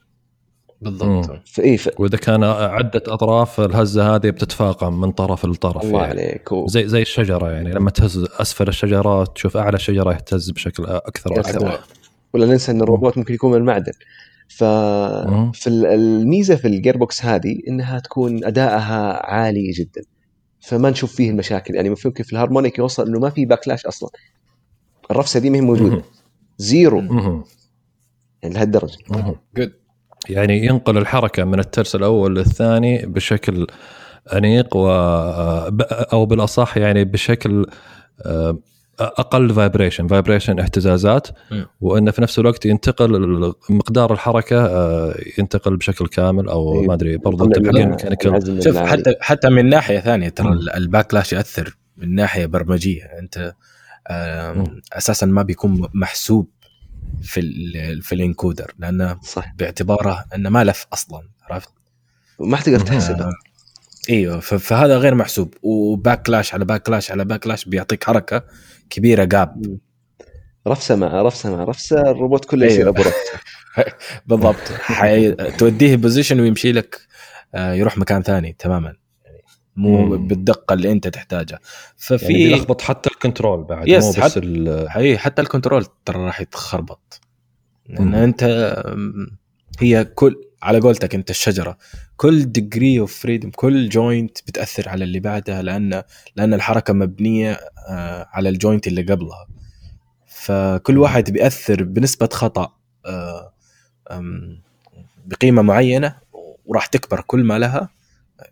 بالضبط 0.81 1.41
فايه 1.47 1.77
ف... 1.77 1.89
وإذا 1.99 2.17
كان 2.17 2.43
عدة 2.43 3.03
أطراف 3.07 3.59
الهزة 3.59 4.15
هذه 4.15 4.29
بتتفاقم 4.29 5.01
من 5.01 5.11
طرف 5.11 5.45
لطرف 5.45 5.83
الله 5.83 6.05
يعني. 6.05 6.21
عليك 6.21 6.51
و... 6.51 6.67
زي 6.67 6.87
زي 6.87 7.01
الشجرة 7.01 7.51
يعني 7.51 7.71
لما 7.71 7.89
تهز 7.91 8.17
أسفل 8.17 8.67
الشجرة 8.67 9.23
تشوف 9.23 9.57
أعلى 9.57 9.79
شجرة 9.79 10.13
يهتز 10.13 10.51
بشكل 10.51 10.85
أكثر 10.85 11.33
وأكثر. 11.33 11.79
ولا 12.33 12.45
ننسى 12.45 12.71
إن 12.71 12.81
الروبوت 12.81 13.17
ممكن 13.17 13.33
يكون 13.33 13.51
من 13.51 13.57
المعدن 13.57 13.91
ف. 14.47 14.63
في 15.53 15.67
ال- 15.67 15.85
الميزة 15.85 16.55
في 16.55 16.67
ال 16.67 16.97
gearbox 16.97 17.25
هذه 17.25 17.59
إنها 17.67 17.99
تكون 17.99 18.45
أدائها 18.45 19.25
عالي 19.33 19.71
جدا 19.71 20.01
فما 20.61 20.89
نشوف 20.89 21.15
فيه 21.15 21.29
المشاكل. 21.29 21.75
يعني 21.75 21.89
ممكن 21.89 22.23
في 22.23 22.33
ال 22.33 22.38
harmonic 22.38 22.79
يوصل 22.79 23.07
إنه 23.07 23.19
ما 23.19 23.29
في 23.29 23.45
backlash 23.45 23.85
أصلا. 23.85 24.09
الرفسة 25.11 25.39
دي 25.39 25.49
ما 25.49 25.57
هي 25.57 25.61
موجودة. 25.61 26.03
zero. 26.57 27.01
يعني 28.43 28.53
لهالدرجة. 28.55 28.97
good 29.57 29.73
يعني 30.29 30.65
ينقل 30.65 30.97
الحركة 30.97 31.43
من 31.43 31.59
الترس 31.59 31.95
الأول 31.95 32.35
للثاني 32.35 33.05
بشكل 33.05 33.67
أنيق 34.33 34.75
و 34.75 34.89
أو 36.13 36.25
بالأصح 36.25 36.77
يعني 36.77 37.03
بشكل 37.05 37.65
آه، 38.25 38.57
أقل 39.01 39.53
vibration 39.53 40.07
vibration 40.07 40.59
اهتزازات. 40.59 41.27
وإنه 41.81 42.11
في 42.11 42.21
نفس 42.21 42.39
الوقت 42.39 42.65
ينتقل 42.65 43.53
مقدار 43.69 44.13
الحركة 44.13 44.65
آه، 44.65 45.15
ينتقل 45.37 45.77
بشكل 45.77 46.07
كامل 46.07 46.49
أو 46.49 46.73
أيوه. 46.73 46.85
ما 46.85 46.93
أدري 46.93 47.17
العزم. 48.25 48.61
شوف. 48.61 48.77
حتى 48.77 49.15
حتى 49.21 49.49
من 49.49 49.69
ناحية 49.69 49.99
ثانية 49.99 50.29
ترى. 50.29 50.53
ال 50.75 50.82
backlash 50.82 51.33
يأثر 51.33 51.77
من 51.97 52.15
ناحية 52.15 52.45
برمجية 52.45 53.03
أنت. 53.03 53.53
أساسا 54.93 55.25
ما 55.25 55.41
بيكون 55.41 55.89
محسوب 55.93 56.49
في 57.21 57.39
ال 57.39 58.01
في 58.01 58.15
ال 58.15 58.23
encoder 58.23 58.73
لأنه 58.79 59.19
صح 59.21 59.53
باعتباره 59.57 60.25
إنه 60.35 60.49
ما 60.49 60.63
لف 60.63 60.87
أصلا 60.93 61.21
عرفت؟ 61.49 61.69
وما 62.39 62.57
حتقدر 62.57 62.91
مهم. 62.91 63.31
إيوه 64.09 64.39
فهذا 64.39 64.97
غير 64.97 65.15
محسوب. 65.15 65.53
و 65.61 65.72
backlash 65.72 66.53
على 66.53 66.65
backlash 66.65 67.11
على 67.11 67.25
backlash 67.25 67.65
بيعطيك 67.65 68.03
حركة 68.03 68.43
كبيرة 68.89 69.23
جاب 69.23 69.77
رفسة 70.67 70.95
مع 70.95 71.21
رفسة 71.21 71.55
مع 71.55 71.63
رفسة 71.63 72.01
الروبوت 72.11 72.45
كله 72.45 72.65
يصير. 72.65 72.89
ابو 72.89 73.01
رفسه 73.01 73.31
بالضبط. 74.25 74.71
حي... 74.81 75.31
توديه 75.31 75.95
position 75.95 76.39
ويمشي 76.39 76.71
لك 76.71 76.99
آه، 77.55 77.73
يروح 77.73 77.97
مكان 77.97 78.21
ثاني 78.23 78.55
تماما. 78.59 78.93
يعني 79.25 79.43
مو 79.75 80.05
مم. 80.05 80.27
بالدقة 80.27 80.73
اللي 80.73 80.91
أنت 80.91 81.07
تحتاجها. 81.07 81.59
ففي 81.97 82.25
يعني 82.25 82.37
بيلخبط 82.37 82.81
حتى 82.81 83.09
ال 83.09 83.16
control 83.16 83.63
بعد 83.63 83.87
yes، 83.87 84.03
مو 84.05 84.11
بس 84.11 84.19
حتى- 84.19 84.37
ال- 84.37 84.89
حقيقي 84.89 85.17
حتى 85.17 85.41
ال 85.41 85.47
control 85.47 85.85
ترى 86.05 86.17
راح 86.25 86.41
يتخربط. 86.41 87.21
لأن. 87.89 88.15
أنت 88.15 88.43
هي 89.79 90.05
كل 90.05 90.35
على 90.61 90.79
قولتك 90.79 91.15
انت 91.15 91.29
الشجرة. 91.29 91.77
كل 92.17 92.45
degree 92.51 92.99
of 92.99 93.19
freedom 93.19 93.49
كل 93.49 93.89
joint 93.89 94.37
بتأثر 94.47 94.89
على 94.89 95.03
اللي 95.03 95.19
بعدها 95.19 95.61
لأن 95.61 96.03
لأن 96.35 96.53
الحركة 96.53 96.93
مبنية 96.93 97.59
آه، 97.89 98.27
على 98.31 98.49
ال 98.49 98.56
joint 98.56 98.87
اللي 98.87 99.01
قبلها. 99.01 99.47
فكل 100.27 100.97
واحد 100.97 101.31
بيأثر 101.31 101.83
بنسبة 101.83 102.29
خطأ 102.33 102.73
آه، 103.05 103.53
بقيمة 105.25 105.61
معينة 105.61 106.15
وراح 106.65 106.85
تكبر 106.85 107.21
كل 107.21 107.43
ما 107.43 107.59
لها 107.59 107.89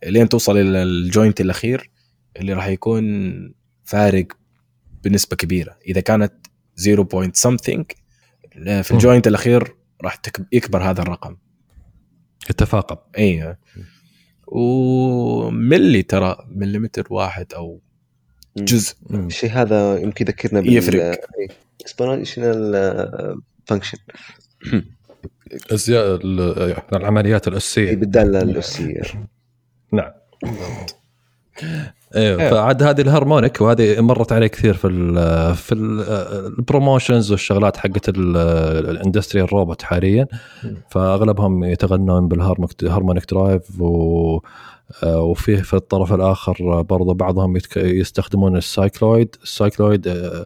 لين 0.06 0.30
توصل 0.30 0.58
إلى 0.58 0.84
ال 0.84 0.93
joint 0.93 1.42
الأخير 1.42 1.90
اللي 2.38 2.54
راح 2.54 2.68
يكون 2.68 3.04
فارق 3.84 4.28
بنسبة 5.04 5.36
كبيرة. 5.36 5.78
إذا 5.88 6.02
كانت 6.02 6.34
0. 6.76 7.04
point 7.04 7.32
something 7.50 7.84
في 8.64 8.92
ال 8.92 8.98
joint 8.98 9.28
الأخير 9.28 9.76
راح 10.04 10.20
يكبر 10.52 10.84
هذا 10.84 11.02
الرقم. 11.02 11.38
التفاقم 12.50 12.98
أيوه 13.18 13.58
وملي 14.48 16.04
ترى 16.04 16.48
مليمتر 16.52 17.08
واحد 17.10 17.54
أو 17.54 17.80
جزء. 18.58 18.96
الشيء 19.12 19.50
هذا 19.52 19.98
يمكن 20.00 20.26
يذكرنا 20.26 20.62
بال 20.62 20.74
يفرق. 20.74 21.20
exponential 21.82 22.72
function 23.66 23.98
ال- 25.92 26.76
العمليات 26.94 27.48
الأسية. 27.48 27.96
بالدالة 27.96 28.42
الأسية. 28.42 29.02
نعم. 29.94 30.12
أيوه. 32.16 32.50
فعاد 32.50 32.84
هذه 32.84 33.02
ال 33.02 33.08
harmonic 33.08 33.62
وهذه 33.62 34.02
مرت 34.02 34.32
علي 34.32 34.50
كثير 34.50 34.74
في 34.74 34.88
ال 34.88 35.56
في 35.56 35.72
ال 35.72 36.02
ال 36.60 36.66
promotions 36.66 37.32
والشغلات 37.32 37.78
حقت 37.78 38.10
ال 38.10 38.23
industrial 38.23 39.54
robot 39.54 39.82
حاليا. 39.82 40.28
فأغلبهم 40.90 41.64
يتغنون 41.64 42.28
بال 42.28 42.49
harmonic 42.49 43.32
drive 43.32 43.82
و 43.82 44.40
آه، 45.04 45.22
وفيه 45.22 45.58
في 45.62 45.74
الطرف 45.74 46.14
الآخر 46.14 46.82
برضو 46.82 47.14
بعضهم 47.14 47.58
يستخدمون 47.76 48.58
ال 48.58 48.67
cycloid 48.68 49.36
ال 49.44 49.52
cycloid 49.52 50.08
آه، 50.08 50.46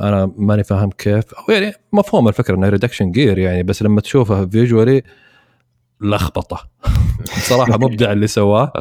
أنا 0.00 0.32
ماني 0.36 0.64
فاهم 0.64 0.90
كيف 0.90 1.34
أو 1.34 1.54
يعني 1.54 1.74
مفهوم 1.92 2.28
الفكرة 2.28 2.54
إنه 2.54 2.68
reduction 2.68 3.10
gear 3.10 3.38
يعني 3.38 3.62
بس 3.62 3.82
لما 3.82 4.00
تشوفه 4.00 4.46
visually 4.46 5.02
لخبطة. 6.02 6.68
بصراحة 7.36 7.78
مبدع 7.84 8.12
اللي 8.12 8.26
سواه. 8.26 8.72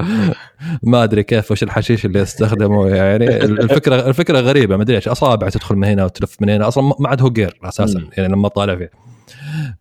ما 0.84 1.04
أدري 1.04 1.24
كيف 1.24 1.52
وش 1.52 1.64
الحشيش 1.64 2.06
اللي 2.06 2.22
استخدمه 2.22 2.88
يعني 2.88 3.26
الفكرة 3.44 4.10
الفكرة 4.10 4.40
غريبة 4.40 4.78
ما 4.78 4.84
أدري 4.84 4.96
إيش 4.96 5.08
أصابع 5.08 5.50
تدخل 5.50 5.76
من 5.76 5.84
هنا 5.88 6.06
وتلف 6.06 6.38
من 6.42 6.50
هنا. 6.50 6.68
أصلا 6.68 6.94
ما 7.00 7.10
عاد 7.10 7.22
هو 7.22 7.30
gear 7.30 7.60
أساسا. 7.64 8.08
يعني 8.18 8.34
لما 8.34 8.48
طالع 8.48 8.76
فيه. 8.76 8.92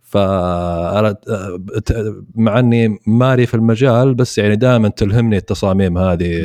فانا 0.03 1.17
مع 2.35 2.59
إني 2.59 2.99
ماري 3.07 3.47
في 3.47 3.55
المجال 3.55 4.15
بس 4.15 4.39
يعني 4.39 4.57
دائما 4.57 4.89
تلهمني 4.89 5.37
التصاميم 5.37 5.99
هذه. 5.99 6.45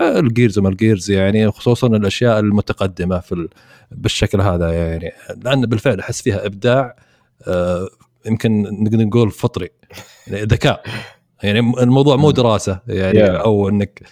الجيرز 0.00 0.58
وما 0.58 0.68
الجيرز 0.68 1.10
يعني 1.10 1.50
خصوصا 1.50 1.86
الأشياء 1.86 2.38
المتقدمة 2.38 3.18
في 3.18 3.32
ال... 3.32 3.48
بالشكل 3.90 4.40
هذا 4.40 4.72
يعني. 4.72 5.12
لأن 5.44 5.66
بالفعل 5.66 6.00
أحس 6.00 6.22
فيها 6.22 6.46
إبداع. 6.46 6.96
آه، 7.48 7.88
يمكن 8.26 8.62
نقدر 8.62 8.98
نقول 8.98 9.30
فطري. 9.30 9.68
ذكاء. 10.30 10.82
يعني 11.42 11.58
الموضوع 11.60 12.16
مو 12.16 12.30
دراسة 12.30 12.80
يعني 12.88 13.18
Yeah. 13.26 13.30
أو 13.44 13.68
إنك 13.68 14.02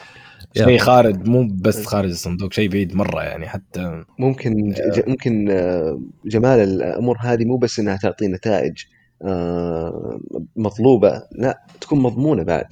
شيء 0.57 0.79
خارج 0.79 1.29
مو 1.29 1.49
بس 1.55 1.87
خارج 1.87 2.11
الصندوق 2.11 2.53
شيء 2.53 2.69
بعيد 2.69 2.95
مرة 2.97 3.23
يعني 3.23 3.49
حتى. 3.49 4.05
ممكن 4.19 4.71
ج- 4.71 5.09
ممكن 5.09 5.51
آه، 5.51 6.01
جمال 6.25 6.59
الأمور 6.59 7.17
هذه 7.21 7.45
مو 7.45 7.57
بس 7.57 7.79
إنها 7.79 7.97
تعطي 7.97 8.29
نتائج 8.29 8.73
آه، 9.23 10.21
مطلوبة 10.57 11.23
لا 11.33 11.63
تكون 11.81 12.01
مضمونة 12.01 12.43
بعد. 12.43 12.67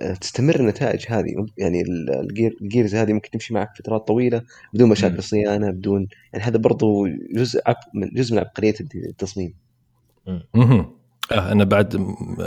آه، 0.00 0.14
تستمر 0.14 0.60
النتائج 0.60 1.04
هذه. 1.08 1.46
يعني 1.58 1.80
ال- 1.82 2.10
الجير 2.20 2.56
الجيرز 2.62 2.94
هذه 2.94 3.12
ممكن 3.12 3.30
تمشي 3.30 3.54
معك 3.54 3.70
فترات 3.78 4.08
طويلة 4.08 4.42
بدون. 4.74 4.88
مشاكل 4.88 5.22
صيانة 5.22 5.70
بدون 5.70 6.08
يعني 6.32 6.44
هذا 6.44 6.58
برضو 6.58 7.06
جزء 7.34 7.60
من 7.94 8.08
جزء 8.14 8.32
من 8.34 8.38
عبقرية 8.38 8.74
التصميم. 8.94 9.54
آه 11.32 11.52
انه 11.52 11.64
بعد 11.64 11.94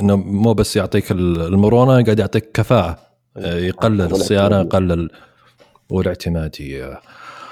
أنه 0.01 0.15
مو 0.15 0.53
بس 0.53 0.75
يعطيك 0.75 1.11
المرونة 1.11 2.03
قاعد 2.03 2.19
يعطيك 2.19 2.51
كفاءة. 2.53 2.97
آه، 3.37 3.55
يقلل 3.57 4.01
الصيانه 4.01 4.59
يقلل 4.59 5.09
والاعتمادية. 5.89 6.99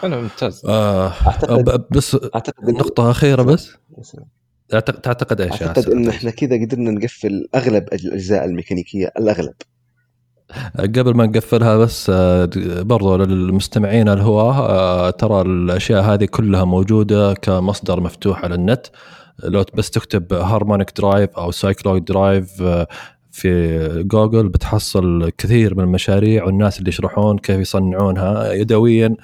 أنا 0.04 0.18
ممتاز. 0.22 0.62
آه 0.66 1.10
أعتقد- 1.12 1.82
بس 1.92 2.18
أعتقد 2.36 2.66
إن- 2.66 2.70
نقطة 2.80 3.12
أخيرة 3.12 3.42
بس. 3.42 3.72
أعتقد- 4.76 5.00
تعتقد 5.02 5.42
إيش 5.42 5.52
أعتقد 5.52 5.78
آسف؟ 5.78 5.90
ان 5.90 6.08
إحنا 6.10 6.32
كذا 6.32 6.62
قدرنا 6.66 6.92
نقفل 6.92 7.48
أغلب 7.56 7.84
الأجزاء 7.94 8.46
الميكانيكية 8.46 9.12
الأغلب. 9.18 9.54
قبل 10.80 11.14
ما 11.16 11.26
نقفلها 11.26 11.78
بس 11.78 12.10
آه، 12.10 12.50
برضو 12.82 13.16
للمستمعين 13.16 14.10
الهواة 14.10 14.70
آه، 14.70 15.10
ترى 15.10 15.42
الأشياء 15.42 16.04
هذه 16.04 16.26
كلها 16.26 16.64
موجودة 16.66 17.34
كمصدر 17.34 18.00
مفتوح 18.00 18.44
على 18.44 18.56
النت. 18.56 18.86
لو 19.44 19.66
بس 19.74 19.92
تكتب 19.92 20.34
harmonic 20.34 20.92
drive 20.98 21.30
أو 21.30 21.52
cycloid 21.52 22.06
drive 22.06 22.62
آه، 22.62 22.88
في 23.32 24.04
جوجل 24.04 24.50
بتحصل 24.50 25.32
كثير 25.38 25.76
من 25.76 25.84
المشاريع 25.84 26.46
والناس 26.46 26.80
اللي 26.80 26.90
يشرحون 26.90 27.38
كيف 27.38 27.60
يصنعونها. 27.60 28.54
يدويا 28.54 29.16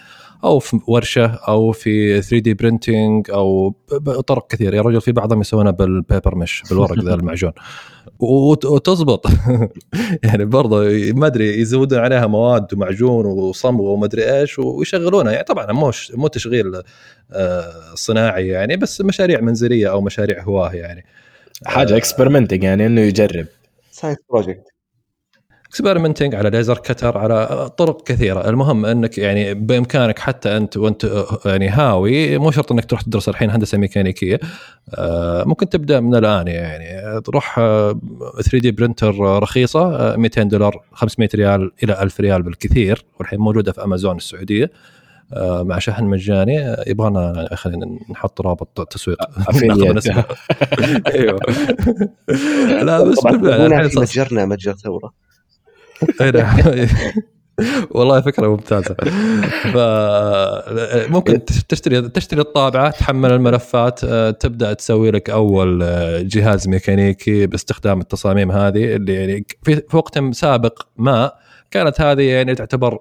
أو 0.43 0.59
في 0.59 0.79
ورشة 0.87 1.25
أو 1.25 1.71
في 1.71 2.21
3 2.21 2.37
D 2.39 2.53
printing 2.53 3.31
أو 3.31 3.69
ب- 3.69 3.75
بطرق 3.91 4.47
كثير 4.47 4.73
يا 4.73 4.81
رجل 4.81 5.01
في 5.01 5.11
بعضهم 5.11 5.41
يسوونها 5.41 5.71
بال 5.71 5.90
paper 5.90 6.35
مش 6.35 6.63
بالورق 6.69 6.99
ذا 7.03 7.13
المعجون. 7.13 7.51
وت- 8.19 8.65
وتزبط. 8.65 9.25
يعني 10.23 10.45
برضه 10.45 10.83
ما 11.13 11.27
أدري 11.27 11.59
يزودون 11.61 11.99
عليها 11.99 12.27
مواد 12.27 12.73
ومعجون 12.73 13.25
وصمغ 13.25 13.81
وما 13.83 14.05
أدري 14.05 14.39
إيش 14.39 14.59
ويشغلونها. 14.59 15.31
يعني 15.31 15.43
طبعا 15.43 15.71
مش 15.87 16.11
مو 16.11 16.27
تشغيل 16.27 16.81
آه، 17.31 17.73
صناعي 17.95 18.47
يعني 18.47 18.77
بس 18.77 19.01
مشاريع 19.01 19.41
منزلية 19.41 19.91
أو 19.91 20.01
مشاريع 20.01 20.43
هواة 20.43 20.71
يعني. 20.73 21.05
حاجة 21.65 21.97
experimenting 21.97 22.63
يعني 22.63 22.85
إنه 22.85 23.01
يجرب. 23.01 23.45
science 23.91 24.17
project 24.29 24.63
experimenting 25.69 26.35
على 26.35 26.49
ليزر 26.49 26.77
cutter 26.77 27.17
على 27.17 27.69
طرق 27.77 28.03
كثيرة. 28.03 28.49
المهم 28.49 28.85
إنك 28.85 29.17
يعني 29.17 29.53
بإمكانك 29.53 30.19
حتى 30.19 30.57
أنت 30.57 30.77
وأنت 30.77 31.25
يعني 31.45 31.69
هاوي 31.69 32.37
مو 32.37 32.51
شرط 32.51 32.71
إنك 32.71 32.85
تروح 32.85 33.01
تدرس 33.01 33.29
الحين 33.29 33.49
هندسة 33.49 33.77
ميكانيكية. 33.77 34.39
آه، 34.95 35.43
ممكن 35.43 35.69
تبدأ 35.69 35.99
من 35.99 36.15
الآن 36.15 36.47
يعني. 36.47 37.21
تروح 37.21 37.55
3D 37.55 38.71
printer 38.71 39.19
رخيصة 39.19 39.95
آه، 39.95 40.15
200 40.15 40.43
دولار 40.43 40.81
500 40.93 41.29
ريال 41.35 41.71
إلى 41.83 42.01
1000 42.03 42.19
ريال 42.19 42.43
بالكثير. 42.43 43.05
والحين 43.19 43.39
موجودة 43.39 43.71
في 43.71 43.83
أمازون 43.83 44.17
السعودية. 44.17 44.71
آه، 45.33 45.63
مع 45.63 45.79
شحن 45.79 46.03
مجاني. 46.03 46.59
آه، 46.59 46.83
يبغانا 46.87 47.49
خلينا 47.55 47.85
نحط 48.11 48.41
رابط 48.41 48.87
تسويق. 48.91 49.17
أيوه. 51.13 51.39
لا 52.83 53.03
بس 53.03 53.19
بالفعل 53.19 53.85
متجرنا 53.85 54.45
متجر 54.45 54.73
ثورة. 54.73 55.28
والله 57.91 58.21
فكرة 58.21 58.47
ممتازة. 58.47 58.95
فممكن 59.73 61.45
تشتري 61.45 62.01
تشتري 62.01 62.41
الطابعة 62.41 62.91
تحمل 62.91 63.31
الملفات 63.31 64.03
آه، 64.03 64.31
تبدأ 64.31 64.73
تسوي 64.73 65.11
لك 65.11 65.29
أول 65.29 65.83
آه، 65.83 66.21
جهاز 66.21 66.67
ميكانيكي 66.67 67.45
باستخدام 67.45 67.99
التصاميم 68.01 68.51
هذه 68.51 68.95
اللي 68.95 69.13
يعني 69.13 69.45
في 69.63 69.97
وقت 69.97 70.19
سابق 70.31 70.81
ما 70.97 71.31
كانت 71.71 72.01
هذه 72.01 72.21
يعني 72.21 72.55
تعتبر 72.55 72.99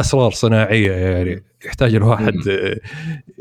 أسرار 0.00 0.30
صناعية 0.30 0.92
يعني 0.92 1.42
يحتاج 1.66 1.94
الواحد 1.94 2.48
آه، 2.48 2.76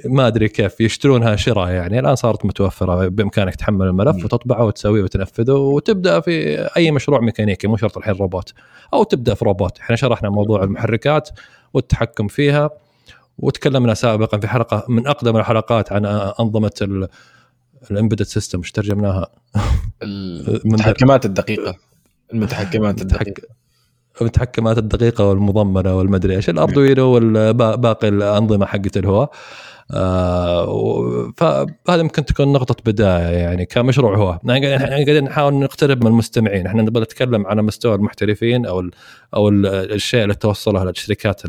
ما 0.06 0.28
أدري 0.28 0.50
كيف 0.50 0.82
يشترونها 0.82 1.36
شراء 1.36 1.70
يعني. 1.70 2.00
الآن 2.00 2.16
صارت 2.16 2.46
متوفرة 2.46 3.08
بإمكانك 3.08 3.56
تحمل 3.56 3.88
الملف 3.88 4.26
وتطبعه 4.26 4.66
وتسويه 4.66 5.04
وتنفذه 5.04 5.54
وتبدأ 5.54 6.20
في 6.20 6.58
أي 6.78 6.92
مشروع 6.92 7.20
ميكانيكي 7.20 7.68
مو 7.68 7.78
شرط 7.78 7.98
الحين 7.98 8.16
روبوت. 8.16 8.54
أو 8.94 9.04
تبدأ 9.04 9.34
في 9.34 9.46
روبوت. 9.46 9.80
إحنا 9.80 9.96
شرحنا 9.96 10.30
موضوع 10.30 10.64
المحركات 10.64 11.30
والتحكم 11.74 12.28
فيها 12.28 12.70
وتكلمنا 13.38 13.94
سابقا 13.94 14.38
في 14.38 14.48
حلقة 14.48 14.86
من 14.90 15.08
أقدم 15.08 15.38
الحلقات 15.38 15.92
عن 15.92 16.06
أنظمة 16.40 17.08
ال 17.92 17.95
embedded 17.95 18.24
system 18.24 18.60
إيش 18.60 18.72
ترجمناها؟ 18.72 19.28
المتحكمات 20.04 21.26
الدقيقة. 21.30 21.76
المتحكمات 22.34 23.02
الدقيقة. 23.02 23.59
المتحكمات 24.22 24.78
الدقيقة 24.78 25.30
والمضمنه 25.30 25.98
والمدري 25.98 26.36
إيش. 26.36 26.50
الاردوينو 26.50 27.06
والباقي 27.08 28.08
الأنظمة 28.08 28.66
حقت 28.66 28.98
الهواة 28.98 29.32
آه 29.94 31.32
فهذا 31.38 32.04
ممكن 32.04 32.26
تكون 32.26 32.54
نقطة 32.54 32.76
بداية 32.86 33.38
يعني 33.38 33.66
كمشروع 33.66 34.18
هو. 34.18 34.32
إحنا 34.32 34.90
قاعدين 34.90 35.24
نحاول 35.24 35.54
نقترب 35.54 36.04
من 36.04 36.08
المستمعين. 36.08 36.66
إحنا 36.66 36.82
نبغى 36.82 37.04
نتكلم 37.04 37.48
على 37.48 37.62
مستوى 37.62 37.96
المحترفين 37.96 38.66
أو 38.66 38.80
ال 38.80 38.92
أو 39.36 39.50
ال 39.50 39.66
الشيء 39.66 40.24
اللي 40.24 40.36
توصله 40.36 40.84
للشركات 40.84 41.42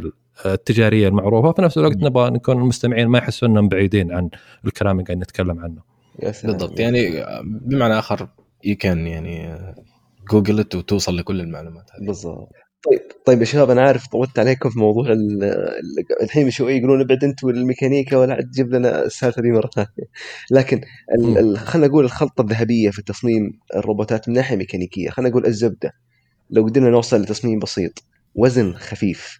التجارية 0.46 1.08
المعروفة. 1.08 1.52
في 1.52 1.62
نفس 1.62 1.78
الوقت 1.78 1.96
نبغى 1.96 2.30
نكون 2.30 2.56
المستمعين 2.56 3.08
ما 3.08 3.18
يحسوا 3.18 3.48
إنهم 3.48 3.68
بعيدين 3.68 4.12
عن 4.12 4.30
الكلام 4.64 4.92
اللي 4.92 5.04
قاعد 5.04 5.18
نتكلم 5.18 5.60
عنه. 5.60 5.82
بالضبط. 6.44 6.80
يعني 6.80 7.24
بمعنى 7.44 7.98
آخر 7.98 8.28
يو 8.64 8.76
كان 8.76 9.06
يعني 9.06 9.58
جوجل 10.30 10.60
وتوصل 10.60 11.16
لكل 11.16 11.40
المعلومات 11.40 11.90
هذه. 11.94 12.06
بالضبط. 12.06 12.48
طيب 12.90 13.00
طيب 13.24 13.40
يا 13.40 13.44
شباب 13.44 13.70
أنا 13.70 13.82
عارف 13.82 14.06
طولت 14.06 14.38
عليكم 14.38 14.70
في 14.70 14.78
موضوع 14.78 15.06
الحين 16.22 16.50
شوي 16.50 16.76
يقولون 16.76 17.00
ابعد 17.00 17.24
أنت 17.24 17.44
والميكانيكا 17.44 18.16
ولا 18.16 18.42
تجيب 18.42 18.74
لنا 18.74 19.04
السالفة 19.04 19.42
دي 19.42 19.50
مرة 19.50 19.70
ثانية. 19.74 19.88
لكن 20.50 20.80
خلينا 21.56 21.88
نقول 21.88 22.04
الخلطة 22.04 22.40
الذهبية 22.42 22.90
في 22.90 23.02
تصميم 23.02 23.60
الروبوتات 23.76 24.28
من 24.28 24.34
ناحية 24.34 24.56
ميكانيكية 24.56 25.10
خلينا 25.10 25.30
نقول 25.30 25.46
الزبدة. 25.46 25.92
لو 26.50 26.64
قدرنا 26.64 26.90
نوصل 26.90 27.22
لتصميم 27.22 27.58
بسيط 27.58 28.04
وزن 28.34 28.72
خفيف 28.74 29.38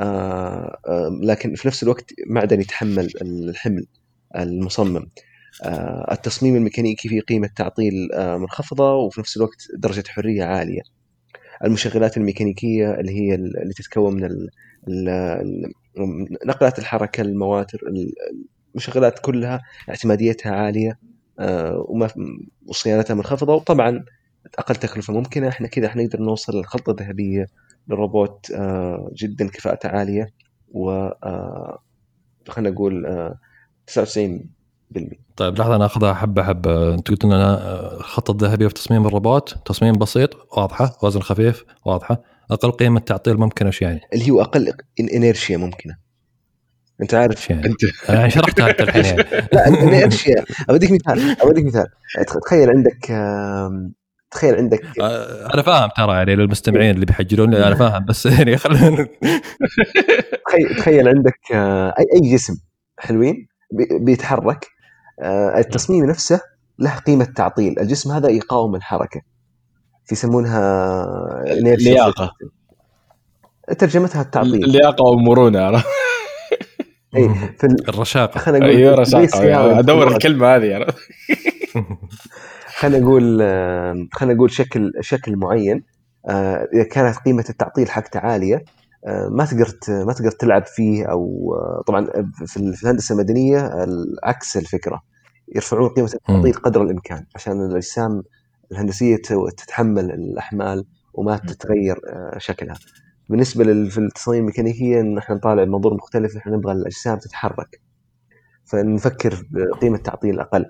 آه 0.00 0.78
آه 0.88 1.18
لكن 1.22 1.54
في 1.54 1.68
نفس 1.68 1.82
الوقت 1.82 2.10
معدن 2.30 2.60
يتحمل 2.60 3.10
الحمل 3.22 3.86
المصمم. 4.36 5.10
التصميم 6.12 6.56
الميكانيكي 6.56 7.08
فيه 7.08 7.20
قيمة 7.20 7.48
تعطيل 7.56 8.08
منخفضة 8.16 8.94
وفي 8.94 9.20
نفس 9.20 9.36
الوقت 9.36 9.66
درجة 9.78 10.04
حرية 10.08 10.44
عالية. 10.44 10.80
المشغلات 11.64 12.16
الميكانيكية 12.16 12.90
اللي 12.94 13.12
هي 13.12 13.34
اللي 13.34 13.74
تتكون 13.76 14.14
من 14.14 14.48
نقلات 16.46 16.78
الحركة 16.78 17.20
المواتر 17.20 17.80
المشغلات 18.74 19.18
كلها 19.18 19.60
اعتماديتها 19.88 20.52
عالية 20.52 20.98
وما 21.88 22.08
وصيانتها 22.66 23.14
منخفضة. 23.14 23.54
وطبعا 23.54 24.04
أقل 24.58 24.76
تكلفة 24.76 25.12
ممكنة. 25.12 25.48
إحنا 25.48 25.68
كذا 25.68 25.86
إحنا 25.86 26.02
نقدر 26.02 26.20
نوصل 26.20 26.56
للخلطه 26.56 26.90
الذهبيه 26.90 27.46
للروبوت 27.88 28.52
جدا 29.14 29.48
كفاءته 29.48 29.88
عالية. 29.88 30.28
و 30.72 31.08
خلينا 32.48 32.70
نقول 32.70 33.06
99% 33.86 34.57
طيب 35.36 35.58
لحظة 35.58 35.76
ناخذها 35.76 36.14
حبة 36.14 36.42
حبة. 36.42 36.94
انت 36.94 37.10
قلت 37.10 37.24
لنا 37.24 37.60
الخطه 37.96 38.32
الذهبيه 38.32 38.68
في 38.68 38.74
تصميم 38.74 39.06
الروبوت. 39.06 39.56
تصميم 39.64 39.92
بسيط 39.92 40.30
واضحة. 40.56 40.96
وزن 41.02 41.20
خفيف 41.20 41.64
واضحة. 41.84 42.22
أقل 42.50 42.70
قيمة 42.70 43.00
تعطيل 43.00 43.36
ممكنه 43.36 43.68
إيش 43.68 43.82
يعني؟ 43.82 44.00
اللي 44.12 44.30
هو 44.30 44.42
أقل 44.42 44.72
inertia 45.14 45.56
ممكنة. 45.56 45.96
أنت 47.02 47.14
عارف. 47.14 47.50
يعني. 47.50 47.66
انت 47.66 48.08
يعني 48.08 48.30
شرحتها 48.30 48.70
أنت 48.70 48.80
الحين 48.80 49.04
يعني. 49.04 49.22
لا 49.52 49.68
ال 49.68 49.77
inertia 49.77 50.44
اوديك 50.70 50.90
مثال 50.92 51.40
اوديك 51.40 51.64
مثال. 51.64 51.86
تخيل 52.46 52.70
عندك 52.70 53.12
تخيل 54.30 54.54
عندك. 54.54 55.00
أنا 55.54 55.62
فاهم 55.62 55.90
ترى 55.96 56.16
يعني 56.16 56.36
للمستمعين 56.36 56.94
اللي 56.94 57.06
بيحجرون 57.06 57.54
أنا 57.54 57.74
فاهم 57.74 58.04
بس 58.04 58.26
يعني 58.38 58.56
خلينا 58.56 59.08
تخيل 60.78 61.08
عندك 61.08 61.38
أي 61.52 62.04
أي 62.14 62.32
جسم 62.32 62.54
حلوين 62.98 63.48
بيتحرك 64.00 64.66
التصميم 65.58 66.04
نفسه 66.04 66.40
له 66.78 66.98
قيمة 66.98 67.24
تعطيل. 67.24 67.78
الجسم 67.78 68.12
هذا 68.12 68.30
يقاوم 68.30 68.74
الحركه 68.74 69.20
يسمونها 70.12 71.44
لياقه 71.60 72.32
ترجمتها 73.78 74.22
التعطيل. 74.22 74.68
لياقه 74.68 75.04
ومرونة 75.04 75.82
إي 77.16 77.28
في 77.58 77.76
الرشاقة. 77.88 78.38
خلينا 78.38 78.66
نقول 78.66 78.76
أيوه 78.76 78.94
رشاقه 78.94 79.78
أدور 79.78 80.08
الكلمة 80.08 80.56
هذه 80.56 80.86
خلينا 82.78 83.04
نقول 83.04 83.38
خلينا 84.12 84.34
نقول 84.34 84.50
شكل 84.50 84.92
شكل 85.00 85.36
معين. 85.36 85.84
إذا 86.74 86.82
كانت 86.82 87.16
قيمة 87.16 87.44
التعطيل 87.50 87.90
حقته 87.90 88.20
عالية 88.20 88.64
ما 89.30 89.44
تقدر 89.44 89.68
ما 90.06 90.12
تقدر 90.12 90.30
تلعب 90.30 90.66
فيه 90.66 91.04
أو 91.04 91.54
طبعا 91.86 92.06
في 92.46 92.56
الهندسة 92.56 93.12
المدنية 93.12 93.70
عكس 94.24 94.56
الفكرة. 94.56 95.02
يرفعون 95.56 95.88
قيمة 95.88 96.10
التعطيل 96.14 96.52
قدر 96.52 96.82
الإمكان 96.82 97.24
عشان 97.34 97.66
الأجسام 97.66 98.22
الهندسية 98.72 99.16
تتحمل 99.56 100.10
الأحمال 100.10 100.84
وما 101.14 101.36
تتغير 101.36 101.96
آه، 102.08 102.38
شكلها. 102.38 102.74
بالنسبة 103.28 103.64
في 103.88 103.98
التصاميم 103.98 104.40
الميكانيكية 104.40 105.00
إن 105.00 105.18
إحنا 105.18 105.36
نطالع 105.36 105.64
منظور 105.64 105.94
مختلف 105.94 106.36
إحنا 106.36 106.56
نبغى 106.56 106.72
الأجسام 106.72 107.18
تتحرك. 107.18 107.80
فنفكر 108.64 109.34
بقيمة 109.50 109.98
تعطيل 109.98 110.40
أقل. 110.40 110.64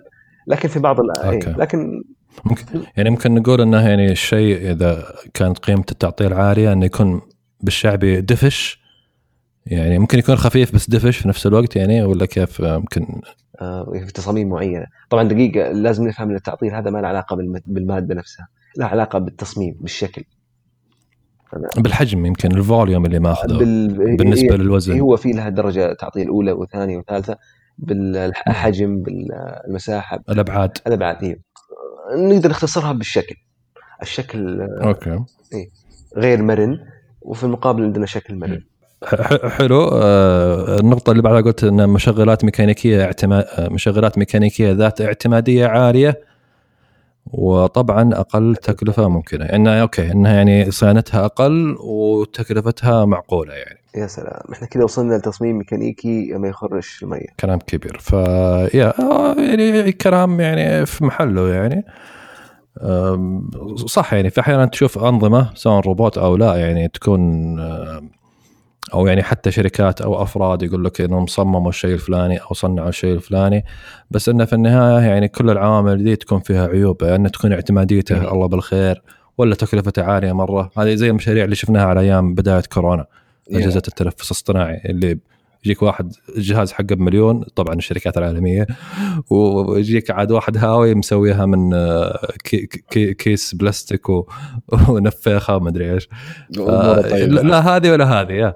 لكن 0.47 0.69
في 0.69 0.79
بعض 0.79 1.01
ال- 1.01 1.11
أوكي. 1.11 1.49
إيه، 1.49 1.57
لكن 1.57 2.03
ممكن 2.45 2.65
يعني 2.97 3.11
ممكن 3.11 3.35
نقول 3.35 3.61
انه 3.61 3.89
يعني 3.89 4.13
الشيء 4.13 4.71
إذا 4.71 5.05
كانت 5.35 5.59
قيمة 5.59 5.85
التعطيل 5.93 6.33
عالية 6.33 6.73
إنه 6.73 6.85
يكون 6.87 7.21
بالشعبي 7.61 8.21
دفش 8.21 8.81
يعني 9.71 9.99
ممكن 9.99 10.19
يكون 10.19 10.37
خفيف 10.37 10.75
بس 10.75 10.91
دفش 10.91 11.17
في 11.19 11.29
نفس 11.29 11.47
الوقت 11.47 11.77
يعني 11.77 12.03
ولا 12.03 12.27
كيف؟ 12.27 12.61
ممكن. 12.61 13.21
آه، 13.61 13.93
في 14.07 14.13
تصاميم 14.13 14.49
معينة. 14.49 14.87
طبعا 15.11 15.23
دقيقة 15.29 15.73
لازم 15.73 16.09
نفهم 16.09 16.31
إن 16.31 16.37
التعطيل 16.37 16.75
هذا 16.75 16.91
ما 16.91 16.99
له 16.99 17.09
علاقة 17.09 17.37
بالم- 17.37 17.63
بالمادة 17.67 18.15
نفسها. 18.15 18.49
له 18.77 18.87
علاقة 18.87 19.19
بالتصميم 19.19 19.77
بالشكل. 19.81 20.25
بالحجم 21.77 22.27
يمكن 22.27 22.57
الفوليوم 22.57 23.07
اللي 23.07 23.19
ماخذه 23.19 23.59
بال... 23.59 24.17
بالنسبة 24.17 24.55
هي- 24.55 24.57
للوزن. 24.59 25.01
هو 25.01 25.17
في 25.17 25.31
لها 25.33 25.49
درجة 25.49 25.93
تعطيل 25.93 26.29
أولى 26.29 26.53
وثانية 26.53 26.97
وثالثة 26.99 27.37
بالحجم 27.79 29.03
بالمساحة. 29.03 30.21
الأبعاد. 30.31 30.79
الأبعاد 30.87 31.25
هي 31.25 31.37
نقدر 32.17 32.51
نختصرها 32.51 32.93
بالشكل. 32.93 33.35
الشكل 34.03 34.61
okay. 34.61 35.19
غير 36.17 36.43
مرن 36.43 36.79
وفي 37.21 37.45
المقابل 37.45 37.83
عندنا 37.85 38.07
شكل 38.07 38.39
مرن. 38.39 38.63
حلو. 39.49 39.89
آه، 39.93 40.79
النقطة 40.81 41.11
اللي 41.11 41.23
بعدها 41.23 41.41
قلت 41.41 41.65
إن 41.65 41.89
مشغلات 41.89 42.45
ميكانيكية 42.45 43.05
اعتماد 43.05 43.45
آه، 43.59 43.69
مشغلات 43.69 44.19
ميكانيكية 44.19 44.73
ذات 44.73 45.01
اعتمادية 45.01 45.67
عالية 45.67 46.21
وطبعا 47.33 48.15
أقل 48.15 48.57
تكلفة 48.57 49.09
ممكنة. 49.09 49.45
انها 49.45 49.83
okay 49.83 50.13
انها 50.13 50.35
يعني 50.35 50.71
صيانتها 50.71 51.25
أقل 51.25 51.77
وتكلفتها 51.81 53.05
معقولة 53.05 53.55
يعني. 53.55 53.79
يا 53.97 54.07
سلام. 54.07 54.41
إحنا 54.53 54.67
كذا 54.67 54.85
وصلنا 54.85 55.15
لتصميم 55.15 55.59
ميكانيكي 55.59 56.33
ما 56.33 56.49
يخرش 56.49 57.03
المية. 57.03 57.27
كلام 57.41 57.59
كبير. 57.59 57.99
ف 58.01 58.13
يا 58.75 58.95
يعني 59.39 59.93
كلام 59.93 60.41
يعني 60.41 60.87
في 60.87 61.05
محله 61.05 61.49
يعني. 61.49 61.85
صح 63.87 64.15
يعني 64.15 64.31
في 64.31 64.41
أحيانا 64.41 64.67
تشوف 64.67 64.99
أنظمة 64.99 65.51
سواء 65.55 65.81
روبوت 65.81 66.19
أو 66.19 66.37
لا 66.37 66.55
يعني 66.57 66.89
تكون 66.89 67.57
أو 68.95 69.07
يعني 69.07 69.23
حتى 69.23 69.51
شركات 69.51 70.01
أو 70.01 70.23
أفراد 70.23 70.63
يقول 70.63 70.85
لك 70.85 71.01
إنهم 71.01 71.27
صمموا 71.27 71.69
الشيء 71.69 71.95
الفلاني 71.95 72.39
أو 72.39 72.55
صنعوا 72.55 72.89
الشيء 72.89 73.15
الفلاني 73.15 73.65
بس 74.11 74.29
إنه 74.29 74.45
في 74.45 74.53
النهاية 74.53 75.05
يعني 75.05 75.29
كل 75.29 75.51
العوامل 75.51 76.05
دي 76.05 76.17
تكون 76.17 76.41
فيها 76.41 76.69
عيوب 76.69 77.05
ان 77.05 77.31
تكون 77.31 77.53
اعتماديته. 77.53 78.33
الله 78.33 78.47
بالخير 78.47 79.03
ولا 79.39 79.55
تكلفته 79.55 80.03
عالية 80.05 80.33
مرة 80.33 80.71
هذه 80.79 80.95
زي 80.95 81.11
المشاريع 81.11 81.45
اللي 81.45 81.55
شفناها 81.55 81.85
على 81.87 82.01
أيام 82.01 82.35
بداية 82.35 82.63
كورونا 82.73 83.07
أجهزة 83.53 83.83
التنفس 83.89 84.27
الاصطناعي 84.27 84.81
اللي 84.85 85.19
يجيك 85.65 85.83
واحد 85.83 86.13
الجهاز 86.37 86.73
حقه 86.73 86.85
بمليون 86.95 87.43
طبعا 87.43 87.75
الشركات 87.75 88.19
العالمية 88.19 88.67
ويجيك 89.31 90.11
عاد 90.11 90.33
واحد 90.33 90.57
هاوي 90.57 90.95
مسويها 90.95 91.47
من 91.47 91.75
آه، 91.75 92.29
كي 92.45 92.67
كي 92.67 93.15
كيس 93.15 93.55
بلاستيك 93.55 94.09
و- 94.09 94.29
ونفيخه 94.89 95.57
وما 95.57 95.69
أدري 95.69 95.95
إيش 95.95 96.09
ف- 96.55 96.61
طيبة. 97.11 97.27
لا 97.27 97.41
لا 97.41 97.61
هذه 97.77 97.91
ولا 97.91 98.05
هذه 98.21 98.33
يا 98.33 98.55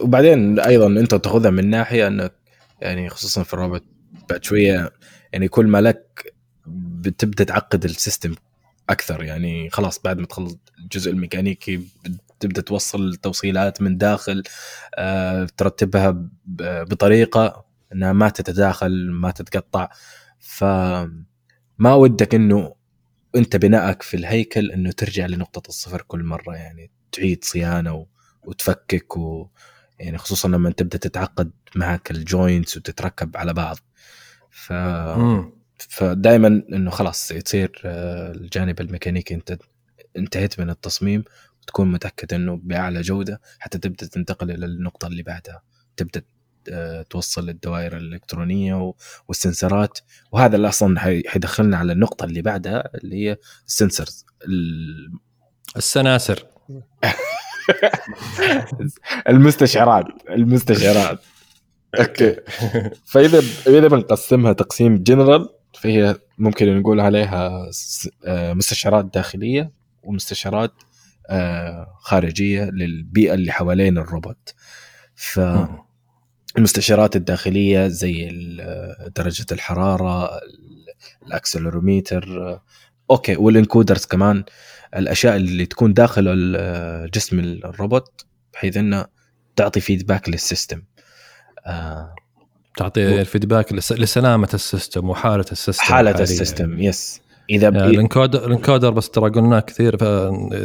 وبعدين 0.00 0.58
أيضا 0.60 0.86
أنت 0.86 1.14
تأخذها 1.14 1.50
من 1.50 1.70
ناحية 1.70 2.06
انك 2.06 2.32
يعني 2.80 3.08
خصوصا 3.10 3.42
في 3.42 3.54
الروبوت 3.54 3.84
بعد 4.30 4.44
شوية 4.44 4.90
يعني 5.32 5.48
كل 5.48 5.66
ما 5.66 5.80
لك 5.80 6.34
بتبدأ 6.66 7.44
تعقد 7.44 7.84
ال 7.84 7.91
system 7.91 8.34
أكثر 8.90 9.22
يعني 9.22 9.70
خلاص 9.70 10.00
بعد 10.04 10.18
ما 10.18 10.26
تخلص 10.26 10.56
الجزء 10.78 11.10
الميكانيكي 11.10 11.80
تبدأ 12.40 12.60
توصل 12.60 13.14
توصيلات 13.14 13.82
من 13.82 13.98
داخل 13.98 14.42
آه، 14.94 15.46
ترتبها 15.56 16.28
بطريقة 16.90 17.64
إنها 17.92 18.12
ما 18.12 18.28
تتداخل 18.28 19.10
ما 19.10 19.30
تتقطع 19.30 19.88
فما 20.38 21.94
ودك 21.94 22.34
إنه 22.34 22.74
أنت 23.36 23.56
بنائك 23.56 24.02
في 24.02 24.16
الهيكل 24.16 24.70
إنه 24.70 24.92
ترجع 24.92 25.26
لنقطة 25.26 25.68
الصفر 25.68 26.02
كل 26.02 26.24
مرة 26.24 26.54
يعني 26.54 26.90
تعيد 27.12 27.44
صيانة 27.44 27.94
و... 27.94 28.06
وتفكك 28.42 29.16
و... 29.16 29.48
يعني 29.98 30.18
خصوصا 30.18 30.48
لما 30.48 30.70
تبدأ 30.70 30.98
تتعقد 30.98 31.50
معك 31.76 32.10
الجوينتس 32.10 32.76
وتتركب 32.76 33.36
على 33.36 33.54
بعض 33.54 33.76
ف 34.50 34.72
مم. 34.72 35.52
فدائما 35.78 36.48
إنه 36.72 36.90
خلاص 36.90 37.28
تصير 37.28 37.82
آه، 37.84 38.32
الجانب 38.32 38.80
الميكانيكي 38.80 39.34
انت 39.34 39.58
انتهيت 40.16 40.60
من 40.60 40.70
التصميم 40.70 41.24
وتكون 41.66 41.92
متأكد 41.92 42.34
إنه 42.34 42.60
بأعلى 42.62 43.00
جودة 43.00 43.40
حتى 43.58 43.78
تبدأ 43.78 44.06
تنتقل 44.06 44.50
إلى 44.50 44.66
النقطة 44.66 45.06
اللي 45.08 45.22
بعدها. 45.22 45.62
تبدأ 45.96 46.22
آه، 46.72 47.02
توصل 47.02 47.48
الدوائر 47.48 47.96
الإلكترونية 47.96 48.92
وال 49.28 49.42
sensor 49.42 49.84
ات. 49.84 49.98
وهذا 50.32 50.56
اللي 50.56 50.68
أصلا 50.68 51.00
حي- 51.00 51.22
حيدخلنا 51.28 51.76
على 51.76 51.92
النقطة 51.92 52.24
اللي 52.24 52.42
بعدها 52.42 52.90
اللي 52.94 53.16
هي 53.16 53.36
ال 53.66 53.73
sensors. 53.73 54.26
ال- 54.48 55.12
السناسر. 55.76 56.46
المستشعرات 59.28 60.04
المستشعرات. 60.30 61.18
okay. 61.98 62.36
فإذا 63.06 63.38
إذا 63.66 63.88
بنقسمها 63.88 64.52
تقسيم 64.52 65.02
جنرال 65.02 65.48
فهي 65.80 66.16
ممكن 66.38 66.78
نقول 66.80 67.00
عليها 67.00 67.70
آه، 68.26 68.52
مستشعرات 68.52 69.04
داخلية 69.04 69.70
ومستشعرات 70.02 70.72
خارجية 71.98 72.64
للبيئة 72.64 73.34
اللي 73.34 73.52
حوالين 73.52 73.98
الروبوت. 73.98 74.54
فالمستشعرات 76.54 77.16
الداخلية 77.16 77.88
زي 77.88 78.28
آه، 78.60 79.10
درجة 79.16 79.46
الحرارة 79.52 80.24
ال- 80.26 80.86
ال 81.26 81.35
accelerometer 81.35 82.48
آه، 82.52 82.62
okay 83.10 83.36
وال 83.36 83.50
encoders 83.50 84.04
كمان 84.04 84.44
الأشياء 84.96 85.36
اللي 85.36 85.66
تكون 85.66 85.92
داخل 85.94 86.54
آه، 86.58 87.06
جسم 87.14 87.38
الروبوت 87.40 88.26
بحيث 88.52 88.76
انها 88.76 89.08
تعطي 89.56 89.80
feedback 89.80 90.28
لل 90.28 90.40
system. 90.40 90.82
آه، 91.66 92.14
تعطي 92.76 93.20
ال 93.20 93.26
feedback 93.26 93.72
لس- 93.72 93.92
لسلامة 93.92 94.48
ال 94.54 94.62
system 94.62 95.10
وحالة 95.10 95.44
ال 95.52 95.57
system 95.57 95.84
حالة. 95.84 96.10
ال 96.20 96.28
system 96.28 96.78
yes 96.80 97.20
إذا 97.50 97.68
يعني 97.68 97.86
الانكودر 97.86 98.46
الانكودر 98.46 98.90
بس 98.90 99.10
ترى 99.10 99.30
قلنا 99.30 99.60
كثير 99.60 100.04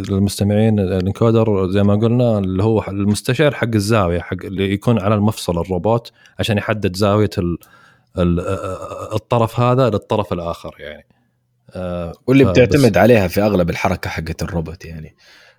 للمستمعين 0.09 0.79
ال 0.80 0.91
encoder 0.91 1.69
زي 1.69 1.84
ما 1.84 1.95
قلنا 1.95 2.38
اللي 2.38 2.63
هو 2.63 2.84
المستشعر 2.88 3.53
حق 3.53 3.75
الزاوية 3.75 4.19
حق 4.19 4.45
اللي 4.45 4.73
يكون 4.73 4.99
على 4.99 5.15
المفصل 5.15 5.61
الروبوت 5.61 6.11
عشان 6.39 6.57
يحدد 6.57 6.95
زاوية 6.95 7.29
ال 7.38 7.57
ال 8.17 8.39
الطرف 9.13 9.59
هذا 9.59 9.89
للطرف 9.89 10.34
الآخر 10.34 10.75
يعني 10.79 11.05
آه، 11.75 12.13
واللي 12.27 12.43
بتعتمد 12.43 12.97
عليها 12.97 13.27
في 13.27 13.41
أغلب 13.41 13.69
الحركة 13.69 14.09
حقت 14.09 14.43
الروبوت 14.43 14.86
يعني 14.86 15.15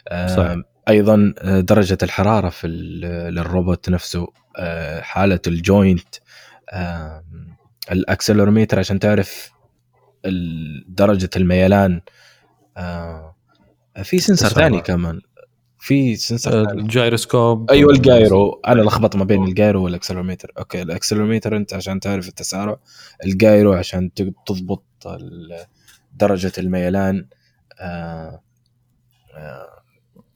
آه، 0.09 0.27
صح. 0.27 0.57
أيضا 0.89 1.35
درجة 1.45 1.99
الحرارة 2.03 2.49
في 2.49 2.67
للروبوت 3.33 3.89
نفسه 3.91 4.27
آه، 4.59 5.01
حالة 5.01 5.41
ال 5.47 5.58
joint 5.58 6.15
آه، 6.73 7.25
ال 7.93 7.99
accelerometer 7.99 8.79
عشان 8.79 8.99
تعرف 8.99 9.52
درجة 10.89 11.31
الميلان 11.37 12.01
آه، 12.77 13.35
في 14.03 14.19
sensor. 14.19 14.49
ثاني 14.49 14.81
كمان. 14.81 15.21
في 15.79 16.17
sensor 16.17 16.71
ال 16.71 16.80
gyroscope. 16.80 17.71
أيوه 17.71 17.93
ال 17.93 18.04
gyro. 18.04 18.61
أنا 18.67 18.83
لخبط 18.83 19.17
ما 19.17 19.25
بين 19.25 19.45
ال 19.45 19.53
gyro 19.53 19.85
وال 19.85 19.93
accelerometer. 19.93 20.53
okay 20.59 20.83
ال 20.83 20.88
accelerometer 20.88 21.57
أنت 21.57 21.75
عشان 21.75 22.01
تعرف 22.01 22.29
التسارع. 22.29 22.77
ال 23.25 23.34
gyro 23.34 23.73
عشان 23.73 24.11
تضبط 24.47 24.85
درجة 26.15 26.53
الميلان 26.59 27.27
آه 27.81 28.43
آه 29.35 29.83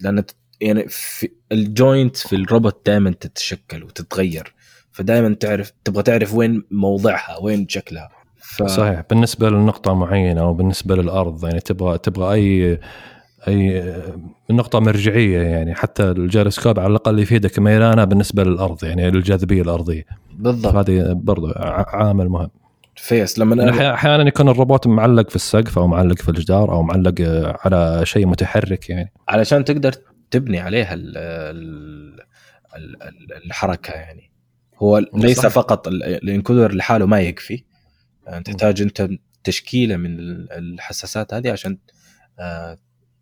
لأن 0.00 0.24
يعني 0.60 0.88
في 0.88 1.28
ال 1.52 1.63
joint 1.63 2.16
في 2.16 2.36
الروبوت 2.36 2.86
دائما 2.86 3.10
تتشكل 3.10 3.84
وتتغير. 3.84 4.54
فدائما 4.92 5.34
تعرف 5.34 5.72
تبغى 5.84 6.02
تعرف 6.02 6.34
وين 6.34 6.64
موضعها 6.70 7.38
وين 7.38 7.68
شكلها. 7.68 8.15
ف... 8.48 8.62
صحيح. 8.62 9.02
بالنسبة 9.10 9.50
لنقطة 9.50 9.94
معينة 9.94 10.40
أو 10.40 10.54
بالنسبة 10.54 10.96
للأرض 10.96 11.44
يعني 11.44 11.60
تبغى 11.60 11.98
تبغى 11.98 12.34
اي 12.34 12.78
أي 13.48 13.92
نقطة 14.50 14.80
مرجعية 14.80 15.40
يعني 15.40 15.74
حتى 15.74 16.02
الجيروسكوب 16.10 16.78
على 16.80 16.90
الأقل 16.90 17.18
يفيدك 17.18 17.58
ميلانه 17.58 18.04
بالنسبة 18.04 18.44
للأرض 18.44 18.84
يعني 18.84 19.10
للجاذبيه 19.10 19.62
الأرضية. 19.62 20.04
بالضبط. 20.34 20.72
فهذه 20.72 21.12
برضو 21.12 21.52
عامل 21.86 22.28
مهم. 22.28 22.50
فيس 22.96 23.38
لما 23.38 23.56
يعني 23.64 23.70
أنا... 23.80 23.94
أحيانا 23.94 24.28
يكون 24.28 24.48
الروبوت 24.48 24.86
معلق 24.86 25.28
في 25.30 25.36
السقف 25.36 25.78
أو 25.78 25.86
معلق 25.86 26.16
في 26.22 26.28
الجدار 26.28 26.72
أو 26.72 26.82
معلق 26.82 27.14
على 27.64 28.00
شيء 28.06 28.26
متحرك 28.26 28.90
يعني. 28.90 29.12
علشان 29.28 29.64
تقدر 29.64 29.92
تبني 30.30 30.58
عليها 30.60 30.94
ال 30.94 31.16
ال 31.16 32.20
ال 32.76 33.02
ال 33.02 33.46
الحركة 33.46 33.92
يعني. 33.92 34.30
هو 34.78 35.02
ليس 35.14 35.40
صح. 35.40 35.48
فقط 35.48 35.88
ال- 35.88 36.02
الإنكودر 36.04 36.74
لحاله 36.74 37.06
ما 37.06 37.20
يكفي 37.20 37.64
تحتاج 38.44 38.82
أنت 38.82 39.08
تشكيلة 39.44 39.96
من 39.96 40.18
ال- 40.18 40.52
الحساسات 40.52 41.34
هذه 41.34 41.52
عشان 41.52 41.78
آه، 42.38 42.78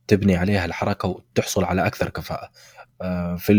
تبني 0.07 0.37
عليها 0.37 0.65
الحركة 0.65 1.09
وتحصل 1.09 1.65
على 1.65 1.87
أكثر 1.87 2.09
كفاءة. 2.11 2.51
آه، 3.03 3.37
في 3.37 3.53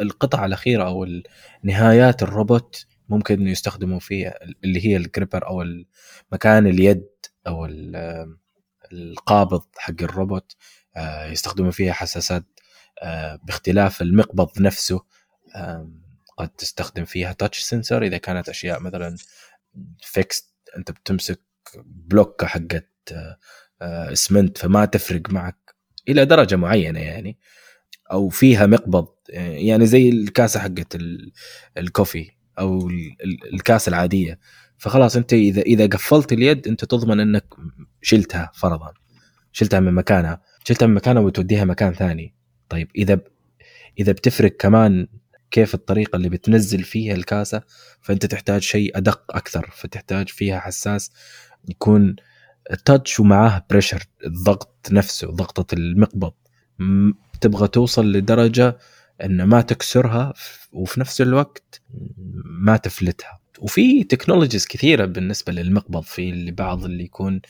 القطع 0.00 0.44
الأخيرة 0.46 0.84
أو 0.86 1.06
نهايات 1.62 2.22
الروبوت 2.22 2.86
ممكن 3.08 3.46
يستخدموا 3.48 3.98
فيها 4.00 4.34
اللي 4.64 4.86
هي 4.86 4.96
ال 4.96 5.02
gripper 5.02 5.46
أو 5.46 5.64
مكان 6.32 6.66
اليد 6.66 7.06
أو 7.46 7.66
القابض 8.92 9.62
حق 9.76 10.02
الروبوت 10.02 10.56
آه، 10.96 11.24
يستخدموا 11.26 11.70
فيها 11.70 11.92
حساسات 11.92 12.44
آه، 13.02 13.36
باختلاف 13.44 14.02
المقبض 14.02 14.60
نفسه 14.60 15.04
قد 16.36 16.48
تستخدم 16.48 17.04
فيها 17.04 17.32
touch 17.32 17.60
sensor 17.62 18.02
إذا 18.02 18.18
كانت 18.18 18.48
أشياء 18.48 18.80
مثلا 18.80 19.16
fixed 20.02 20.53
أنت 20.76 20.90
بتمسك 20.90 21.40
بلوكة 21.84 22.46
حقت 22.46 23.14
اسمنت 23.82 24.58
فما 24.58 24.84
تفرق 24.84 25.30
معك 25.30 25.74
إلى 26.08 26.24
درجة 26.24 26.56
معينة 26.56 27.00
يعني. 27.00 27.38
أو 28.12 28.28
فيها 28.28 28.66
مقبض 28.66 29.08
يعني 29.28 29.86
زي 29.86 30.08
الكاسة 30.08 30.60
حقت 30.60 30.98
الكوفي 31.78 32.30
أو 32.58 32.90
الكاسة 33.52 33.90
العادية. 33.90 34.38
فخلاص 34.78 35.16
أنت 35.16 35.32
إذا 35.32 35.62
إذا 35.62 35.86
قفلت 35.86 36.32
اليد 36.32 36.68
أنت 36.68 36.84
تضمن 36.84 37.20
إنك 37.20 37.46
شلتها 38.02 38.50
فرضا 38.54 38.92
شلتها 39.52 39.80
من 39.80 39.92
مكانها 39.94 40.42
شلتها 40.64 40.86
من 40.86 40.94
مكانها 40.94 41.22
وتوديها 41.22 41.64
مكان 41.64 41.92
ثاني. 41.92 42.34
طيب 42.68 42.88
إذا 42.96 43.20
إذا 43.98 44.12
بتفرق 44.12 44.56
كمان 44.56 45.08
كيف 45.54 45.74
الطريقة 45.74 46.16
اللي 46.16 46.28
بتنزل 46.28 46.82
فيها 46.82 47.14
الكاسة 47.14 47.62
فأنت 48.00 48.26
تحتاج 48.26 48.62
شيء 48.62 48.98
أدق 48.98 49.36
أكثر 49.36 49.70
فتحتاج 49.76 50.28
فيها 50.28 50.60
حساس 50.60 51.12
يكون 51.68 52.16
touch 52.84 53.20
ومعاه 53.20 53.66
pressure 53.70 54.02
الضغط 54.26 54.88
نفسه 54.90 55.30
ضغطة 55.30 55.74
المقبض. 55.74 56.32
تبغى 57.40 57.68
توصل 57.68 58.12
لدرجة 58.12 58.78
إن 59.24 59.42
ما 59.42 59.60
تكسرها 59.60 60.34
وفي 60.72 61.00
نفس 61.00 61.20
الوقت 61.20 61.82
ما 62.44 62.76
تفلتها. 62.76 63.40
وفي 63.58 64.04
technologies 64.04 64.66
كثيرة 64.66 65.04
بالنسبة 65.04 65.52
للمقبض 65.52 66.02
في 66.02 66.50
بعض 66.50 66.84
اللي 66.84 67.04
يكون 67.04 67.40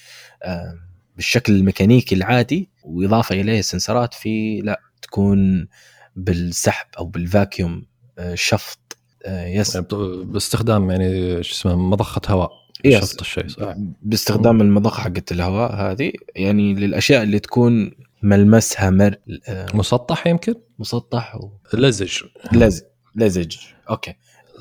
بالشكل 1.16 1.52
الميكانيكي 1.52 2.14
العادي 2.14 2.70
وإضافة 2.82 3.40
إليه 3.40 3.61
sensor 3.61 4.07
ات 4.07 4.14
في 4.14 4.61
اللي 4.61 4.80
تكون 5.02 5.68
بالسحب 6.16 6.86
أو 6.98 7.07
بال 7.07 7.23
vacuum 7.23 7.72
آه، 7.72 7.93
شفط. 8.34 8.96
آه، 9.26 9.46
yes. 9.47 9.74
يعني 9.74 9.86
باستخدام 10.24 10.90
يعني 10.90 11.42
شو 11.42 11.54
اسمه 11.54 11.76
مضخة 11.76 12.20
هواء. 12.28 12.50
شفط 12.90 13.20
الشيء 13.20 13.48
صح؟ 13.48 13.74
باستخدام 14.02 14.60
المضخة 14.60 15.02
حقت 15.02 15.32
الهواء 15.32 15.74
هذه 15.74 16.12
يعني 16.36 16.74
للأشياء 16.74 17.22
اللي 17.22 17.38
تكون 17.38 17.90
ملمسها 18.22 18.90
مر 18.90 19.16
آه، 19.48 19.66
مسطح 19.74 20.26
يمكن؟ 20.26 20.54
مسطح 20.78 21.36
و... 21.36 21.50
لزج. 21.74 22.22
لزج. 22.52 22.82
لزج. 23.16 23.56
okay. 23.90 24.14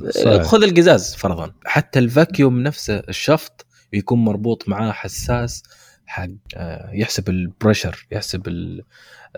صحيح. 0.09 0.43
خذ 0.43 0.63
القزاز 0.63 1.15
فرضا. 1.15 1.51
حتى 1.65 1.99
ال 1.99 2.08
vacuum 2.08 2.59
نفسه 2.59 2.95
الشفط 2.95 3.65
يكون 3.93 4.19
مربوط 4.19 4.69
معاه 4.69 4.91
حساس 4.91 5.63
حق 6.05 6.27
آه، 6.55 6.91
يحسب 6.93 7.29
ال 7.29 7.38
pressure 7.38 8.07
يحسب 8.11 8.47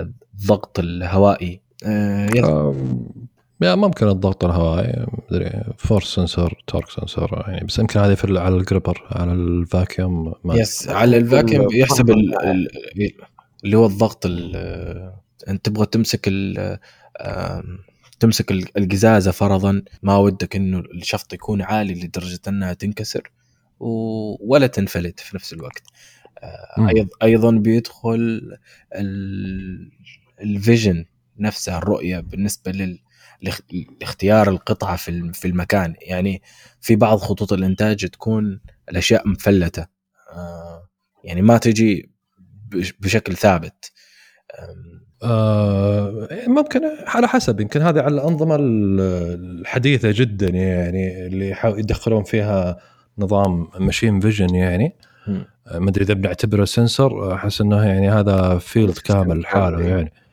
الضغط 0.01 0.79
الهوائي. 0.79 1.61
آه 1.83 2.29
يا 2.35 2.75
ممكن 3.61 4.07
الضغط 4.07 4.45
الهوائي 4.45 5.05
مدري 5.31 5.63
force 5.77 6.15
sensor 6.15 6.63
torque 6.67 6.89
sensor 6.89 7.43
يعني 7.47 7.65
بس 7.65 7.79
يمكن 7.79 7.99
هذه 7.99 8.13
في 8.13 8.39
على 8.39 8.55
ال 8.55 8.62
gripper 8.62 9.07
على 9.11 9.31
ال 9.31 9.46
vacuum 9.46 10.33
yes 10.45 10.89
على 10.89 11.17
ال 11.17 11.24
vacuum 11.24 11.67
يحسب 11.73 12.09
اللي 13.63 13.77
هو 13.77 13.85
الضغط 13.85 14.25
أنت 15.47 15.65
تبغى 15.65 15.85
تمسك 15.85 16.29
تمسك 18.19 18.51
القزازة 18.51 19.31
فرضا 19.31 19.81
ما 20.03 20.17
ودك 20.17 20.55
إنه 20.55 20.79
الشفط 20.79 21.33
يكون 21.33 21.61
عالي 21.61 21.93
لدرجة 21.93 22.39
إنها 22.47 22.73
تنكسر 22.73 23.31
ولا 24.39 24.67
تنفلت 24.67 25.19
في 25.19 25.35
نفس 25.35 25.53
الوقت. 25.53 25.83
آه، 26.43 27.07
أيضا 27.23 27.51
بيدخل 27.51 28.41
ال 30.41 30.50
vision 30.50 31.05
نفسها 31.39 31.77
الرؤية 31.77 32.19
بالنسبة 32.19 32.71
لل 32.71 32.99
لاختيار 34.01 34.49
القطعة 34.49 34.95
في 34.95 35.33
في 35.33 35.47
المكان. 35.47 35.95
يعني 36.01 36.41
في 36.81 36.95
بعض 36.95 37.17
خطوط 37.17 37.53
الإنتاج 37.53 38.07
تكون 38.07 38.61
الأشياء 38.89 39.27
مفلتة. 39.27 39.87
آه، 40.33 40.89
يعني 41.23 41.41
ما 41.41 41.57
تجي 41.57 42.11
بشكل 42.99 43.35
ثابت. 43.35 43.91
آه 45.23 46.27
ممكن 46.47 46.81
على 47.07 47.27
حسب. 47.27 47.59
يمكن 47.59 47.81
هذه 47.81 48.01
على 48.01 48.15
الأنظمة 48.15 48.57
الحديثة 48.59 50.11
جدا 50.11 50.47
يعني 50.49 51.25
اللي 51.25 51.55
يدخلون 51.65 52.23
فيها 52.23 52.77
نظام 53.17 53.67
machine 53.79 54.19
vision 54.19 54.55
يعني. 54.55 54.95
آه، 55.27 55.79
ما 55.79 55.89
أدري 55.89 56.03
إذا 56.03 56.13
بنعتبره 56.13 56.65
sensor 56.65 57.33
أحس 57.33 57.61
إنه 57.61 57.85
يعني 57.85 58.09
هذا 58.09 58.57
field 58.57 58.97
كامل 58.97 59.39
لحاله 59.39 59.81
يعني. 59.81 60.13
آه، 60.17 60.24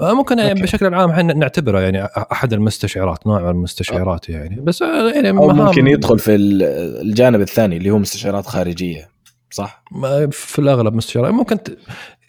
ممكن 0.00 0.38
يعني 0.38 0.62
بشكل 0.62 0.94
عام 0.94 1.10
إحنا 1.10 1.34
نعتبره 1.34 1.80
يعني 1.80 2.04
أحد 2.32 2.52
المستشعرات 2.52 3.26
نوع 3.26 3.42
من 3.42 3.50
المستشعرات 3.50 4.28
يعني. 4.28 4.60
بس 4.60 4.80
يعني 5.14 5.30
أو 5.30 5.48
ممكن 5.48 5.86
يدخل 5.86 6.18
في 6.18 6.34
الجانب 6.34 7.40
الثاني 7.40 7.76
اللي 7.76 7.90
هو 7.90 7.98
مستشعرات 7.98 8.46
خارجية 8.46 9.08
صح؟ 9.50 9.82
في 10.30 10.58
الأغلب 10.58 10.94
مستشعرات. 10.94 11.32
ممكن 11.32 11.56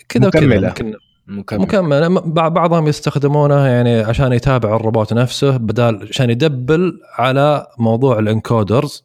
كذا 0.09 0.25
ممكن. 0.25 0.95
مكمل, 1.27 2.09
مكمل. 2.09 2.21
بعضهم 2.31 2.87
يستخدمونه 2.87 3.67
يعني 3.67 3.99
عشان 3.99 4.33
يتابع 4.33 4.75
الروبوت 4.75 5.13
نفسه 5.13 5.57
بدال 5.57 6.07
عشان 6.09 6.29
يدبل 6.29 6.99
على 7.17 7.67
موضوع 7.79 8.19
الإنكودرز 8.19 9.03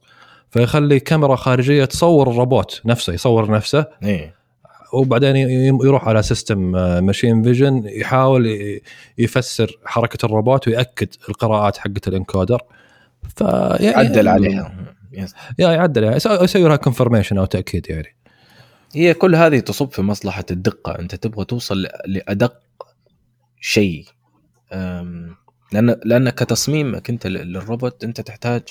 فيخلي 0.50 1.00
كاميرا 1.00 1.36
خارجية 1.36 1.84
تصور 1.84 2.30
الروبوت 2.30 2.82
نفسه 2.84 3.12
يصور 3.12 3.50
نفسه. 3.50 3.86
إيه. 4.02 4.41
وبعدين 4.92 5.36
يروح 5.84 6.08
على 6.08 6.22
system 6.22 6.58
machine 7.04 7.42
vision 7.42 7.82
يحاول 7.86 8.58
يفسر 9.18 9.78
حركة 9.84 10.26
الروبوت 10.26 10.68
ويأكد 10.68 11.08
القراءات 11.28 11.76
حقت 11.76 12.08
ال 12.08 12.14
encoder. 12.14 12.62
ف 13.36 13.40
يعدل 13.80 14.28
عليها. 14.28 14.94
يا 15.58 15.70
يعدل 15.70 16.02
يعني 16.02 16.16
يسوي 16.16 16.68
لها 16.68 16.76
confirmation 16.76 17.38
أو 17.38 17.44
تأكيد 17.44 17.90
يعني. 17.90 18.16
هي 18.94 19.14
كل 19.14 19.34
هذه 19.34 19.58
تصب 19.58 19.90
في 19.90 20.02
مصلحة 20.02 20.44
الدقة. 20.50 20.98
أنت 20.98 21.14
تبغى 21.14 21.44
توصل 21.44 21.86
لأدق 22.06 22.54
شيء. 23.60 24.04
لأن 25.72 25.96
لأن 26.04 26.30
كتصميمك 26.30 27.10
أنت 27.10 27.26
للروبوت 27.26 28.04
أنت 28.04 28.20
تحتاج 28.20 28.62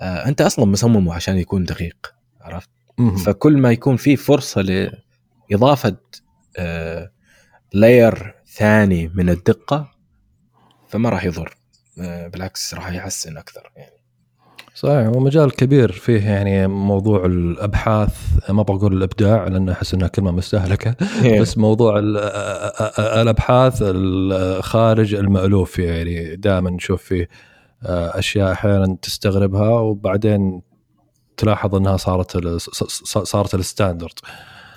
آه، 0.00 0.28
أنت 0.28 0.40
أصلا 0.40 0.64
مصممه 0.64 1.14
عشان 1.14 1.36
يكون 1.36 1.64
دقيق 1.64 2.14
عرفت؟ 2.40 2.68
فكل 3.24 3.56
ما 3.56 3.72
يكون 3.72 3.96
في 3.96 4.16
فرصة 4.16 4.62
لاضافه 5.50 5.96
لاير 7.72 8.26
آه، 8.26 8.34
ثاني 8.46 9.10
من 9.14 9.30
الدقة 9.30 9.90
فما 10.88 11.08
راح 11.08 11.24
يضر. 11.24 11.56
آه، 12.00 12.28
بالعكس 12.28 12.74
راح 12.74 12.92
يحسن 12.92 13.36
أكثر 13.36 13.70
يعني. 13.76 13.96
صحيح 14.74 15.06
هو 15.06 15.20
مجال 15.20 15.52
كبير 15.52 15.92
فيه 15.92 16.20
يعني 16.30 16.66
موضوع 16.66 17.26
الأبحاث. 17.26 18.16
ما 18.48 18.62
بقول 18.62 18.96
الإبداع 18.96 19.46
لأن 19.48 19.68
أحس 19.68 19.94
إنها 19.94 20.08
كلمة 20.08 20.30
مستهلكة 20.30 20.94
بس 21.40 21.58
موضوع 21.58 21.98
الأبحاث 22.98 23.82
خارج 24.60 25.14
المألوف 25.14 25.78
يعني. 25.78 26.36
دائما 26.36 26.70
نشوف 26.70 27.02
فيه 27.02 27.28
آه، 27.82 28.18
أشياء 28.18 28.52
أحيانا 28.52 28.96
تستغربها 29.02 29.70
وبعدين 29.70 30.62
تلاحظ 31.36 31.74
إنها 31.74 31.96
صارت 31.96 32.36
صارت 33.26 33.54
ال 33.54 33.60
standard. 33.60 34.18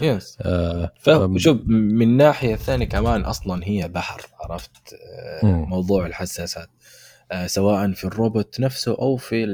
yes 0.02 0.38
آه 0.42 0.92
فشوف 1.00 1.58
من 1.68 2.18
ناحية 2.18 2.56
ثانية 2.56 2.86
كمان 2.86 3.22
أصلا 3.22 3.68
هي 3.68 3.88
بحر 3.88 4.22
عرفت؟ 4.40 4.96
آه 5.44 5.46
موضوع 5.46 6.06
الحساسات 6.06 6.70
آه، 7.32 7.48
سواء 7.48 7.92
في 7.92 8.04
الروبوت 8.04 8.60
نفسه 8.60 8.92
أو 8.92 9.18
في 9.18 9.46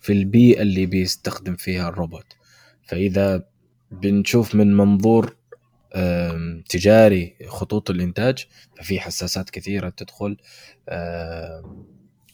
في 0.00 0.12
البيئة 0.12 0.62
اللي 0.62 0.86
بيستخدم 0.86 1.56
فيها 1.56 1.88
الروبوت. 1.88 2.36
فإذا 2.82 3.44
بنشوف 3.90 4.54
من 4.54 4.76
منظور 4.76 5.36
تجاري 6.68 7.36
خطوط 7.48 7.90
الإنتاج 7.90 8.46
ففي 8.76 9.00
حساسات 9.00 9.50
كثيرة 9.50 9.88
تدخل 9.88 10.36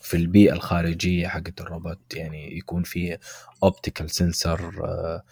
في 0.00 0.14
البيئة 0.14 0.52
الخارجية 0.52 1.28
حقت 1.28 1.60
الروبوت. 1.60 2.14
يعني 2.14 2.56
يكون 2.58 2.82
في 2.82 3.18
optical 3.62 4.10
sensor 4.10 4.84
آه، 4.84 5.22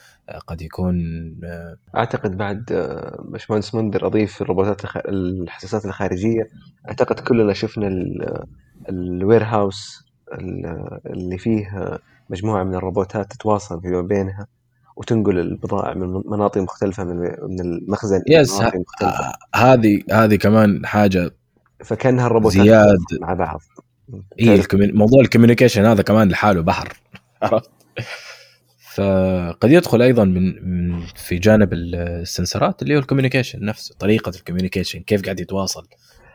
قد 0.46 0.62
يكون 0.62 0.96
آه، 1.44 1.76
أعتقد 1.96 2.36
بعد 2.36 2.64
باشمهندس 3.24 3.74
منذر 3.74 4.06
أضيف 4.06 4.42
الروبوتات 4.42 4.80
الحساسات 4.96 5.84
الخارجية 5.84 6.48
أعتقد 6.88 7.20
كلنا 7.20 7.52
شفنا 7.52 7.88
ال 8.88 9.44
warehouse 9.44 10.04
اللي 11.06 11.38
فيه 11.38 11.98
مجموعة 12.30 12.64
من 12.64 12.74
الروبوتات 12.74 13.32
تتواصل 13.32 13.80
فيما 13.80 14.00
بينها 14.00 14.46
وتنقل 14.96 15.38
البضائع 15.38 15.94
من 15.94 16.22
مناطق 16.26 16.60
مختلفة 16.60 17.04
من 17.04 17.16
من 17.48 17.60
المخزن 17.60 18.22
yes 18.28 18.60
مناطق 18.60 18.76
مختلفة. 18.76 19.32
هذه 19.54 20.02
هذه 20.12 20.36
كمان 20.36 20.86
حاجة 20.86 21.30
فكأنها 21.84 22.26
الروبوتات 22.26 22.62
زياد 22.62 22.98
مع 23.20 23.34
بعض. 23.34 23.60
اي 24.40 24.54
ال 24.54 24.58
commun... 24.58 24.96
موضوع 24.96 25.20
ال 25.20 25.25
communication 25.25 25.84
هذا 25.84 26.02
كمان 26.02 26.28
لحاله 26.28 26.60
بحر. 26.60 26.96
عرفت 27.42 27.70
فقد 28.94 29.70
يدخل 29.70 30.02
أيضا 30.02 30.24
من 30.24 30.68
من 30.68 31.00
في 31.16 31.38
جانب 31.38 31.72
ال 31.72 31.86
sensorات 31.86 32.82
اللي 32.82 32.94
هو 32.94 32.98
ال 32.98 33.03
communication 33.03 33.64
نفسه 33.64 33.94
طريقة 33.98 34.32
ال 34.36 34.41
communication 34.41 35.00
كيف 35.00 35.22
قاعد 35.22 35.40
يتواصل 35.40 35.86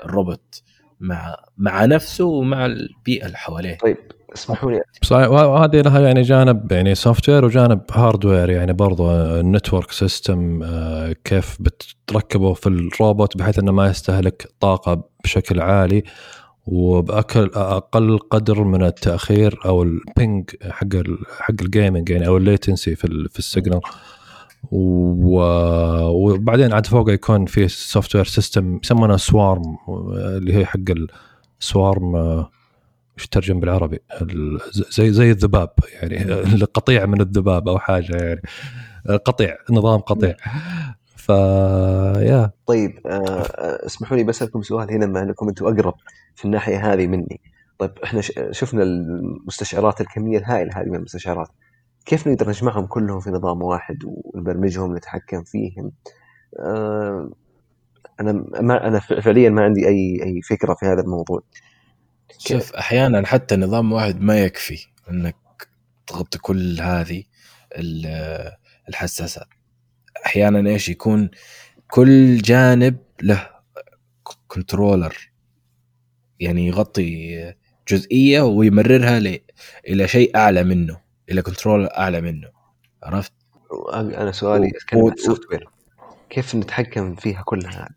الروبوت 0.06 0.62
مع 1.00 1.36
مع 1.58 1.86
نفسه 1.86 2.26
ومع 2.26 2.66
البيئة 2.66 3.26
اللي 3.26 3.38
حواليه. 3.38 3.78
طيب 3.78 3.98
اسمحوا 4.36 4.72
لي. 4.72 4.82
صحيح 5.02 5.30
وهذه 5.30 5.82
لها 5.82 6.00
يعني 6.00 6.22
جانب 6.22 6.72
يعني 6.72 6.96
software 6.96 7.46
وجانب 7.46 7.82
hardware 7.92 8.50
يعني 8.50 8.74
برضو 8.74 9.12
ال 9.12 9.22
network 9.22 9.92
system 9.92 10.66
كيف 11.24 11.58
بتركبه 11.60 12.54
في 12.54 12.68
الروبوت 12.68 13.38
بحيث 13.38 13.60
إنه 13.60 13.72
ما 13.72 13.88
يستهلك 13.88 14.48
طاقة 14.60 15.10
بشكل 15.24 15.60
عالي. 15.60 16.04
وبأكل 16.72 17.52
أقل 17.56 18.18
قدر 18.18 18.64
من 18.64 18.84
التأخير 18.84 19.60
أو 19.66 19.84
ال 19.84 19.97
ping 19.97 20.50
حق 20.70 20.88
حق 21.40 21.56
ال 21.62 21.69
gaming 21.69 22.10
يعني 22.10 22.28
أو 22.28 22.38
ال 22.38 22.45
latency 22.45 22.96
في 22.96 23.28
في 23.32 23.40
ال 23.40 23.46
signal 23.46 23.82
وبعدين 24.72 26.74
عاد 26.74 26.86
فوقه 26.86 27.12
يكون 27.12 27.46
في 27.46 27.68
software 27.68 28.26
system 28.26 28.80
يسمونه 28.84 29.18
swarm 29.18 29.78
اللي 30.18 30.54
هي 30.54 30.66
حق 30.66 30.80
ال 31.62 31.71
swarm 31.71 32.16
وش 33.18 33.28
ترجم 33.32 33.60
بالعربي؟ 33.60 34.00
زي 34.72 35.12
زي 35.12 35.32
الذباب 35.32 35.70
يعني 35.94 36.18
قطيع 36.74 37.06
من 37.06 37.22
الذباب 37.22 37.70
أو 37.70 37.80
حاجة 37.80 38.16
يعني. 38.16 38.42
قطيع 39.26 39.58
نظام 39.70 40.00
قطيع. 40.00 40.36
ف 41.16 41.30
يا 42.20 42.52
طيب 42.66 43.08
آه 43.08 43.86
اسمحوا 43.86 44.18
لي 44.18 44.24
بسالكم 44.24 44.62
سؤال 44.62 44.92
هنا 44.92 45.06
بما 45.06 45.24
إنكم 45.24 45.48
أنتم 45.48 45.66
أقرب. 45.66 45.94
في 46.40 46.46
الناحية 46.46 46.94
هذه 46.94 47.08
مني. 47.08 47.42
طيب 47.80 47.92
إحنا 48.04 48.22
شفنا 48.52 48.84
المستشعرات 48.84 50.02
الكمية 50.02 50.38
الهائلة 50.38 50.72
هذه 50.76 50.86
من 50.86 50.96
المستشعرات. 50.96 51.48
كيف 52.06 52.28
نقدر 52.28 52.50
نجمعهم 52.50 52.86
كلهم 52.86 53.20
في 53.20 53.30
نظام 53.30 53.62
واحد 53.62 53.98
ونبرمجهم 54.06 54.92
ونتحكم 54.92 55.44
فيهم؟ 55.44 55.92
آه 56.60 57.32
أنا 58.20 58.32
ما 58.62 58.88
أنا 58.88 59.00
فعليا 59.00 59.50
ما 59.50 59.64
عندي 59.64 59.88
أي 59.88 60.24
أي 60.24 60.42
فكرة 60.42 60.74
في 60.74 60.86
هذا 60.86 61.02
الموضوع. 61.02 61.42
شوف 62.38 62.74
أحيانا 62.74 63.26
حتى 63.28 63.56
نظام 63.56 63.92
واحد 63.92 64.22
ما 64.22 64.44
يكفي 64.44 64.88
إنك 65.12 65.36
تغطي 66.08 66.38
كل 66.38 66.82
هذه 66.82 67.24
الحساسات. 68.90 69.48
أحيانا 70.26 70.70
إيش 70.70 70.90
يكون؟ 70.90 71.30
كل 71.88 72.38
جانب 72.38 72.98
له 73.22 73.50
controller 74.48 75.29
يعني 76.40 76.68
يغطي 76.68 77.54
جزئية 77.88 78.42
ويمررها 78.42 79.20
ل... 79.20 79.40
إلى 79.88 80.08
شيء 80.08 80.38
أعلى 80.38 80.64
منه 80.64 81.00
إلى 81.32 81.42
controller 81.42 81.90
أعلى 81.98 82.22
منه 82.22 82.48
عرفت؟ 83.04 83.34
أنا 83.94 84.32
سؤالي 84.32 84.68
أتكلم 84.68 85.06
عن 85.06 85.14
ال 85.14 85.42
software 85.52 85.70
كيف 86.30 86.56
نتحكم 86.56 87.16
فيها 87.16 87.42
كلها؟ 87.46 87.90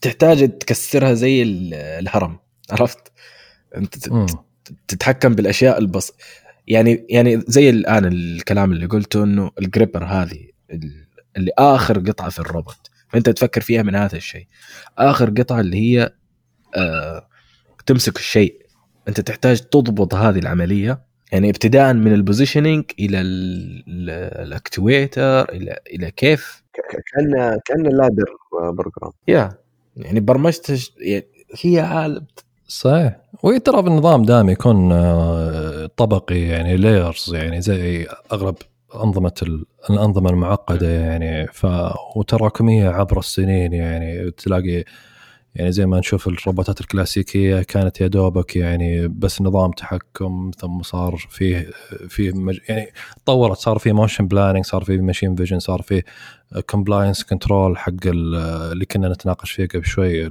تحتاج 0.00 0.58
تكسرها 0.58 1.14
زي 1.14 1.42
الهرم 1.72 2.38
عرفت؟ 2.70 3.12
أنت 3.76 3.94
تتحكم 4.88 5.34
بالأشياء 5.34 5.78
البس 5.78 6.12
يعني 6.66 7.06
يعني 7.10 7.42
زي 7.48 7.70
الآن 7.70 8.04
الكلام 8.04 8.72
اللي 8.72 8.86
قلته 8.86 9.24
إنه 9.24 9.50
ال 9.58 9.64
gripper 9.64 10.04
هذه 10.04 10.48
اللي 11.36 11.50
آخر 11.58 11.98
قطعة 11.98 12.28
في 12.30 12.38
الروبوت 12.38 12.90
فأنت 13.08 13.30
تفكر 13.30 13.60
فيها 13.60 13.82
من 13.82 13.94
هذا 13.94 14.16
الشيء 14.16 14.46
آخر 14.98 15.30
قطعة 15.30 15.60
اللي 15.60 15.76
هي 15.76 16.12
تمسك 17.86 18.16
الشيء. 18.16 18.62
أنت 19.08 19.20
تحتاج 19.20 19.60
تضبط 19.60 20.14
هذه 20.14 20.38
العملية. 20.38 21.02
يعني 21.32 21.50
ابتداء 21.50 21.92
من 21.92 22.12
ال 22.12 22.18
positioning 22.18 22.84
إلى 22.98 23.20
ال 24.42 24.54
actuator 24.54 25.52
إلى 25.52 25.78
إلى 25.94 26.10
كيف. 26.10 26.62
كان 27.14 27.58
كان 27.64 27.82
ladder 27.82 28.36
program 28.52 29.12
يا 29.28 29.58
يعني 29.96 30.20
برمجت 30.20 30.90
يعني 30.98 31.26
هي 31.62 31.80
عالم 31.80 32.26
صحيح. 32.68 33.16
وهي 33.42 33.58
ترى 33.58 33.82
بالنظام 33.82 34.22
دائما 34.22 34.52
يكون 34.52 34.92
آه، 34.92 35.86
طبقي 35.96 36.40
يعني 36.40 36.76
layers 36.76 37.34
يعني 37.34 37.60
زي 37.60 38.06
أغلب 38.32 38.54
أنظمة 38.94 39.32
الأنظمة 39.90 40.30
المعقدة 40.30 40.88
يعني 40.88 41.46
ف 41.46 41.66
وتراكمية 42.16 42.88
عبر 42.88 43.18
السنين 43.18 43.72
يعني 43.72 44.30
تلاقي 44.30 44.84
يعني 45.54 45.72
زي 45.72 45.86
ما 45.86 45.98
نشوف 45.98 46.28
الروبوتات 46.28 46.80
الكلاسيكية 46.80 47.62
كانت 47.62 48.00
يا 48.00 48.06
دوبك 48.06 48.56
يعني 48.56 49.08
بس 49.08 49.42
نظام 49.42 49.70
تحكم 49.70 50.50
ثم 50.58 50.82
صار 50.82 51.16
فيه 51.30 51.70
في 52.08 52.32
مج... 52.32 52.58
يعني 52.68 52.92
تطورت 53.24 53.58
صار 53.58 53.78
في 53.78 53.92
motion 53.92 54.26
planning 54.26 54.64
صار 54.64 54.84
في 54.84 54.98
machine 54.98 55.34
vision 55.34 55.58
صار 55.58 55.82
في 55.82 56.02
compliance 56.70 57.24
control 57.24 57.78
حق 57.78 57.92
اللي 58.06 58.84
كنا 58.84 59.08
نتناقش 59.08 59.50
فيه 59.50 59.66
قبل 59.66 59.84
شوي 59.84 60.30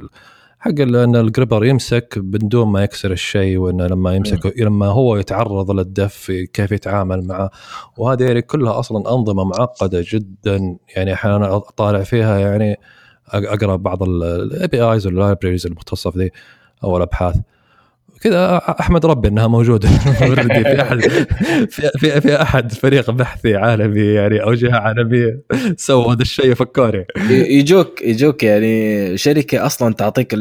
حق 0.59 0.79
إن 0.81 1.15
ال 1.15 1.22
gripper 1.22 1.65
يمسك 1.65 2.19
بدون 2.19 2.67
ما 2.67 2.83
يكسر 2.83 3.11
الشيء 3.11 3.57
وانه 3.57 3.87
لما 3.87 4.15
يمسك 4.15 4.59
لما 4.59 4.87
هو 4.87 5.17
يتعرض 5.17 5.71
للدف 5.71 6.31
كيف 6.53 6.71
يتعامل 6.71 7.27
معه. 7.27 7.51
وهذه 7.97 8.23
يعني 8.23 8.41
كلها 8.41 8.79
أصلا 8.79 9.13
أنظمة 9.15 9.43
معقدة 9.43 10.05
جدا 10.07 10.77
يعني 10.95 11.13
أحيانا 11.13 11.55
أطالع 11.55 12.03
فيها 12.03 12.39
يعني 12.39 12.77
أقرأ 13.33 13.75
بعض 13.75 14.03
ال 14.03 14.67
APIs 14.67 14.81
وال 14.81 15.07
libraries 15.07 15.65
المختصة 15.65 16.11
في 16.11 16.19
ذي 16.19 16.31
أو 16.83 16.97
الأبحاث. 16.97 17.35
كذا 18.21 18.57
أحمد 18.57 19.05
ربي 19.05 19.27
إنها 19.27 19.47
موجودة. 19.47 19.89
في 20.19 20.81
احد 20.81 21.01
في, 21.69 21.91
في, 21.97 22.21
في 22.21 22.41
أحد 22.41 22.73
فريق 22.73 23.11
بحثي 23.11 23.55
عالمي 23.55 23.99
يعني 24.01 24.43
أو 24.43 24.53
جهة 24.53 24.75
عالمية 24.75 25.41
سووا 25.77 26.13
هذا 26.13 26.21
الشيء 26.21 26.53
فكوني 26.53 27.05
يجوك 27.29 28.01
يجوك 28.01 28.43
يعني 28.43 29.17
شركة 29.17 29.65
أصلا 29.65 29.93
تعطيك 29.93 30.33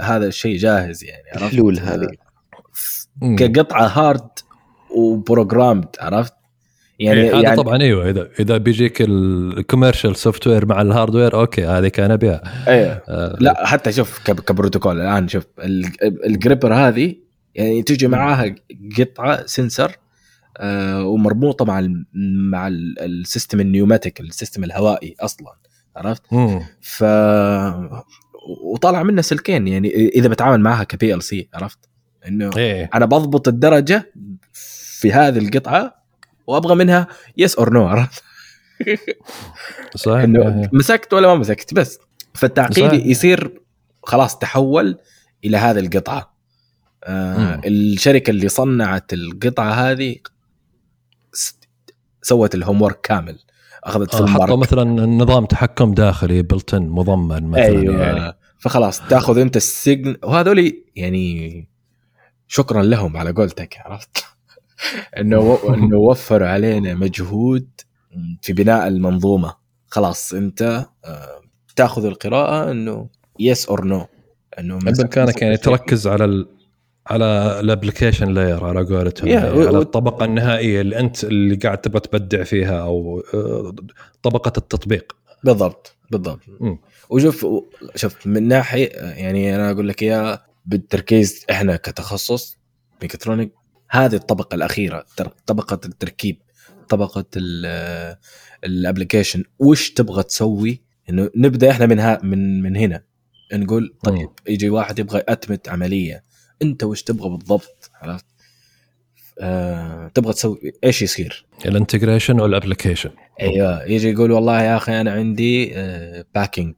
هذا 0.00 0.26
الشيء 0.26 0.56
جاهز 0.56 1.04
يعني 1.04 1.22
عرفت؟ 1.32 1.44
الحلول 1.44 1.78
هذه. 1.78 2.08
كقطعة 3.36 3.86
هارد 3.86 4.28
و 4.90 4.99
programmed 4.99 5.88
عرفت؟ 6.00 6.37
يعني 6.98 7.20
إيه، 7.20 7.34
هذا 7.34 7.42
يعني 7.42 7.56
طبعا 7.56 7.82
إيوه 7.82 8.10
إذا 8.10 8.28
إذا 8.40 8.56
بيجيك 8.56 9.00
ال 9.00 10.16
commercial 10.16 10.46
software 10.46 10.66
مع 10.66 10.82
ال 10.82 10.88
hardware 10.88 11.40
أوكي 11.40 11.66
هذه 11.66 11.88
كان 11.88 12.10
أبيها 12.10 12.42
أيوه 12.68 13.02
آه 13.08 13.36
لا 13.40 13.66
حتى 13.66 13.92
شوف 13.92 14.18
كبروتوكول 14.22 15.00
الآن 15.00 15.28
شوف 15.28 15.46
ال 16.26 16.32
gripper 16.32 16.74
هذه 16.74 17.14
يعني 17.54 17.82
تجي 17.82 18.08
معاها 18.08 18.54
قطعة 18.98 19.46
sensor 19.46 19.96
آه 20.56 21.04
ومربوطة 21.04 21.64
مع 21.64 21.78
ال 21.78 22.06
مع 22.50 22.68
ال 22.68 22.81
system 22.81 23.60
ال 23.60 23.66
pneumatic 23.66 24.20
ال 24.20 24.26
system 24.26 24.64
الهوائي 24.64 25.14
أصلا 25.20 25.54
عرفت؟ 25.96 26.22
مم. 26.32 26.60
ف 26.80 27.04
وطالع 28.64 29.02
منها 29.02 29.22
سلكين 29.22 29.68
يعني 29.68 29.88
إذا 30.08 30.28
بتعامل 30.28 30.60
معها 30.60 30.84
ك 30.84 31.14
PLC 31.14 31.48
عرفت؟ 31.54 31.78
إنه 32.28 32.50
إيه. 32.56 32.90
أنا 32.94 33.06
بضبط 33.06 33.48
الدرجة 33.48 34.12
في 35.00 35.12
هذه 35.12 35.38
القطعة 35.38 35.97
وابغى 36.48 36.74
منها 36.74 37.06
yes 37.36 37.54
or 37.54 37.72
no 37.72 37.86
عرفت؟ 37.86 38.22
صحيح. 39.96 40.22
إنه 40.22 40.68
مسكت 40.72 41.14
ولا 41.14 41.28
ما 41.28 41.34
مسكت 41.34 41.74
بس. 41.74 41.98
فالتعقيد 42.34 42.88
صحيح. 42.88 43.06
يصير 43.06 43.60
خلاص 44.02 44.38
تحول 44.38 44.98
إلى 45.44 45.56
هذه 45.56 45.78
القطعة. 45.78 46.34
آه 47.04 47.60
الشركة 47.64 48.30
اللي 48.30 48.48
صنعت 48.48 49.12
القطعة 49.12 49.70
هذه 49.72 50.16
سوت 52.22 52.54
الهوم 52.54 52.82
ورك 52.82 53.00
كامل. 53.00 53.38
أخذت 53.84 54.14
في 54.14 54.26
حطوا 54.26 54.56
مثلا 54.56 54.84
نظام 55.06 55.44
تحكم 55.44 55.94
داخلي 55.94 56.42
بلتن 56.42 56.82
مضمن 56.82 57.44
مثلا 57.44 57.64
أيوة. 57.64 58.02
يعني. 58.02 58.36
فخلاص 58.58 59.00
تأخذ 59.00 59.38
أنت 59.38 59.56
السجن. 59.56 60.16
وهذول 60.22 60.84
يعني 60.96 61.68
شكرا 62.46 62.82
لهم 62.82 63.16
على 63.16 63.32
قولتك 63.32 63.76
عرفت؟ 63.84 64.37
إنه 65.18 65.58
إنه 65.68 65.96
وفروا 65.96 66.48
علينا 66.48 66.94
مجهود 66.94 67.68
في 68.42 68.52
بناء 68.52 68.88
المنظومة. 68.88 69.54
خلاص 69.86 70.34
أنت 70.34 70.86
آه، 71.04 71.40
تأخذ 71.76 72.04
القراءة 72.04 72.70
إنه 72.70 73.08
yes 73.40 73.66
or 73.66 73.84
no 73.84 74.06
إنه 74.58 74.78
بامكانك 74.78 75.42
يعني 75.42 75.56
تركز 75.56 76.06
على 76.06 76.24
ال 76.24 76.48
على 77.06 77.60
ال 77.60 77.66
application 77.66 78.28
layer 78.28 78.64
على 78.64 78.84
قولتهم. 78.84 79.28
يعني 79.28 79.66
على 79.66 79.78
الطبقة 79.78 80.24
النهائية 80.24 80.80
اللي 80.80 80.98
أنت 80.98 81.24
اللي 81.24 81.54
قاعد 81.56 81.78
تبغى 81.78 82.00
تبدع 82.00 82.42
فيها 82.42 82.82
أو 82.82 83.22
آه، 83.34 83.74
طبقة 84.22 84.52
التطبيق. 84.58 85.16
بالضبط 85.44 85.96
بالضبط. 86.10 86.40
م. 86.60 86.76
وشوف 87.10 87.46
شوف 87.94 88.26
من 88.26 88.48
ناحية 88.48 88.88
يعني 88.96 89.56
أنا 89.56 89.70
أقول 89.70 89.88
لك 89.88 90.02
إياها 90.02 90.46
بالتركيز 90.66 91.44
إحنا 91.50 91.76
كتخصص 91.76 92.58
mechatronic 93.02 93.52
هذه 93.90 94.14
الطبقة 94.14 94.54
الأخيرة 94.54 95.06
طبقة 95.46 95.80
التركيب 95.84 96.42
طبقة 96.88 97.24
ال 98.64 98.71
application 98.71 99.44
وش 99.58 99.90
تبغى 99.90 100.22
تسوي؟ 100.22 100.82
إنه 101.10 101.30
نبدأ 101.36 101.70
إحنا 101.70 101.86
من 101.86 101.98
ها 101.98 102.20
من 102.22 102.62
من 102.62 102.76
هنا. 102.76 103.02
نقول 103.52 103.94
طيب 104.04 104.30
يجي 104.48 104.70
واحد 104.70 104.98
يبغى 104.98 105.18
يؤتمت 105.18 105.68
عملية. 105.68 106.24
أنت 106.62 106.84
وش 106.84 107.02
تبغى 107.02 107.28
بالضبط؟ 107.28 107.90
عرفت؟ 107.94 108.24
آه، 109.40 110.08
تبغى 110.08 110.32
تسوي 110.32 110.72
إيش 110.84 111.02
يصير؟ 111.02 111.46
ال 111.66 111.72
integration 111.72 112.40
وال 112.40 112.50
application. 112.50 113.10
أيوه 113.40 113.84
يجي 113.84 114.10
يقول 114.10 114.30
والله 114.32 114.62
يا 114.62 114.76
أخي 114.76 115.00
أنا 115.00 115.12
عندي 115.12 115.66
packing 116.34 116.74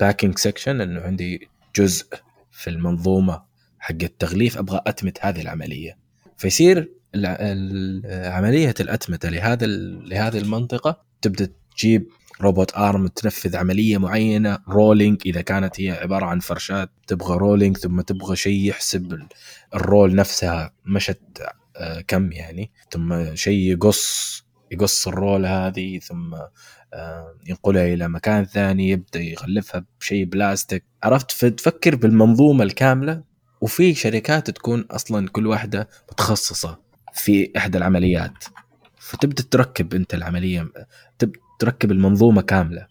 packing 0.00 0.38
section 0.38 0.80
إنه 0.80 1.00
عندي 1.00 1.48
جزء 1.76 2.06
في 2.50 2.70
المنظومة 2.70 3.42
حق 3.78 4.02
التغليف 4.02 4.58
أبغى 4.58 4.80
أتمت 4.86 5.18
هذه 5.20 5.40
العملية. 5.40 6.03
فيصير 6.36 6.92
عملية 8.04 8.74
الأتمتة 8.80 9.28
لهذا 9.28 9.66
لهذه 9.66 10.38
المنطقة. 10.38 11.04
تبدأ 11.22 11.48
تجيب 11.76 12.08
robot 12.40 12.76
arm 12.76 13.06
تنفذ 13.06 13.56
عملية 13.56 13.98
معينة 13.98 14.58
rolling 14.68 15.22
إذا 15.26 15.40
كانت 15.40 15.80
هي 15.80 15.90
عبارة 15.90 16.26
عن 16.26 16.40
فرشات 16.40 16.90
تبغى 17.06 17.36
rolling 17.36 17.76
ثم 17.76 18.00
تبغى 18.00 18.36
شيء 18.36 18.68
يحسب 18.68 19.18
ال 19.74 19.82
roll 19.82 20.14
نفسها 20.14 20.72
مشت 20.86 21.20
آه، 21.76 22.00
كم 22.00 22.32
يعني. 22.32 22.70
ثم 22.90 23.34
شيء 23.34 23.58
يقص 23.58 24.44
يقص 24.70 25.08
ال 25.08 25.16
roll 25.16 25.46
هذه 25.46 25.98
ثم 25.98 26.34
آه، 26.94 27.34
ينقلها 27.46 27.94
إلى 27.94 28.08
مكان 28.08 28.44
ثاني 28.44 28.90
يبدأ 28.90 29.20
يغلفها 29.20 29.84
بشيء 30.00 30.24
بلاستيك. 30.24 30.84
عرفت؟ 31.02 31.30
فتفكر 31.30 31.96
بالمنظومة 31.96 32.64
الكاملة. 32.64 33.22
وفي 33.64 33.94
شركات 33.94 34.50
تكون 34.50 34.80
أصلا 34.90 35.28
كل 35.28 35.46
واحدة 35.46 35.88
متخصصة 36.12 36.78
في 37.14 37.52
إحدى 37.56 37.78
العمليات. 37.78 38.44
فتبدأ 38.98 39.42
تركب 39.50 39.94
أنت 39.94 40.14
العملية 40.14 40.68
تركب 41.58 41.92
المنظومة 41.92 42.42
كاملة 42.42 42.86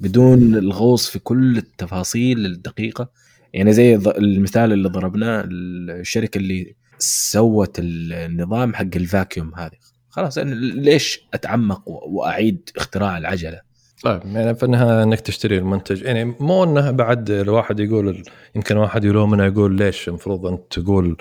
بدون 0.00 0.54
الغوص 0.54 1.08
في 1.08 1.18
كل 1.18 1.58
التفاصيل 1.58 2.46
الدقيقة. 2.46 3.10
يعني 3.52 3.72
زي 3.72 3.94
المثال 3.94 4.72
اللي 4.72 4.88
ضربناه 4.88 5.44
الشركة 5.46 6.38
اللي 6.38 6.74
سوت 6.98 7.76
النظام 7.78 8.74
حق 8.74 8.96
الفاكيوم 8.96 9.54
هذه. 9.54 9.76
خلاص 10.08 10.38
أنا 10.38 10.54
ليش 10.54 11.20
أتعمق 11.34 11.88
وأعيد 11.88 12.70
اختراع 12.76 13.18
العجلة؟ 13.18 13.60
طيب 14.02 14.20
يعني 14.24 14.54
في 14.54 14.62
النهايه 14.62 15.02
إنك 15.02 15.20
تشتري 15.20 15.58
المنتج. 15.58 16.02
يعني 16.02 16.24
مو 16.24 16.64
إنه 16.64 16.90
بعد 16.90 17.30
الواحد 17.30 17.80
يقول 17.80 18.22
يمكن 18.54 18.76
واحد 18.76 19.04
يلومنا 19.04 19.46
يقول 19.46 19.72
ليش 19.76 20.08
المفروض 20.08 20.46
انت 20.46 20.78
تقول 20.78 21.16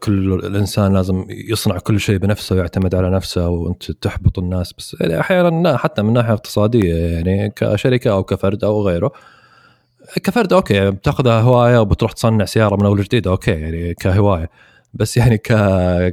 كل 0.00 0.32
الإنسان 0.32 0.94
لازم 0.94 1.26
يصنع 1.28 1.78
كل 1.78 2.00
شيء 2.00 2.16
بنفسه 2.16 2.56
ويعتمد 2.56 2.94
على 2.94 3.10
نفسه 3.10 3.48
وأنت 3.48 3.90
تحبط 3.90 4.38
الناس. 4.38 4.72
بس 4.72 4.96
يعني 5.00 5.20
أحيانا 5.20 5.68
لا 5.68 5.76
حتى 5.76 6.02
من 6.02 6.12
ناحية 6.12 6.32
اقتصادية 6.32 6.94
يعني 6.94 7.52
كشركة 7.56 8.10
أو 8.10 8.24
كفرد 8.24 8.64
أو 8.64 8.82
غيره. 8.82 9.12
كفرد 10.22 10.52
أوكي 10.52 10.90
بتأخذها 10.90 11.40
هواية 11.40 11.78
وبتروح 11.78 12.12
تصنع 12.12 12.44
سيارة 12.44 12.76
من 12.76 12.86
أول 12.86 13.02
جديد 13.02 13.26
أوكي 13.28 13.50
يعني 13.50 13.94
كهواية. 13.94 14.50
بس 14.94 15.16
يعني 15.16 15.38
ك... 15.38 15.52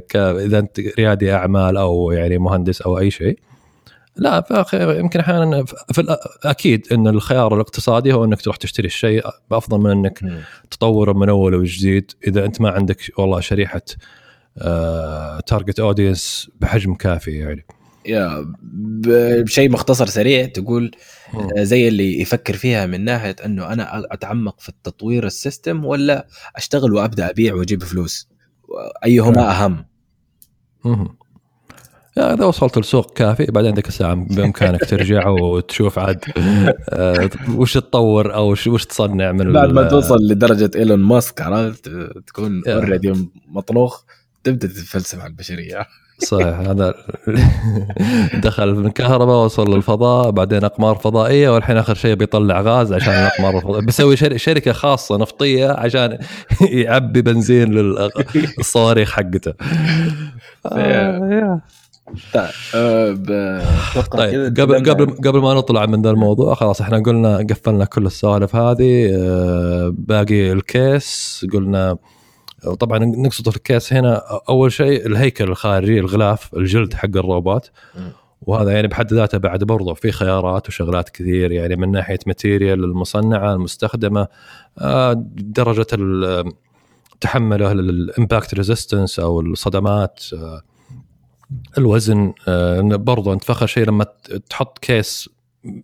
ك 0.08 0.16
إذا 0.16 0.58
أنت 0.58 0.80
ريادي 0.98 1.32
أعمال 1.32 1.76
أو 1.76 2.10
يعني 2.10 2.38
مهندس 2.38 2.82
أو 2.82 2.98
أي 2.98 3.10
شيء 3.10 3.38
لا 4.16 4.64
يمكن 4.72 5.20
أحيانا 5.20 5.64
في 5.64 6.16
أكيد 6.44 6.86
إن 6.92 7.08
الخيار 7.08 7.54
الاقتصادي 7.54 8.12
هو 8.12 8.24
إنك 8.24 8.40
تروح 8.40 8.56
تشتري 8.56 8.86
الشيء 8.86 9.24
افضل 9.52 9.78
من 9.78 9.90
إنك 9.90 10.44
تطوره 10.70 11.12
من 11.12 11.28
أول 11.28 11.54
وجديد. 11.54 12.12
إذا 12.26 12.44
أنت 12.44 12.60
ما 12.60 12.70
عندك 12.70 13.18
والله 13.18 13.40
شريحة 13.40 13.82
target 15.46 15.80
آه 15.80 15.84
audience 15.84 16.50
بحجم 16.60 16.94
كافي 16.94 17.30
يعني. 17.30 17.66
يا 18.06 18.54
بشيء 19.42 19.70
مختصر 19.70 20.06
سريع 20.06 20.46
تقول 20.46 20.90
آه، 21.34 21.62
زي 21.62 21.88
اللي 21.88 22.20
يفكر 22.20 22.56
فيها 22.56 22.86
من 22.86 23.04
ناحية 23.04 23.36
إنه 23.44 23.72
أنا 23.72 24.14
أتعمق 24.14 24.60
في 24.60 24.68
التطوير 24.68 25.26
السيستم 25.26 25.84
ولا 25.84 26.26
أشتغل 26.56 26.92
وأبدأ 26.94 27.30
أبيع 27.30 27.54
وأجيب 27.54 27.82
فلوس؟ 27.82 28.28
أيهما 29.04 29.50
أهم؟ 29.50 29.84
إذا 32.18 32.44
وصلت 32.44 32.78
لسوق 32.78 33.12
كافي 33.12 33.44
بعدين 33.44 33.74
ذيك 33.74 33.88
الساعة 33.88 34.14
بإمكانك 34.14 34.84
ترجع 34.84 35.28
وتشوف 35.28 35.98
عاد 35.98 36.24
آه، 36.88 37.30
وش 37.54 37.74
تطور 37.74 38.34
أو 38.34 38.50
وش 38.50 38.84
تصنع 38.86 39.32
من 39.32 39.52
بعد 39.52 39.72
ما 39.72 39.88
توصل 39.88 40.16
لدرجة 40.30 40.70
إيلون 40.76 40.98
ماسك 40.98 41.42
عرفت؟ 41.42 41.90
تكون 42.26 42.62
أوريدي 42.68 43.12
مطلوخ 43.48 44.02
تبدأ 44.44 44.68
تتفلسف 44.68 45.20
على 45.20 45.30
البشرية. 45.30 45.86
صحيح 46.18 46.58
هذا 46.60 46.94
دخل 48.44 48.74
من 48.74 48.86
الكهرباء 48.86 49.44
وصل 49.44 49.74
للفضاء 49.74 50.30
بعدين 50.30 50.64
أقمار 50.64 50.94
فضائية 50.94 51.48
والحين 51.54 51.76
آخر 51.76 51.94
شيء 51.94 52.14
بيطلع 52.14 52.60
غاز 52.60 52.92
عشان 52.92 53.12
الأقمار 53.12 53.56
الفضائية. 53.56 53.86
بيسوي 53.86 54.16
شركة 54.16 54.72
خاصة 54.72 55.16
نفطية 55.16 55.70
عشان 55.70 56.18
يعبي 56.60 57.22
بنزين 57.22 57.72
للصواريخ 57.72 59.10
حقته. 59.12 59.52
آه، 60.66 61.60
طيب 62.34 62.50
آه، 63.30 64.00
طيب 64.10 64.60
قبل 64.60 64.90
قبل 64.90 65.16
قبل 65.16 65.38
ما 65.38 65.54
نطلع 65.54 65.86
من 65.86 66.02
ذا 66.02 66.10
الموضوع 66.10 66.54
خلاص 66.54 66.80
إحنا 66.80 66.98
قلنا 66.98 67.36
قفلنا 67.50 67.84
كل 67.84 68.06
السوالف 68.06 68.56
هذه 68.56 69.10
آه، 69.14 69.94
باقي 69.98 70.52
ال 70.52 70.71
case 70.71 71.46
قلنا 71.52 71.96
طبعا 72.80 72.98
نقصد 72.98 73.48
في 73.48 73.56
ال 73.56 73.63
case 73.63 73.92
هنا 73.92 74.22
أول 74.48 74.72
شيء 74.72 75.06
الهيكل 75.06 75.44
الخارجي 75.44 75.98
الغلاف 75.98 76.54
الجلد 76.56 76.94
حق 76.94 77.16
الروبوت. 77.16 77.70
وهذا 78.42 78.72
يعني 78.72 78.88
بحد 78.88 79.12
ذاته 79.12 79.38
بعد 79.38 79.64
برضه 79.64 79.94
في 79.94 80.12
خيارات 80.12 80.68
وشغلات 80.68 81.08
كثير 81.08 81.52
يعني 81.52 81.76
من 81.76 81.90
ناحية 81.90 82.18
material 82.26 82.84
المصنعة 82.84 83.54
المستخدمة 83.54 84.26
آه، 84.78 85.12
درجة 85.36 85.86
تحمله 87.20 87.72
لل 87.72 87.93
impact 87.93 88.54
resistance 88.54 89.18
أو 89.18 89.40
الصدمات 89.40 90.24
الوزن 91.78 92.32
آه، 92.48 92.80
برضه 92.80 93.32
أنت 93.32 93.44
فخر 93.44 93.66
شيء 93.66 93.86
لما 93.86 94.06
تحط 94.50 94.78
case 94.78 95.28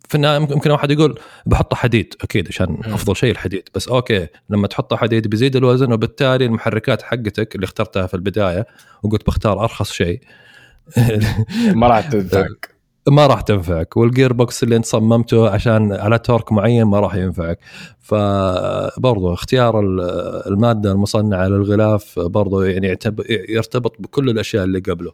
في 0.09 0.15
النهاية 0.15 0.39
ممكن 0.39 0.71
واحد 0.71 0.91
يقول 0.91 1.19
بحطه 1.47 1.77
حديد 1.77 2.15
أكيد 2.21 2.49
عشان 2.49 2.81
أفضل 2.85 3.17
شيء 3.17 3.31
الحديد 3.31 3.69
بس 3.75 3.89
أوكي 3.89 4.27
لما 4.51 4.67
تحطه 4.67 4.97
حديد 4.97 5.29
بيزيد 5.29 5.57
الوزن 5.57 5.93
وبالتالي 5.93 6.45
المحركات 6.45 7.03
حقتك 7.03 7.55
اللي 7.55 7.65
اخترتها 7.65 8.07
في 8.07 8.15
البداية 8.15 8.67
وقلت 9.03 9.27
بختار 9.27 9.63
أرخص 9.63 9.93
شيء. 9.93 10.21
ما 11.75 11.89
راح 11.89 12.01
تنفعك. 12.01 12.75
ما 13.09 13.27
راح 13.27 13.41
تنفعك 13.41 13.97
وال 13.97 14.33
gearbox 14.33 14.63
اللي 14.63 14.77
انت 14.77 14.85
صممته 14.85 15.51
عشان 15.51 15.93
على 15.93 16.19
torque 16.19 16.53
معين 16.53 16.85
ما 16.85 17.01
راح 17.01 17.15
ينفعك. 17.15 17.59
فبرضه 18.01 19.35
اختيار 19.35 19.81
المادة 20.47 20.93
المصنعة 20.93 21.49
للغلاف 21.49 22.19
برضه 22.19 22.65
يعني 22.65 22.99
يرتبط 23.49 23.97
بكل 23.99 24.31
الأشياء 24.31 24.65
اللي 24.65 24.79
قبله. 24.79 25.13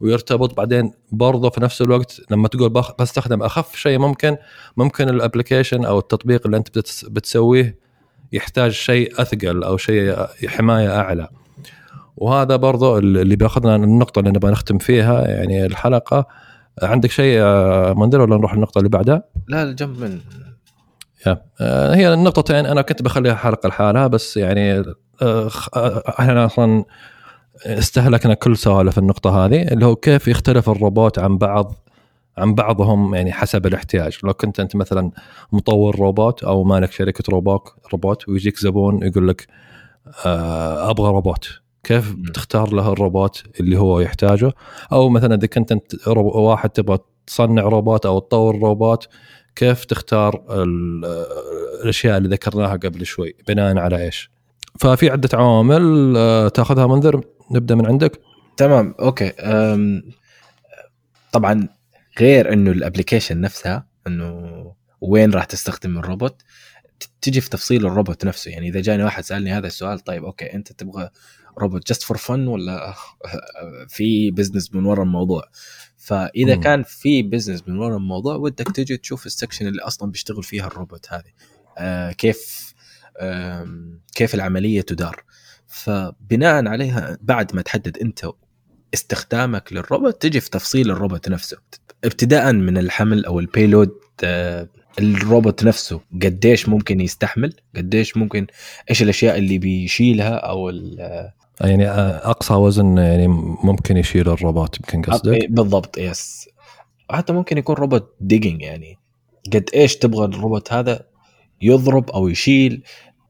ويرتبط 0.00 0.56
بعدين 0.56 0.92
برضه 1.12 1.50
في 1.50 1.60
نفس 1.60 1.82
الوقت 1.82 2.20
لما 2.30 2.48
تقول 2.48 2.82
بستخدم 3.00 3.42
أخف 3.42 3.76
شيء 3.76 3.98
ممكن 3.98 4.36
ممكن 4.76 5.08
الابلكيشن 5.08 5.84
أو 5.84 5.98
التطبيق 5.98 6.42
اللي 6.46 6.56
أنت 6.56 6.78
بتسويه 7.08 7.78
يحتاج 8.32 8.70
شيء 8.70 9.22
أثقل 9.22 9.64
أو 9.64 9.76
شيء 9.76 10.26
حماية 10.46 10.98
أعلى. 10.98 11.28
وهذا 12.16 12.56
برضه 12.56 12.98
اللي 12.98 13.36
بياخذنا 13.36 13.76
النقطة 13.76 14.18
اللي 14.18 14.30
نبغى 14.30 14.50
نختم 14.50 14.78
فيها 14.78 15.28
يعني 15.28 15.66
الحلقة. 15.66 16.26
عندك 16.82 17.10
شيء 17.10 17.42
منذر 17.94 18.20
ولا 18.20 18.36
نروح 18.36 18.52
النقطة 18.52 18.78
اللي 18.78 18.88
بعدها؟ 18.88 19.22
لا 19.48 19.72
جنب 19.72 20.00
من 20.00 20.20
يا. 21.26 21.42
آه، 21.60 21.94
هي 21.94 22.14
النقطتين 22.14 22.66
أنا 22.66 22.82
كنت 22.82 23.02
بخليها 23.02 23.34
حلقة 23.34 23.68
لحالها 23.68 24.06
بس 24.06 24.36
يعني 24.36 24.84
آه، 25.22 25.50
إحنا 26.20 26.46
أصلا 26.46 26.84
استهلكنا 27.64 28.34
كل 28.34 28.56
سوالف 28.56 28.98
النقطة 28.98 29.46
هذه 29.46 29.62
اللي 29.62 29.86
هو 29.86 29.96
كيف 29.96 30.28
يختلف 30.28 30.70
الروبوت 30.70 31.18
عن 31.18 31.38
بعض 31.38 31.74
عن 32.38 32.54
بعضهم 32.54 33.14
يعني 33.14 33.32
حسب 33.32 33.66
الاحتياج. 33.66 34.18
لو 34.24 34.34
كنت 34.34 34.60
أنت 34.60 34.76
مثلا 34.76 35.10
مطور 35.52 35.96
روبوت 35.96 36.44
أو 36.44 36.64
مالك 36.64 36.92
شركة 36.92 37.24
روبوت 37.30 37.62
روبوت 37.92 38.28
ويجيك 38.28 38.58
زبون 38.58 39.02
يقول 39.02 39.28
لك 39.28 39.46
آه 40.26 40.90
أبغى 40.90 41.10
روبوت. 41.10 41.48
كيف 41.84 42.14
بتختار 42.14 42.74
له 42.74 42.92
الروبوت 42.92 43.42
اللي 43.60 43.78
هو 43.78 44.00
يحتاجه؟ 44.00 44.52
أو 44.92 45.08
مثلا 45.08 45.34
إذا 45.34 45.46
كنت 45.46 45.72
أنت 45.72 45.92
واحد 46.08 46.70
تبغى 46.70 46.98
تصنع 47.26 47.62
روبوت 47.62 48.06
أو 48.06 48.18
تطور 48.18 48.58
روبوت 48.58 49.08
كيف 49.56 49.84
تختار 49.84 50.42
الأشياء 51.82 52.16
اللي 52.16 52.28
ذكرناها 52.28 52.76
قبل 52.76 53.06
شوي 53.06 53.34
بناء 53.48 53.78
على 53.78 54.04
إيش؟ 54.04 54.30
ففي 54.80 55.10
عدة 55.10 55.28
عوامل 55.34 56.14
آه، 56.16 56.48
تأخذها 56.48 56.86
منذر. 56.86 57.20
نبدأ 57.50 57.74
من 57.74 57.86
عندك؟ 57.86 58.20
تمام 58.56 58.94
أوكي. 59.00 59.32
طبعا 61.32 61.68
غير 62.20 62.52
إنه 62.52 62.70
ال 62.70 62.76
application 62.76 63.40
نفسها 63.40 63.86
إنه 64.06 64.72
وين 65.00 65.30
راح 65.30 65.44
تستخدم 65.44 65.98
الروبوت 65.98 66.42
تجي 67.20 67.40
في 67.40 67.50
تفصيل 67.50 67.86
الروبوت 67.86 68.24
نفسه. 68.24 68.50
يعني 68.50 68.68
إذا 68.68 68.80
جاني 68.80 69.04
واحد 69.04 69.24
سألني 69.24 69.52
هذا 69.52 69.66
السؤال 69.66 69.98
طيب 70.00 70.24
أوكي 70.24 70.54
أنت 70.54 70.72
تبغى 70.72 71.10
روبوت 71.58 71.86
just 71.86 72.02
for 72.02 72.16
fun 72.16 72.46
ولا 72.46 72.94
في 73.88 74.30
business 74.30 74.74
من 74.74 74.84
ورا 74.84 75.02
الموضوع؟ 75.02 75.42
فإذا 75.96 76.54
مم. 76.54 76.60
كان 76.60 76.82
في 76.82 77.22
business 77.22 77.68
من 77.68 77.78
ورا 77.78 77.96
الموضوع 77.96 78.34
ودك 78.34 78.72
تجي 78.72 78.96
تشوف 78.96 79.26
ال 79.26 79.31
section 79.31 79.66
اللي 79.66 79.82
أصلا 79.82 80.10
بيشتغل 80.10 80.42
فيها 80.42 80.66
الروبوت 80.66 81.12
هذه. 81.12 81.30
آه 81.78 82.12
كيف 82.12 82.74
آم، 83.20 84.00
كيف 84.14 84.34
العملية 84.34 84.80
تدار. 84.80 85.24
فبناء 85.76 86.66
عليها 86.68 87.18
بعد 87.22 87.54
ما 87.56 87.62
تحدد 87.62 87.98
انت 87.98 88.26
استخدامك 88.94 89.72
للروبوت 89.72 90.22
تجي 90.22 90.40
في 90.40 90.50
تفصيل 90.50 90.90
الروبوت 90.90 91.28
نفسه. 91.28 91.56
ابتداء 92.04 92.52
من 92.52 92.78
الحمل 92.78 93.24
أو 93.24 93.40
ال 93.40 93.47
payload 93.47 93.94
آه، 94.24 94.68
الروبوت 94.98 95.64
نفسه 95.64 96.00
قديش 96.22 96.68
ممكن 96.68 97.00
يستحمل 97.00 97.52
قديش 97.76 98.16
ممكن 98.16 98.46
إيش 98.90 99.02
الأشياء 99.02 99.38
اللي 99.38 99.58
بيشيلها 99.58 100.34
أو 100.34 100.70
ال- 100.70 101.30
يعني 101.60 101.88
أقصى 101.90 102.54
وزن 102.54 102.98
يعني 102.98 103.28
ممكن 103.64 103.96
يشيل 103.96 104.28
الروبوت 104.28 104.76
يمكن 104.80 105.02
قصدك؟ 105.12 105.32
إيه، 105.32 105.48
بالضبط 105.48 105.98
yes 105.98 106.48
حتى 107.10 107.32
ممكن 107.32 107.58
يكون 107.58 107.74
روبوت 107.76 108.14
digging 108.20 108.62
يعني. 108.62 108.98
قد 109.52 109.70
إيش 109.74 109.96
تبغى 109.96 110.24
الروبوت 110.24 110.72
هذا 110.72 111.04
يضرب 111.62 112.10
أو 112.10 112.28
يشيل 112.28 112.82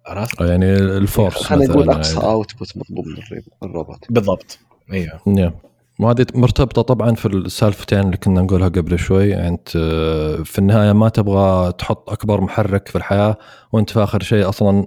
عرفت؟ 0.06 0.40
يعني 0.40 0.72
ال 0.74 0.84
force 0.84 1.34
خلينا 1.34 1.72
نقول 1.72 1.90
أقصى 1.90 2.14
يعني. 2.14 2.24
output 2.26 2.76
مطلوب 2.76 3.06
من 3.06 3.16
الروبوت. 3.62 4.04
بالضبط. 4.10 4.58
أيوه 4.92 5.20
نعم. 5.26 5.52
وهذه 6.00 6.26
مرتبطة 6.34 6.82
طبعا 6.82 7.14
في 7.14 7.26
السالفتين 7.28 8.00
اللي 8.00 8.16
كنا 8.16 8.42
نقولها 8.42 8.68
قبل 8.68 8.98
شوي. 8.98 9.28
يعني 9.28 9.48
أنت 9.48 9.68
آه، 9.76 10.36
في 10.42 10.58
النهاية 10.58 10.92
ما 10.92 11.08
تبغى 11.08 11.72
تحط 11.72 12.10
أكبر 12.10 12.40
محرك 12.40 12.88
في 12.88 12.96
الحياة 12.96 13.36
وأنت 13.72 13.90
في 13.90 14.02
آخر 14.02 14.22
شيء 14.22 14.48
أصلا 14.48 14.86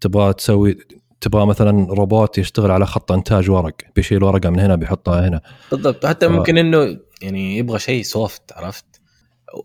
تبغى 0.00 0.32
تسوي 0.32 0.78
تبغى 1.20 1.46
مثلا 1.46 1.86
روبوت 1.94 2.38
يشتغل 2.38 2.70
على 2.70 2.86
خط 2.86 3.12
إنتاج 3.12 3.50
ورق 3.50 3.74
بيشيل 3.96 4.24
ورقة 4.24 4.50
من 4.50 4.60
هنا 4.60 4.74
بيحطها 4.76 5.28
هنا. 5.28 5.40
بالضبط. 5.70 6.06
حتى. 6.06 6.28
ممكن 6.28 6.58
إنه 6.58 6.98
يعني 7.22 7.58
يبغى 7.58 7.78
شيء 7.78 8.02
soft 8.02 8.42
عرفت؟ 8.52 8.84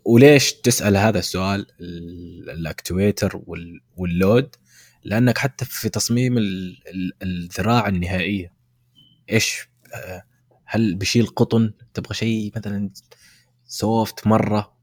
وليش 0.06 0.54
تسأل 0.54 0.98
هذا 0.98 1.20
السؤال 1.20 1.66
ال- 1.82 2.50
ال 2.50 2.60
actuator 2.60 3.40
وال- 3.48 3.80
وال 3.98 4.17
load 4.17 4.56
لأنك 5.04 5.38
حتى 5.38 5.66
في 5.66 5.90
تصميم 5.90 6.38
ال- 6.38 6.78
ال- 6.88 7.14
الذراع 7.24 7.88
النهائية. 7.88 8.54
إيش؟ 9.32 9.70
آه، 9.94 10.24
هل 10.66 10.96
بيشيل 10.96 11.28
قطن؟ 11.28 11.74
تبغى 11.94 12.14
شيء 12.14 12.52
مثلا 12.56 12.90
soft 13.66 14.28
مرة؟ 14.28 14.74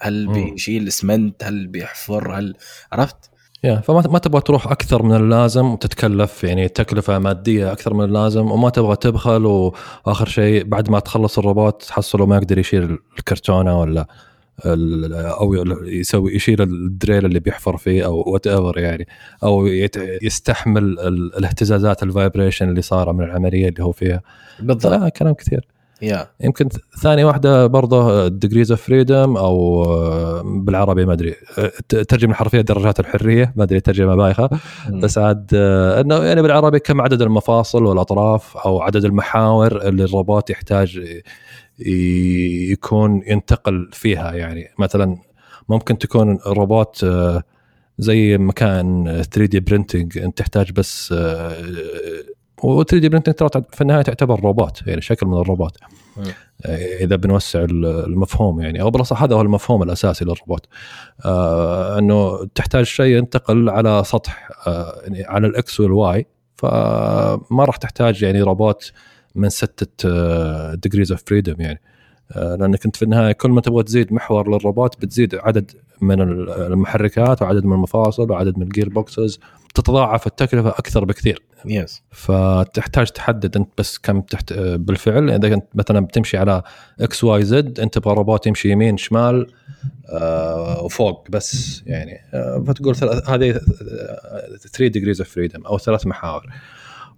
هل. 0.00 0.28
بيشيل 0.28 0.88
اسمنت 0.88 1.44
هل 1.44 1.66
بيحفر؟ 1.66 2.38
هل 2.38 2.54
عرفت؟ 2.92 3.30
yeah 3.64 3.76
فما 3.76 4.00
ما 4.08 4.18
تبغى 4.18 4.40
تروح 4.40 4.66
أكثر 4.66 5.02
من 5.02 5.16
اللازم 5.16 5.66
وتتكلف 5.66 6.44
يعني 6.44 6.68
تكلفة 6.68 7.18
مادية 7.18 7.72
أكثر 7.72 7.94
من 7.94 8.04
اللازم 8.04 8.50
وما 8.50 8.70
تبغى 8.70 8.96
تبخل 8.96 9.46
وآخر 9.46 10.28
شيء 10.28 10.64
بعد 10.64 10.90
ما 10.90 10.98
تخلص 10.98 11.38
الروبوت 11.38 11.82
تحصله 11.82 12.26
ما 12.26 12.36
يقدر 12.36 12.58
يشيل 12.58 12.98
الكرتونة 13.18 13.80
ولا 13.80 14.06
أو 14.66 15.54
يسوي 15.84 16.34
يشيل 16.34 16.62
ال 16.62 16.72
drill 16.72 17.24
اللي 17.26 17.40
بيحفر 17.40 17.76
فيه 17.76 18.04
أو 18.04 18.24
whatever 18.26 18.78
يعني 18.78 19.06
أو 19.42 19.66
يستحمل 20.22 20.82
ال- 20.82 21.36
الاهتزازات 21.38 22.02
ال 22.02 22.09
vibration 22.09 22.68
اللي 22.68 22.82
صار 22.82 23.12
من 23.12 23.24
العملية 23.24 23.68
اللي 23.68 23.84
هو 23.84 23.92
فيها. 23.92 24.20
بالضبط. 24.60 24.86
لا 24.86 25.08
كلام 25.08 25.34
كثير. 25.34 25.66
yeah 26.02 26.26
يمكن 26.44 26.68
ثاني 27.02 27.24
واحدة 27.24 27.66
برضه 27.66 28.28
degrees 28.28 28.70
of 28.70 28.82
freedom 28.82 29.36
أو 29.36 29.84
بالعربي 30.44 31.06
ما 31.06 31.12
أدري 31.12 31.34
ترجم 31.88 32.30
الحرفيه 32.30 32.60
درجات 32.60 33.00
الحرية 33.00 33.52
ما 33.56 33.64
أدري 33.64 33.80
ترجمة 33.80 34.16
بايخة. 34.16 34.50
بس 34.90 35.18
عاد 35.18 35.54
إنه 35.54 36.16
يعني 36.24 36.42
بالعربي 36.42 36.78
كم 36.78 37.00
عدد 37.00 37.22
المفاصل 37.22 37.84
والأطراف 37.84 38.56
أو 38.56 38.80
عدد 38.82 39.04
المحاور 39.04 39.88
اللي 39.88 40.04
الروبوت 40.04 40.50
يحتاج 40.50 41.20
يكون 42.70 43.22
ينتقل 43.26 43.90
فيها 43.92 44.32
يعني. 44.32 44.68
مثلا 44.78 45.16
ممكن 45.68 45.98
تكون 45.98 46.38
روبوت 46.46 47.04
آه، 47.04 47.42
زي 47.98 48.38
مكان 48.38 49.04
3D 49.04 49.60
printing 49.60 50.18
أنت 50.18 50.38
تحتاج 50.38 50.72
بس 50.72 51.12
و 52.62 52.82
3D 52.82 53.08
printing 53.08 53.34
ترى 53.34 53.62
في 53.72 53.80
النهاية 53.80 54.02
تعتبر 54.02 54.40
روبوت 54.40 54.86
يعني 54.86 55.00
شكل 55.00 55.26
من 55.26 55.38
الروبوت. 55.38 55.76
آه، 56.66 56.76
إذا 57.04 57.16
بنوسع 57.16 57.64
المفهوم 57.70 58.60
يعني. 58.60 58.80
أو 58.80 58.90
بالأصح 58.90 59.22
هذا 59.22 59.36
هو 59.36 59.40
المفهوم 59.40 59.82
الأساسي 59.82 60.24
للروبوت. 60.24 60.66
آه 61.24 61.98
أنه 61.98 62.46
تحتاج 62.54 62.84
شيء 62.84 63.16
ينتقل 63.16 63.68
على 63.68 64.02
سطح 64.04 64.50
آه 64.66 65.00
يعني 65.02 65.24
على 65.24 65.46
ال 65.46 65.63
X 65.63 65.80
وال 65.80 66.11
Y 66.11 66.26
فما 66.56 67.64
راح 67.64 67.76
تحتاج 67.76 68.22
يعني 68.22 68.42
روبوت 68.42 68.92
من 69.34 69.48
ستة 69.48 70.04
degrees 70.74 71.12
of 71.12 71.22
freedom 71.26 71.56
يعني. 71.58 71.80
آه 72.32 72.56
لأنك 72.56 72.84
أنت 72.86 72.96
في 72.96 73.02
النهاية 73.02 73.32
كل 73.32 73.50
ما 73.50 73.60
تبغى 73.60 73.82
تزيد 73.82 74.12
محور 74.12 74.54
للروبوت 74.54 75.02
بتزيد 75.02 75.34
عدد 75.34 75.70
من 76.00 76.20
المحركات 76.20 77.42
وعدد 77.42 77.64
من 77.64 77.72
المفاصل 77.72 78.30
وعدد 78.30 78.58
من 78.58 78.62
ال 78.62 78.88
gearboxes 78.88 79.40
تتضاعف 79.74 80.26
التكلفة 80.26 80.68
أكثر 80.68 81.04
بكثير. 81.04 81.42
yes 81.66 82.02
فتحتاج 82.10 83.10
تحدد 83.10 83.56
أنت 83.56 83.68
بس 83.78 83.98
كم 83.98 84.20
تحتاج 84.20 84.52
بالفعل. 84.52 85.30
إذا 85.30 85.48
كنت 85.48 85.64
مثلا 85.74 86.00
بتمشي 86.00 86.36
على 86.36 86.62
X 87.00 87.24
Y 87.24 87.44
Z 87.44 87.80
أنت 87.80 87.94
تبغى 87.94 88.14
روبوت 88.14 88.46
يمشي 88.46 88.70
يمين 88.70 88.96
شمال 88.96 89.46
آه 90.08 90.82
وفوق 90.82 91.30
بس 91.30 91.82
يعني. 91.86 92.20
آه 92.34 92.64
فتقول 92.66 92.94
هذه 93.28 93.60
3 94.72 94.86
degrees 94.86 95.20
of 95.20 95.30
freedom 95.30 95.66
أو 95.66 95.78
ثلاث 95.78 96.06
محاور. 96.06 96.46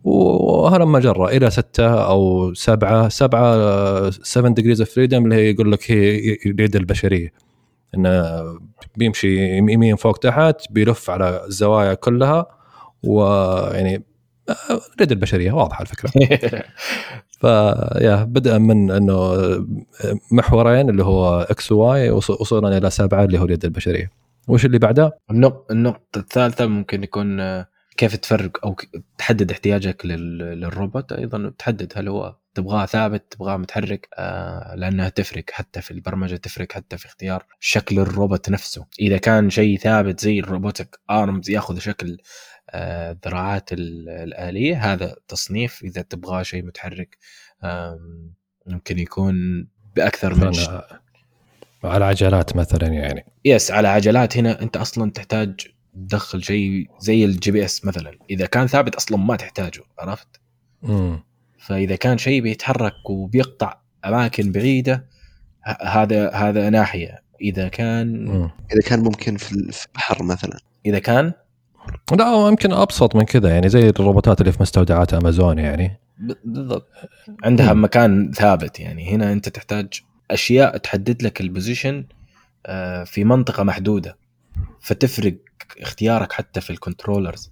وهلم 0.04 1.00
جرا 1.00 1.36
إلى 1.36 1.50
ستة 1.50 2.04
أو 2.04 2.54
سبعة 2.54 3.08
سبعة 3.08 4.10
7 4.10 4.52
degrees 4.54 4.80
of 4.80 4.90
freedom 4.90 5.24
اللي 5.24 5.34
هي 5.36 5.50
يقول 5.50 5.72
لك 5.72 5.90
هي 5.90 6.18
اليد 6.46 6.76
البشرية. 6.76 7.32
إنه 7.94 8.34
بيمشي 8.96 9.56
يمين 9.58 9.96
فوق 9.96 10.18
تحت 10.18 10.56
بيلف 10.70 11.10
على 11.10 11.44
الزوايا 11.46 11.94
كلها 11.94 12.46
ويعني 13.02 14.04
اليد 14.98 15.12
البشرية 15.12 15.52
واضحة 15.52 15.82
الفكرة. 15.82 16.10
ف 17.40 17.57
yeah 17.57 18.24
بدءا 18.24 18.58
من 18.58 18.90
إنه 18.90 19.34
محورين 20.32 20.90
اللي 20.90 21.04
هو 21.04 21.40
X 21.50 21.72
و 21.72 21.91
Y 21.91 22.10
وصولا 22.10 22.78
إلى 22.78 22.90
سبعة 22.90 23.24
اللي 23.24 23.38
هو 23.38 23.44
اليد 23.44 23.64
البشرية. 23.64 24.10
وش 24.48 24.64
اللي 24.64 24.78
بعده؟ 24.78 25.18
النق- 25.30 25.66
النقطة 25.70 26.18
الثالثة 26.18 26.66
ممكن 26.66 27.02
يكون 27.04 27.40
كيف 27.96 28.16
تفرق 28.16 28.66
أو 28.66 28.76
تحدد 29.18 29.50
احتياجك 29.50 30.06
لل- 30.06 30.38
للروبوت؟ 30.60 31.12
أيضا 31.12 31.52
تحدد 31.58 31.92
هل 31.96 32.08
هو 32.08 32.36
تبغاه 32.54 32.86
ثابت 32.86 33.24
تبغاه 33.32 33.56
متحرك 33.56 34.08
آه 34.18 34.74
لأنها 34.74 35.08
تفرق 35.08 35.44
حتى 35.50 35.80
في 35.82 35.90
البرمجة 35.90 36.36
تفرق 36.36 36.72
حتى 36.72 36.98
في 36.98 37.06
اختيار 37.06 37.46
شكل 37.60 37.98
الروبوت 37.98 38.50
نفسه. 38.50 38.86
إذا 39.00 39.16
كان 39.18 39.50
شيء 39.50 39.78
ثابت 39.78 40.20
زي 40.20 40.38
ال 40.38 40.46
robotic 40.46 40.98
arms 41.10 41.50
يأخذ 41.50 41.78
شكل 41.78 42.18
آه 42.70 43.16
ذراعات 43.26 43.72
ال- 43.72 44.08
الآلية 44.08 44.92
هذا 44.92 45.16
تصنيف. 45.28 45.82
إذا 45.84 46.02
تبغاه 46.02 46.42
شيء 46.42 46.64
متحرك 46.64 47.18
آم، 47.64 48.32
ممكن 48.66 48.98
يكون 48.98 49.68
بأكثر 49.96 50.34
من 50.34 50.52
على 51.84 52.04
عجلات 52.04 52.56
مثلا 52.56 52.86
يعني. 52.86 53.24
yes 53.44 53.70
على 53.70 53.88
عجلات. 53.88 54.36
هنا 54.36 54.62
أنت 54.62 54.76
أصلا 54.76 55.10
تحتاج 55.10 55.66
تدخل 55.94 56.42
شيء 56.42 56.88
زي 57.00 57.24
ال 57.24 57.50
GPS 57.50 57.84
مثلا. 57.84 58.18
إذا 58.30 58.46
كان 58.46 58.66
ثابت 58.66 58.94
أصلا 58.94 59.18
ما 59.18 59.36
تحتاجه 59.36 59.82
عرفت؟ 59.98 60.28
امم 60.84 61.22
فإذا 61.58 61.96
كان 61.96 62.18
شيء 62.18 62.42
بيتحرك 62.42 63.10
وبيقطع 63.10 63.76
أماكن 64.04 64.52
بعيدة 64.52 65.06
ه- 65.64 65.84
هذا 65.88 66.30
هذا 66.30 66.70
ناحية. 66.70 67.22
إذا 67.40 67.68
كان 67.68 68.28
أمم. 68.28 68.50
إذا 68.72 68.80
كان 68.86 69.00
ممكن 69.00 69.36
في 69.36 69.52
ال- 69.52 69.72
في 69.72 69.86
البحر 69.86 70.22
مثلا. 70.22 70.58
إذا 70.86 70.98
كان؟ 70.98 71.32
لا 72.18 72.48
يمكن 72.48 72.72
أبسط 72.72 73.16
من 73.16 73.22
كذا 73.22 73.48
يعني 73.50 73.68
زي 73.68 73.88
الروبوتات 73.88 74.40
اللي 74.40 74.52
في 74.52 74.62
مستودعات 74.62 75.14
أمازون 75.14 75.58
يعني. 75.58 75.98
بالضبط. 76.44 76.88
عندها 77.44 77.72
مم. 77.72 77.84
مكان 77.84 78.32
ثابت 78.32 78.80
يعني. 78.80 79.10
هنا 79.14 79.32
أنت 79.32 79.48
تحتاج 79.48 80.02
أشياء 80.30 80.76
تحدد 80.76 81.22
لك 81.22 81.40
ال 81.40 81.47
position 81.47 82.04
آه، 82.66 83.04
في 83.04 83.24
منطقة 83.24 83.62
محدودة. 83.62 84.16
فتفرق 84.80 85.34
اختيارك 85.80 86.32
حتى 86.32 86.60
في 86.60 86.70
ال 86.70 86.77
controllers 86.77 87.50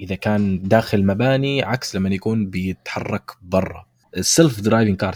إذا 0.00 0.14
كان 0.14 0.62
داخل 0.62 1.06
مباني 1.06 1.62
عكس 1.62 1.96
لما 1.96 2.08
يكون 2.08 2.50
بيتحرك 2.50 3.30
برا. 3.42 3.86
ال 4.16 4.60
self-driving 4.60 4.96
car 4.96 5.14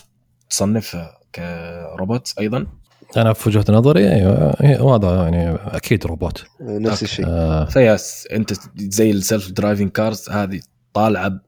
تصنفها 0.51 1.19
كروبوت 1.35 2.35
أيضا؟ 2.39 2.66
أنا 3.16 3.32
في 3.32 3.48
وجهة 3.48 3.64
نظري 3.69 4.12
أيوه 4.12 4.97
هذا 4.97 5.23
يعني 5.23 5.55
أكيد 5.55 6.06
روبوت. 6.06 6.47
نفس. 6.60 7.02
الشيء. 7.02 7.27
آه. 7.28 7.64
ف 7.64 7.80
yes 7.80 8.28
أنت 8.32 8.52
زي 8.77 9.10
ال 9.10 9.51
self-driving 9.51 9.90
cars 9.90 10.30
هذه 10.31 10.60
طالعة 10.94 11.40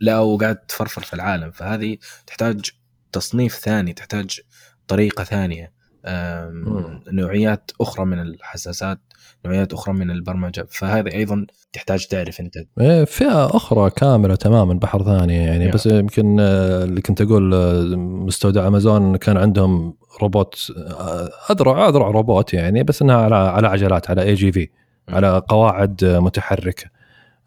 لا 0.00 0.18
وقاعد 0.18 0.56
تفرفر 0.56 1.02
في 1.02 1.14
العالم. 1.14 1.50
فهذه 1.50 1.98
تحتاج 2.26 2.70
تصنيف 3.12 3.54
ثاني 3.54 3.92
تحتاج 3.92 4.40
طريقة 4.88 5.24
ثانية. 5.24 5.72
نوعيات 7.12 7.70
أخرى 7.80 8.04
من 8.04 8.20
الحساسات. 8.20 9.00
نوعيات 9.46 9.72
أخرى 9.72 9.94
من 9.94 10.10
البرمجة. 10.10 10.66
فهذه 10.70 11.14
أيضا 11.14 11.46
تحتاج 11.72 12.06
تعرف 12.06 12.40
أنت. 12.40 12.54
إيه، 12.80 13.04
فئة 13.04 13.46
أخرى 13.46 13.90
كاملة 13.90 14.34
تماما 14.34 14.74
بحر 14.74 15.04
ثاني 15.04 15.36
يعني. 15.36 15.64
yeah. 15.64 15.70
بس 15.70 15.86
يمكن 15.86 16.36
آه، 16.40 16.84
اللي 16.84 17.00
كنت 17.00 17.20
أقول 17.20 17.54
آه، 17.54 17.82
مستودع 17.96 18.66
أمازون 18.66 19.16
كان 19.16 19.36
عندهم 19.36 19.94
روبوت 20.22 20.72
آه، 20.76 21.30
أذرع 21.50 21.88
أذرع 21.88 22.08
روبوت 22.08 22.54
يعني 22.54 22.82
بس 22.82 23.02
إنها 23.02 23.16
على 23.16 23.34
على 23.34 23.68
عجلات 23.68 24.10
على 24.10 24.22
AGV 24.22 24.68
على 25.08 25.42
قواعد 25.48 26.04
متحركة. 26.04 26.98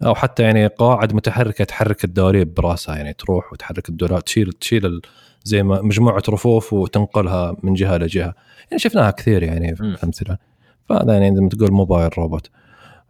أو 0.06 0.16
حتى 0.16 0.44
يعني 0.44 0.68
قواعد 0.68 1.14
متحركة 1.14 1.64
تحرك 1.64 2.04
الدواليب 2.04 2.54
براسها 2.54 2.96
يعني 2.96 3.14
تروح 3.14 3.54
وتحرك 3.54 3.90
الدولاب 3.90 4.26
تشيل 4.26 4.52
تشيل 4.52 5.02
زي 5.44 5.64
ما 5.64 5.82
مجموعة 5.82 6.24
رفوف 6.30 6.74
وتنقلها 6.74 7.56
من 7.64 7.74
جهة 7.74 7.98
لجهة. 7.98 8.34
يعني 8.72 8.80
شفناها 8.80 9.12
كثير 9.12 9.44
يعني. 9.44 9.76
في 9.76 9.98
أمثلة. 10.04 10.51
فهذا 10.92 11.14
يعني 11.14 11.36
زي 11.36 11.42
ما 11.42 11.50
تقول 11.50 11.72
mobile 11.72 12.10
robot. 12.18 12.50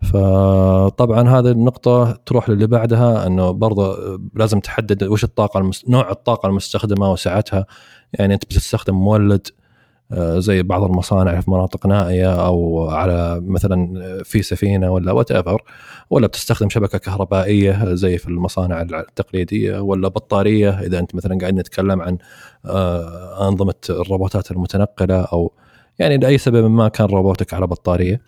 فطبعا 0.02 1.30
هذه 1.30 1.52
النقطة 1.52 2.12
تروح 2.26 2.50
للي 2.50 2.68
بعدها 2.68 3.28
إنه 3.28 3.52
برضه 3.52 3.98
لازم 4.36 4.60
تحدد 4.60 5.04
وش 5.04 5.24
الطاقة 5.24 5.58
المس... 5.58 5.90
نوع 5.90 6.12
الطاقة 6.12 6.48
المستخدمة 6.48 7.12
وسعتها. 7.12 7.66
يعني 8.14 8.34
أنت 8.34 8.46
بتستخدم 8.46 8.96
مولد 8.96 9.48
آه، 10.12 10.40
زي 10.40 10.64
بعض 10.64 10.84
المصانع 10.84 11.40
في 11.40 11.52
مناطق 11.52 11.88
نائية 11.88 12.46
أو 12.46 12.90
على 12.90 13.42
مثلا 13.46 13.94
في 14.24 14.42
سفينة 14.42 14.92
ولا 14.92 15.12
whatever 15.12 15.64
ولا 16.10 16.28
بتستخدم 16.28 16.70
شبكة 16.70 16.98
كهربائية 16.98 17.96
زي 17.96 18.18
في 18.18 18.28
المصانع 18.28 18.82
التقليدية 18.82 19.80
ولا 19.80 20.08
بطارية. 20.08 20.70
إذا 20.70 21.00
أنت 21.00 21.16
مثلا 21.16 21.38
قاعد 21.42 21.54
نتكلم 21.54 22.02
عن 22.02 22.18
آه، 22.66 23.48
أنظمة 23.50 23.74
الروبوتات 23.90 24.52
المتنقلة 24.52 25.22
أو 25.22 25.54
يعني 26.02 26.18
لأي 26.18 26.38
سبب 26.38 26.72
ما 26.72 26.88
كان 26.90 27.08
روبوتك 27.08 27.54
على 27.54 27.68
بطارية. 27.68 28.22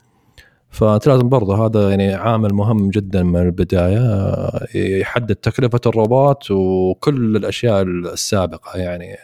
فأنت 0.70 1.08
لازم 1.08 1.30
برضه 1.30 1.66
هذا 1.66 1.90
يعني 1.90 2.14
عامل 2.14 2.54
مهم 2.54 2.90
جدا 2.90 3.24
من 3.24 3.41
البداية 3.41 4.00
آه، 4.00 4.68
يحدد 4.76 5.36
تكلفة 5.36 5.82
الروبوت 5.86 6.52
وكل 6.52 7.36
الأشياء 7.36 7.82
السابقة 7.82 8.80
يعني 8.80 9.16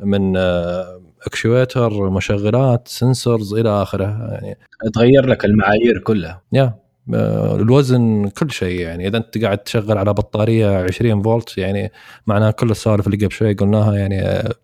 من 0.00 0.36
آه، 0.36 1.00
actuator 1.26 2.10
مشغلات 2.10 2.88
sensors 2.88 3.54
إلى 3.54 3.82
آخره 3.82 4.04
يعني. 4.32 4.58
تغير 4.94 5.26
لك 5.26 5.44
المعايير 5.44 5.98
كلها. 5.98 6.42
يا 6.52 6.74
آه، 7.14 7.56
الوزن 7.56 8.28
كل 8.28 8.50
شيء 8.50 8.80
يعني 8.80 9.08
إذا 9.08 9.16
أنت 9.16 9.44
قاعد 9.44 9.58
تشغل 9.58 9.98
على 9.98 10.12
بطارية 10.12 10.84
20 10.84 11.22
فولت 11.22 11.58
يعني 11.58 11.92
معناها 12.26 12.50
كل 12.50 12.70
السوالف 12.70 13.06
اللي 13.06 13.16
قبل 13.16 13.32
شوي 13.32 13.52
قلناها 13.52 13.94
يعني 13.94 14.22
آه، 14.22 14.54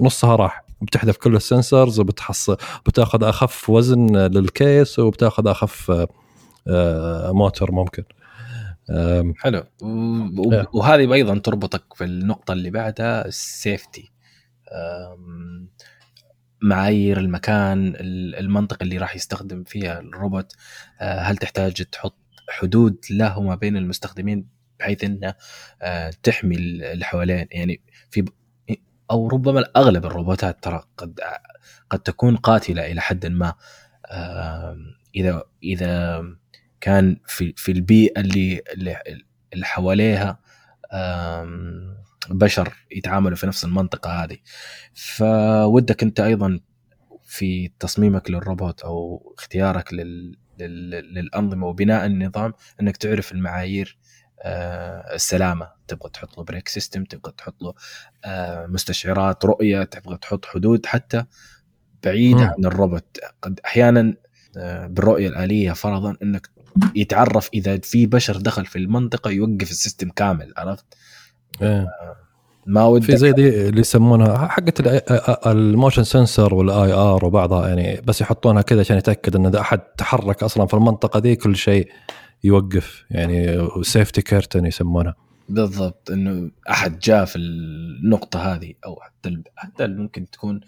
نصها 0.00 0.36
راح. 0.36 0.67
بتحذف 0.82 1.16
كل 1.16 1.36
ال 1.36 1.44
sensors 1.44 2.00
وبتحصل 2.00 2.56
بتاخذ 2.86 3.24
أخف 3.24 3.70
وزن 3.70 4.16
لل 4.16 4.43
case 4.43 4.98
وبتاخذ 4.98 5.46
أخف 5.48 5.90
آه، 5.90 6.08
آه، 6.68 7.32
موتور 7.32 7.72
ممكن 7.72 8.02
حلو. 9.36 9.58
إيه. 10.52 10.66
وهذه 10.72 11.12
أيضا 11.14 11.38
تربطك 11.38 11.94
في 11.94 12.04
النقطة 12.04 12.52
اللي 12.52 12.70
بعدها 12.70 13.26
السيفتي. 13.26 14.10
معايير 16.62 17.18
المكان 17.18 17.86
ال- 17.88 18.34
المنطقة 18.36 18.82
اللي 18.84 18.98
راح 18.98 19.16
يستخدم 19.16 19.64
فيها 19.64 20.00
الروبوت 20.00 20.52
أه، 21.00 21.20
هل 21.20 21.36
تحتاج 21.36 21.72
تحط 21.84 22.16
حدود 22.48 22.96
له 23.10 23.38
وما 23.38 23.54
بين 23.54 23.76
المستخدمين 23.76 24.48
بحيث 24.80 25.04
إنه 25.04 25.34
أه، 25.82 26.10
تحمي 26.22 26.56
ال- 26.56 26.82
اللي 26.84 27.04
حوالين؟ 27.04 27.46
يعني 27.50 27.80
في 28.10 28.24
أو 29.10 29.28
ربما 29.28 29.64
أغلب 29.76 30.06
الروبوتات 30.06 30.64
ترى 30.64 30.82
قد 30.96 31.20
قد 31.90 31.98
تكون 31.98 32.36
قاتلة 32.36 32.86
إلى 32.92 33.00
حد 33.00 33.26
ما. 33.26 33.54
إذا 35.16 35.42
إذا 35.62 36.22
كان 36.80 37.16
في 37.26 37.54
في 37.56 37.72
البيئة 37.72 38.20
اللي 38.20 38.62
اللي, 38.74 38.96
حواليها 39.64 40.38
بشر 42.30 42.74
يتعاملوا 42.90 43.36
في 43.36 43.46
نفس 43.46 43.64
المنطقة 43.64 44.10
هذه. 44.24 44.36
فودك 44.94 46.02
أنت 46.02 46.20
أيضا 46.20 46.60
في 47.24 47.70
تصميمك 47.80 48.30
للروبوت 48.30 48.80
أو 48.82 49.34
اختيارك 49.38 49.92
لل 49.94 50.36
لل- 50.58 51.14
للأنظمة 51.14 51.66
وبناء 51.66 52.06
النظام 52.06 52.52
أنك 52.80 52.96
تعرف 52.96 53.32
المعايير 53.32 53.98
السلامة. 54.44 55.68
تبغى 55.88 56.10
تحط 56.10 56.38
له 56.38 56.44
brake 56.44 56.68
system 56.68 57.04
تبغى 57.04 57.32
تحط 57.38 57.62
له 57.62 57.74
آه، 58.24 58.66
مستشعرات 58.66 59.44
رؤية 59.44 59.82
تبغى 59.82 60.16
تحط 60.16 60.44
حدود 60.44 60.86
حتى 60.86 61.24
بعيدة. 62.04 62.54
عن 62.58 62.64
الروبوت. 62.64 63.18
قد 63.42 63.60
أحيانا 63.64 64.14
آه، 64.56 64.86
بالرؤية 64.86 65.28
الآلية 65.28 65.72
فرضا 65.72 66.16
إنك 66.22 66.48
يتعرف 66.96 67.50
إذا 67.54 67.78
في 67.78 68.06
بشر 68.06 68.36
دخل 68.36 68.66
في 68.66 68.76
المنطقة 68.76 69.30
يوقف 69.30 69.70
ال 69.70 69.76
system 69.76 70.10
كامل 70.10 70.52
عرفت؟ 70.56 70.84
إيه. 71.62 71.86
ما 72.66 72.84
ودك. 72.84 73.04
في 73.04 73.16
زي 73.16 73.32
دي 73.32 73.68
اللي 73.68 73.80
يسمونها 73.80 74.48
حقت 74.48 74.80
ال 75.46 75.54
motion 75.54 76.04
sensor 76.04 76.54
وال 76.54 76.92
IR 76.92 77.24
وبعضها 77.24 77.68
يعني 77.68 78.00
بس 78.00 78.20
يحطونها 78.20 78.62
كذا 78.62 78.80
عشان 78.80 78.96
يتأكد 78.98 79.36
إن 79.36 79.46
إذا 79.46 79.60
أحد 79.60 79.78
تحرك 79.78 80.42
أصلا 80.42 80.66
في 80.66 80.74
المنطقة 80.74 81.20
ذي 81.20 81.36
كل 81.36 81.56
شيء. 81.56 81.88
يوقف 82.44 83.04
يعني 83.10 83.68
safety 83.82 84.22
curtain 84.22 84.66
يسمونها 84.66 85.14
بالضبط 85.48 86.10
إنه 86.10 86.50
أحد 86.70 86.98
جاء 86.98 87.24
في 87.24 87.36
النقطة 87.36 88.54
هذه 88.54 88.74
أو 88.86 89.00
حتى 89.00 89.42
حتى 89.56 89.86
ممكن 89.86 90.30
تكون 90.30 90.60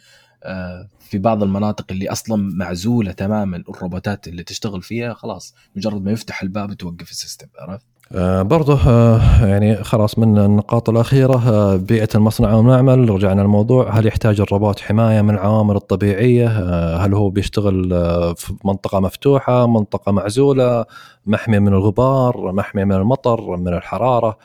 آه، 0.42 0.88
في 1.01 1.18
بعض 1.18 1.42
المناطق 1.42 1.86
اللي 1.90 2.09
أصلا 2.09 2.51
معزولة 2.55 3.12
تماما 3.12 3.56
الروبوتات 3.56 4.28
اللي 4.28 4.42
تشتغل 4.42 4.82
فيها 4.82 5.14
خلاص 5.14 5.55
مجرد 5.76 6.02
ما 6.05 6.12
يفتح 6.12 6.42
الباب 6.42 6.74
توقف 6.74 7.10
السيستم 7.10 7.47
عرفت؟ 7.59 7.86
آه، 8.15 8.43
برضه 8.43 8.78
آه، 8.89 9.47
يعني 9.47 9.85
خلاص 9.85 10.19
من 10.19 10.39
النقاط 10.39 10.89
الأخيرة 10.89 11.49
آه، 11.49 11.77
بيئة 11.77 12.09
المصنع 12.15 12.55
والمعمل 12.55 13.11
رجعنا 13.11 13.43
الموضوع 13.43 13.91
هل 13.91 14.07
يحتاج 14.07 14.41
الروبوت 14.41 14.81
حماية 14.81 15.23
من 15.23 15.35
العوامل 15.35 15.77
الطبيعية؟ 15.77 16.49
هل 16.97 17.15
هو 17.15 17.31
بيشتغل 17.31 17.89
في 18.37 18.55
منطقة 18.65 19.01
مفتوحة 19.01 19.66
منطقة 19.66 20.12
معزولة 20.12 20.85
محمي 21.27 21.59
من 21.59 21.69
الغبار 21.69 22.53
محمي 22.53 22.85
من 22.85 22.95
المطر 22.95 23.57
من 23.57 23.74
الحرارة؟ 23.74 24.39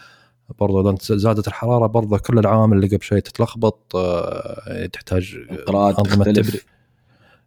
برضه 0.59 0.89
إذا 0.89 0.97
زادت 1.17 1.47
الحرارة 1.47 1.87
برضه 1.87 2.17
كل 2.17 2.39
العوامل 2.39 2.77
اللي 2.77 2.87
قبل 2.87 3.03
شوي 3.03 3.21
تتلخبط 3.21 3.95
آه، 3.95 4.85
تحتاج 4.93 5.37
أنظمة 5.69 6.23
تختلف. 6.25 6.47
تبريد. 6.47 6.61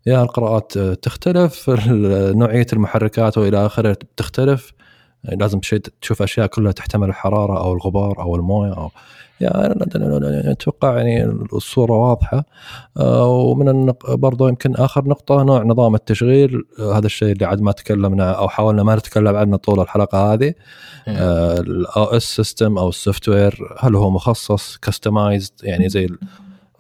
يا 0.07 0.23
القراءات 0.23 0.78
تختلف 0.78 1.70
نوعية 2.35 2.66
المحركات 2.73 3.39
وإلى 3.39 3.66
آخره 3.66 3.93
بتختلف 3.93 4.73
لازم 5.24 5.61
تشوف 6.01 6.23
أشياء 6.23 6.47
كلها 6.47 6.73
تحتمل 6.73 7.09
الحرارة 7.09 7.61
أو 7.61 7.73
الغبار 7.73 8.23
أو 8.23 8.36
الموية 8.36 8.73
أو 8.73 8.90
يعني 9.40 10.53
أتوقع 10.53 10.97
يعني 10.97 11.24
الصورة 11.53 11.93
واضحة. 11.93 12.45
آه، 12.97 13.27
ومن 13.27 13.69
النق... 13.69 14.15
برضو 14.15 14.49
يمكن 14.49 14.74
آخر 14.74 15.09
نقطة 15.09 15.43
نوع 15.43 15.62
نظام 15.62 15.95
التشغيل. 15.95 16.65
آه، 16.78 16.99
هذا 16.99 17.07
الشيء 17.07 17.32
اللي 17.32 17.45
عاد 17.45 17.61
ما 17.61 17.73
تكلمنا 17.73 18.31
أو 18.32 18.49
حاولنا 18.49 18.82
ما 18.82 18.97
نتكلم 18.97 19.36
عنه 19.36 19.57
طول 19.57 19.81
الحلقة 19.81 20.32
هذه. 20.32 20.55
ال 21.09 22.05
OS 22.05 22.22
system 22.22 22.78
أو 22.78 22.89
ال 22.89 23.28
software 23.28 23.76
هل 23.78 23.97
هو 23.97 24.11
مخصص 24.11 24.77
customized 24.76 25.52
يعني 25.62 25.89
زي 25.89 26.09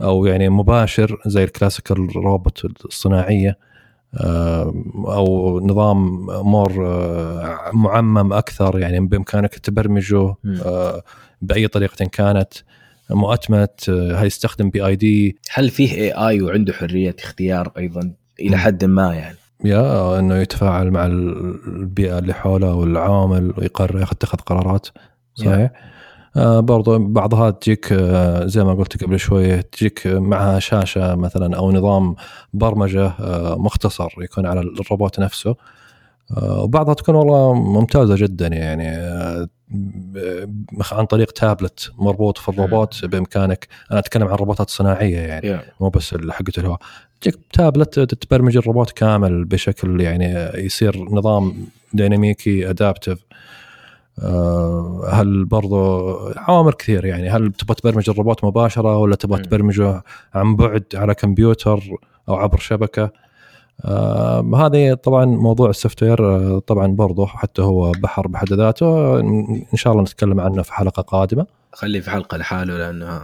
أو 0.00 0.26
يعني 0.26 0.48
مباشر 0.48 1.20
زي 1.26 1.44
ال 1.44 1.52
classical 1.52 2.16
robot 2.16 2.84
الصناعية. 2.84 3.50
آه، 3.50 3.67
أو 4.14 5.60
نظام 5.60 6.26
more 6.26 6.86
آه، 6.86 7.70
معمم 7.72 8.32
أكثر 8.32 8.78
يعني 8.78 9.00
بإمكانك 9.06 9.54
تبرمجه. 9.58 10.34
آه، 10.64 11.02
بأي 11.42 11.68
طريقة 11.68 12.04
كانت 12.04 12.52
مؤتمت 13.10 13.88
آه، 13.88 14.14
هيستخدم 14.16 14.70
PID؟ 14.70 15.38
هل 15.52 15.70
فيه 15.70 15.92
AI 15.94 16.42
وعنده 16.42 16.72
حرية 16.72 17.16
اختيار 17.18 17.72
أيضا؟ 17.78 18.12
إلى. 18.40 18.56
حد 18.58 18.84
ما 18.84 19.14
يعني. 19.14 19.36
yeah 19.64 20.18
إنه 20.18 20.36
يتفاعل 20.36 20.90
مع 20.90 21.06
ال- 21.06 21.58
البيئة 21.66 22.18
اللي 22.18 22.34
حوله 22.34 22.74
والعوامل 22.74 23.54
ويقرر 23.58 24.02
يتخذ 24.02 24.38
قرارات 24.38 24.86
صحيح؟ 25.34 25.50
آه 25.52 25.70
برضو 26.36 26.98
بعضها 26.98 27.50
تجيك 27.50 27.92
آه 27.92 28.46
زي 28.46 28.64
ما 28.64 28.74
قلت 28.74 29.04
قبل 29.04 29.18
شوية 29.18 29.60
تجيك 29.60 30.06
معها 30.06 30.58
شاشة 30.58 31.14
مثلا 31.14 31.56
أو 31.56 31.72
نظام 31.72 32.14
برمجة 32.54 33.06
آه 33.06 33.56
مختصر 33.58 34.08
يكون 34.18 34.46
على 34.46 34.60
الروبوت 34.60 35.20
نفسه. 35.20 35.54
آه 36.36 36.62
وبعضها 36.62 36.94
تكون 36.94 37.14
والله 37.14 37.54
ممتازة 37.54 38.16
جدا 38.16 38.46
يعني 38.46 38.88
آه 38.88 39.48
عن 40.92 41.06
طريق 41.06 41.30
تابلت 41.30 41.92
مربوط 41.98 42.38
في 42.38 42.48
الروبوت 42.48 43.04
بإمكانك. 43.04 43.68
أنا 43.90 43.98
أتكلم 43.98 44.28
عن 44.28 44.34
روبوتات 44.34 44.70
صناعية 44.70 45.18
يعني. 45.18 45.60
مو 45.80 45.88
بس 45.88 46.14
حقت 46.30 46.58
الهواء. 46.58 46.78
تجيك 47.20 47.38
تابلت 47.52 48.00
تبرمج 48.00 48.56
الروبوت 48.56 48.90
كامل 48.90 49.44
بشكل 49.44 50.00
يعني 50.00 50.50
يصير 50.64 51.04
نظام 51.10 51.66
ديناميكي 51.92 52.70
adaptive 52.70 53.18
هل 55.12 55.44
برضو 55.44 56.08
عوامل 56.36 56.72
كثير 56.72 57.04
يعني 57.04 57.30
هل 57.30 57.52
تبغى 57.52 57.74
تبرمج 57.74 58.10
الروبوت 58.10 58.44
مباشرة 58.44 58.96
ولا 58.96 59.16
تبغى. 59.16 59.42
تبرمجه 59.42 60.02
عن 60.34 60.56
بعد 60.56 60.84
على 60.94 61.14
كمبيوتر 61.14 61.80
أو 62.28 62.34
عبر 62.34 62.58
شبكة؟ 62.58 63.10
آه 63.84 64.66
هذه 64.66 64.94
طبعا 64.94 65.24
موضوع 65.24 65.70
ال 65.70 66.02
software 66.02 66.36
آه، 66.36 66.58
طبعا 66.58 66.86
برضه 66.86 67.26
حتى 67.26 67.62
هو 67.62 67.92
بحر 67.92 68.28
بحد 68.28 68.52
ذاته. 68.52 69.20
إن 69.20 69.66
شاء 69.74 69.92
الله 69.92 70.02
نتكلم 70.02 70.40
عنه 70.40 70.62
في 70.62 70.72
حلقة 70.72 71.02
قادمة. 71.02 71.46
خليه 71.72 72.00
في 72.00 72.10
حلقة 72.10 72.36
لحاله 72.36 72.78
لأنه 72.78 73.20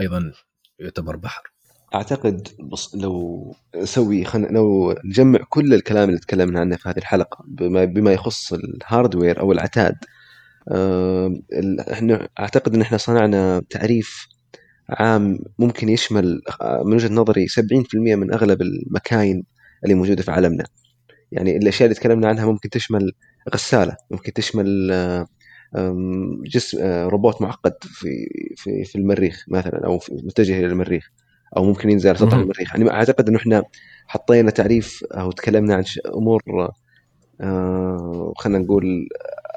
أيضا 0.00 0.32
يعتبر 0.78 1.16
بحر. 1.16 1.49
أعتقد 1.94 2.48
بص 2.60 2.94
لو 2.94 3.54
نسوي 3.76 4.24
خلينا 4.24 4.48
لو 4.48 4.94
نجمع 5.04 5.38
كل 5.48 5.74
الكلام 5.74 6.08
اللي 6.08 6.20
تكلمنا 6.20 6.60
عنه 6.60 6.76
في 6.76 6.88
هذه 6.88 6.98
الحلقة 6.98 7.44
بما, 7.48 7.84
بما 7.84 8.12
يخص 8.12 8.52
ال 8.52 8.62
hardware 8.62 9.40
أو 9.40 9.52
العتاد 9.52 9.94
آه، 10.72 11.40
إحنا 11.92 12.28
أعتقد 12.40 12.74
إن 12.74 12.80
إحنا 12.80 12.98
صنعنا 12.98 13.62
تعريف 13.70 14.26
عام 14.90 15.38
ممكن 15.58 15.88
يشمل 15.88 16.42
آه، 16.60 16.82
من 16.86 16.94
وجهة 16.94 17.12
نظري 17.14 17.48
70% 17.48 18.16
من 18.16 18.32
أغلب 18.34 18.62
المكاين 18.62 19.44
اللي 19.84 19.94
موجودة 19.94 20.22
في 20.22 20.30
عالمنا. 20.30 20.64
يعني 21.32 21.56
الأشياء 21.56 21.86
اللي 21.86 22.00
تكلمنا 22.00 22.28
عنها 22.28 22.46
ممكن 22.46 22.70
تشمل 22.70 23.12
غسالة 23.54 23.96
ممكن 24.10 24.32
تشمل 24.32 24.90
آه، 24.92 25.26
جسم 26.46 26.78
روبوت 27.08 27.42
معقد 27.42 27.74
في 27.82 28.08
في 28.56 28.84
في 28.84 28.96
المريخ 28.98 29.44
مثلا 29.48 29.86
أو 29.86 30.00
متجه 30.10 30.58
إلى 30.58 30.66
المريخ. 30.66 31.10
أو 31.56 31.64
ممكن 31.64 31.90
ينزل 31.90 32.08
على 32.08 32.18
سطح 32.18 32.34
المريخ. 32.34 32.76
يعني 32.76 32.90
أعتقد 32.90 33.28
إنه 33.28 33.38
إحنا 33.38 33.62
حطينا 34.06 34.50
تعريف 34.50 35.04
أو 35.12 35.32
تكلمنا 35.32 35.74
عن 35.74 35.84
أمور 36.14 36.42
آه 37.40 38.32
خلينا 38.36 38.58
نقول 38.58 39.08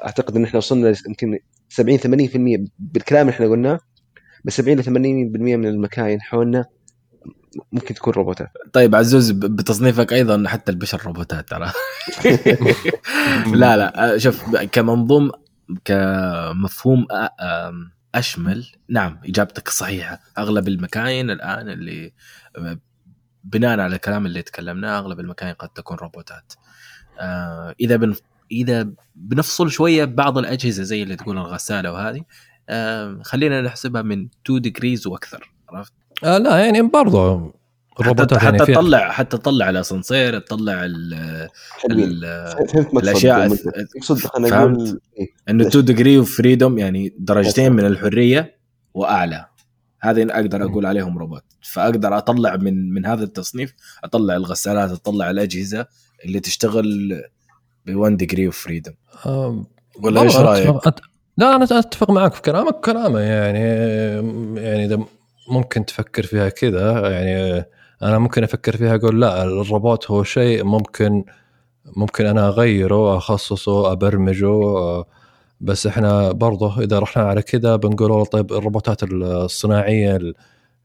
أعتقد 0.04 0.36
إن 0.36 0.44
إحنا 0.44 0.56
وصلنا 0.56 0.94
يمكن 1.08 1.38
70 1.68 1.98
80% 1.98 2.70
بالكلام 2.78 3.20
اللي 3.20 3.34
إحنا 3.34 3.46
قلناه 3.46 3.80
بس 4.44 4.56
70 4.56 4.78
ل 4.78 4.84
80% 4.84 4.88
من 4.90 5.66
المكاين 5.66 6.20
حولنا 6.20 6.64
ممكن 7.72 7.94
تكون 7.94 8.12
روبوتات. 8.12 8.48
طيب 8.72 8.94
عزوز 8.94 9.30
بتصنيفك 9.30 10.12
أيضا 10.12 10.44
حتى 10.48 10.72
البشر 10.72 11.02
روبوتات 11.06 11.48
ترى. 11.48 11.72
لا 13.60 13.76
لا 13.76 14.18
شوف 14.18 14.56
كمنظوم 14.56 15.30
كمفهوم 15.84 17.06
أشمل. 18.14 18.66
نعم 18.88 19.20
إجابتك 19.24 19.68
صحيحة. 19.68 20.20
أغلب 20.38 20.68
المكاين 20.68 21.30
الآن 21.30 21.68
اللي 21.68 22.12
بناء 23.44 23.80
على 23.80 23.96
الكلام 23.96 24.26
اللي 24.26 24.42
تكلمناه 24.42 24.98
أغلب 24.98 25.20
المكاين 25.20 25.54
قد 25.54 25.68
تكون 25.68 25.96
روبوتات. 25.96 26.52
آه 27.20 27.74
إذا 27.80 27.96
بن 27.96 28.14
إذا 28.52 28.88
بنفصل 29.14 29.70
شوية 29.70 30.04
بعض 30.04 30.38
الأجهزة 30.38 30.82
زي 30.82 31.02
اللي 31.02 31.16
تقول 31.16 31.38
الغسالة 31.38 31.92
وهذه 31.92 32.22
آه 32.68 33.20
خلينا 33.22 33.60
نحسبها 33.60 34.02
من 34.02 34.28
2 34.46 34.60
degrees 34.60 35.06
وأكثر 35.06 35.52
عرفت؟ 35.68 35.92
آه 36.24 36.38
لا 36.38 36.58
يعني 36.58 36.82
برضه 36.82 37.54
الروبوتات 38.00 38.38
حتى, 38.38 38.44
يعني 38.44 38.58
حتى 38.58 38.72
تطلع 38.72 39.10
حتى 39.10 39.36
تطلع 39.36 39.70
الاسانسير 39.70 40.38
تطلع 40.38 40.84
ال 40.84 41.48
الأشياء 42.96 43.56
يقصد 43.96 44.18
خلينا 44.18 44.64
نقول 44.64 45.00
إيه؟ 45.18 45.26
إنه 45.48 45.66
2 45.66 45.84
degree 45.84 46.18
of 46.18 46.36
freedom 46.36 46.78
يعني 46.78 47.14
درجتين 47.18 47.72
من 47.72 47.86
الحرية 47.86 48.56
وأعلى. 48.94 49.46
هذه 50.00 50.26
أقدر 50.30 50.64
أقول 50.64 50.86
عليهم 50.86 51.18
روبوت 51.18 51.44
فأقدر 51.62 52.18
أطلع 52.18 52.56
من 52.56 52.90
من 52.94 53.06
هذا 53.06 53.24
التصنيف 53.24 53.74
أطلع 54.04 54.36
الغسالات 54.36 54.90
أطلع 54.90 55.30
الأجهزة 55.30 55.86
اللي 56.24 56.40
تشتغل 56.40 57.22
ب 57.86 57.94
1 57.96 58.16
degree 58.16 58.46
of 58.46 58.58
freedom 58.58 58.94
ولا 60.02 60.22
إيش 60.22 60.36
رأيك؟ 60.36 60.94
لا 61.36 61.56
أنا 61.56 61.64
أتفق 61.64 62.10
معك 62.10 62.34
في 62.34 62.42
كلامك 62.42 62.80
كلامه 62.80 63.20
يعني 63.20 63.58
يعني 64.62 64.84
إذا 64.84 65.04
ممكن 65.50 65.84
تفكر 65.84 66.22
فيها 66.22 66.48
كذا 66.48 67.10
يعني 67.10 67.64
أنا 68.04 68.18
ممكن 68.18 68.44
أفكر 68.44 68.76
فيها 68.76 68.94
أقول 68.94 69.20
لا 69.20 69.44
الروبوت 69.44 70.10
هو 70.10 70.24
شيء 70.24 70.64
ممكن 70.64 71.24
ممكن 71.96 72.26
أنا 72.26 72.48
أغيره 72.48 73.16
أخصصه 73.16 73.92
أبرمجه 73.92 75.04
بس 75.60 75.86
إحنا 75.86 76.32
برضه 76.32 76.82
إذا 76.82 76.98
رحنا 76.98 77.22
على 77.22 77.42
كذا 77.42 77.76
بنقول 77.76 78.10
والله 78.10 78.24
طيب 78.24 78.52
الروبوتات 78.52 79.02
الصناعية 79.02 80.34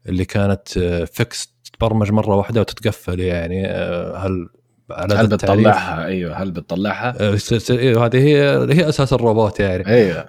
اللي 0.08 0.24
كانت 0.24 0.68
فيكس 1.12 1.54
تبرمج 1.72 2.12
مرة 2.12 2.36
واحدة 2.36 2.60
وتتقفل 2.60 3.20
يعني 3.20 3.66
هل 4.16 4.48
على 4.90 5.14
هل 5.14 5.26
بتطلعها؟ 5.26 6.04
أيوه 6.04 6.42
هل 6.42 6.50
بتطلعها؟ 6.50 7.14
أيوه 7.70 8.06
هذه 8.06 8.18
هي 8.18 8.66
هي 8.74 8.88
أساس 8.88 9.12
الروبوت 9.12 9.60
يعني. 9.60 9.86
أيوه. 9.86 10.28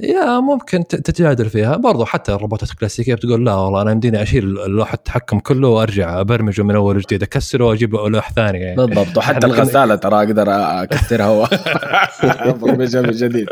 يا 0.00 0.40
ممكن 0.40 0.86
تتجادل 0.86 1.50
فيها. 1.50 1.76
برضو 1.76 2.04
حتى 2.04 2.32
الروبوتات 2.34 2.70
الكلاسيكية 2.70 3.14
بتقول 3.14 3.46
لا 3.46 3.54
والله 3.54 3.82
أنا 3.82 3.90
يمديني 3.90 4.22
أشيل 4.22 4.44
لوحه 4.44 4.94
التحكم 4.94 5.38
كله 5.38 5.68
وأرجع 5.68 6.20
أبرمجه 6.20 6.62
من 6.62 6.74
أول 6.74 6.96
وجديد 6.96 7.22
أكسره 7.22 7.64
وأجيب 7.64 7.94
لوح 7.94 8.32
ثاني. 8.32 8.58
يعني 8.64 8.76
بالضبط. 8.86 9.16
وحتى 9.18 9.46
الغسالة 9.46 9.94
ترى 9.94 10.16
أقدر 10.16 10.46
أكسرها 10.82 11.28
وابرمجها 12.46 13.02
من 13.06 13.10
جديد. 13.10 13.46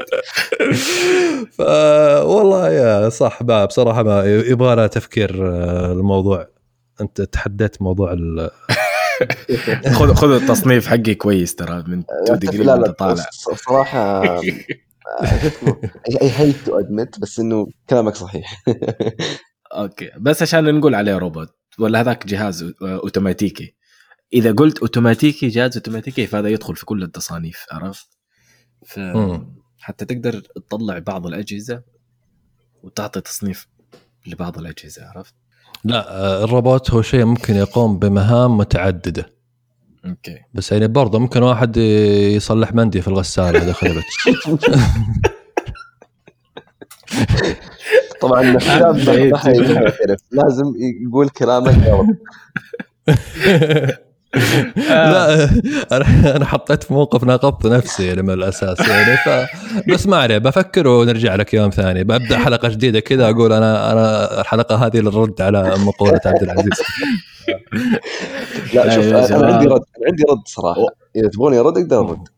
ف 1.52 1.60
والله 2.24 2.70
يا 2.70 3.08
صح 3.08 3.42
بصراحه 3.42 4.02
ما 4.02 4.24
يبغى 4.24 4.88
تفكير 4.88 5.52
آه، 5.52 5.92
الموضوع. 5.92 6.46
أنت 7.00 7.20
تحديت 7.22 7.82
موضوع 7.82 8.12
ال 8.12 8.50
خذ 9.96 10.14
خذ 10.14 10.30
التصنيف 10.42 10.86
حقي 10.86 11.14
كويس 11.14 11.54
ترى 11.54 11.84
من 11.86 12.02
2 12.24 12.38
degree 12.38 12.64
لا 12.64 12.76
لا 12.76 12.90
طالع. 12.90 13.24
صراحة 13.56 14.22
I 16.22 16.30
hate 16.30 16.56
to 16.56 16.78
admit 16.78 17.20
بس 17.20 17.40
إنه 17.40 17.66
كلامك 17.90 18.14
صحيح. 18.14 18.62
okay. 19.72 20.10
بس 20.18 20.42
عشان 20.42 20.74
نقول 20.74 20.94
عليه 20.94 21.18
روبوت 21.18 21.48
ولا 21.78 22.00
هذاك 22.00 22.26
جهاز 22.26 22.74
أوتوماتيكي. 22.82 23.74
إذا 24.32 24.52
قلت 24.52 24.78
أوتوماتيكي 24.78 25.48
جهاز 25.48 25.76
أوتوماتيكي 25.76 26.26
فهذا 26.26 26.48
يدخل 26.48 26.76
في 26.76 26.86
كل 26.86 27.02
التصانيف 27.02 27.66
عرفت؟ 27.72 28.08
ف 28.86 29.00
حتى 29.78 30.04
تقدر 30.04 30.40
تطلع 30.40 30.98
بعض 30.98 31.26
الأجهزة 31.26 31.82
وتعطي 32.82 33.20
تصنيف 33.20 33.68
لبعض 34.26 34.58
الأجهزة 34.58 35.06
عرفت؟ 35.06 35.34
لا 35.84 36.44
الروبوت 36.44 36.90
هو 36.90 37.02
شيء 37.02 37.24
ممكن 37.24 37.54
يقوم 37.54 37.98
بمهام 37.98 38.56
متعددة. 38.56 39.35
أوكي. 40.06 40.38
بس 40.54 40.72
يعني 40.72 40.88
برضه 40.88 41.18
ممكن 41.18 41.42
واحد 41.42 41.76
يصلح 41.76 42.74
مندي 42.74 43.02
في 43.02 43.08
الغسالة 43.08 43.62
إذا 43.62 43.72
خربت 43.72 44.04
طبعا 48.20 48.56
الشاب 48.56 48.96
لازم 50.32 50.72
يقول 51.06 51.28
كلامك. 51.28 52.06
لا 54.76 55.50
أنا 56.36 56.44
حطيت 56.44 56.82
في 56.82 56.92
موقف 56.92 57.24
ناقضت 57.24 57.66
نفسي 57.66 58.06
يعني 58.06 58.22
من 58.22 58.30
الأساس 58.30 58.88
يعني 58.88 59.16
ف 59.16 59.28
بس 59.90 60.06
ما 60.06 60.16
عليه 60.16 60.38
بفكر 60.38 60.88
ونرجع 60.88 61.34
لك 61.34 61.54
يوم 61.54 61.70
ثاني. 61.70 62.04
ببدأ 62.04 62.38
حلقة 62.38 62.68
جديدة 62.68 63.00
كذا 63.00 63.30
أقول 63.30 63.52
أنا 63.52 63.92
أنا 63.92 64.40
الحلقة 64.40 64.86
هذه 64.86 64.96
للرد 64.96 65.42
على 65.42 65.74
مقولة 65.78 66.20
عبد 66.26 66.42
العزيز. 66.42 66.82
لا 68.74 68.90
شوف 68.90 69.04
أنا 69.04 69.54
عندي 69.54 69.66
رد 69.66 69.82
عندي 70.06 70.22
رد 70.30 70.42
صراحة. 70.46 70.86
إذا 71.16 71.28
تبغوني 71.28 71.58
ارد 71.58 71.78
أقدر 71.78 71.98
أرد. 71.98 72.28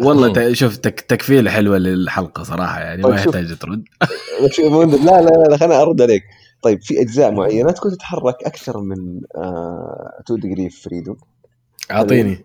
والله 0.00 0.52
شوف 0.52 0.76
تك 0.76 1.00
تكفيلة 1.00 1.50
حلوة 1.50 1.78
للحلقة 1.78 2.42
صراحة 2.42 2.80
يعني 2.80 3.02
ما 3.02 3.08
طيب، 3.08 3.18
يحتاج 3.18 3.58
ترد. 3.58 3.84
لا 5.04 5.22
لا 5.22 5.44
لا 5.50 5.56
خليني 5.56 5.74
أرد 5.74 6.02
عليك. 6.02 6.22
طيب 6.66 6.82
في 6.82 7.00
أجزاء 7.00 7.32
معينه 7.32 7.70
تكون 7.70 7.92
تتحرك 7.92 8.44
أكثر 8.44 8.80
من 8.80 9.20
2 10.20 10.40
degree 10.40 10.70
freedom 10.70 11.16
أعطيني. 11.90 12.44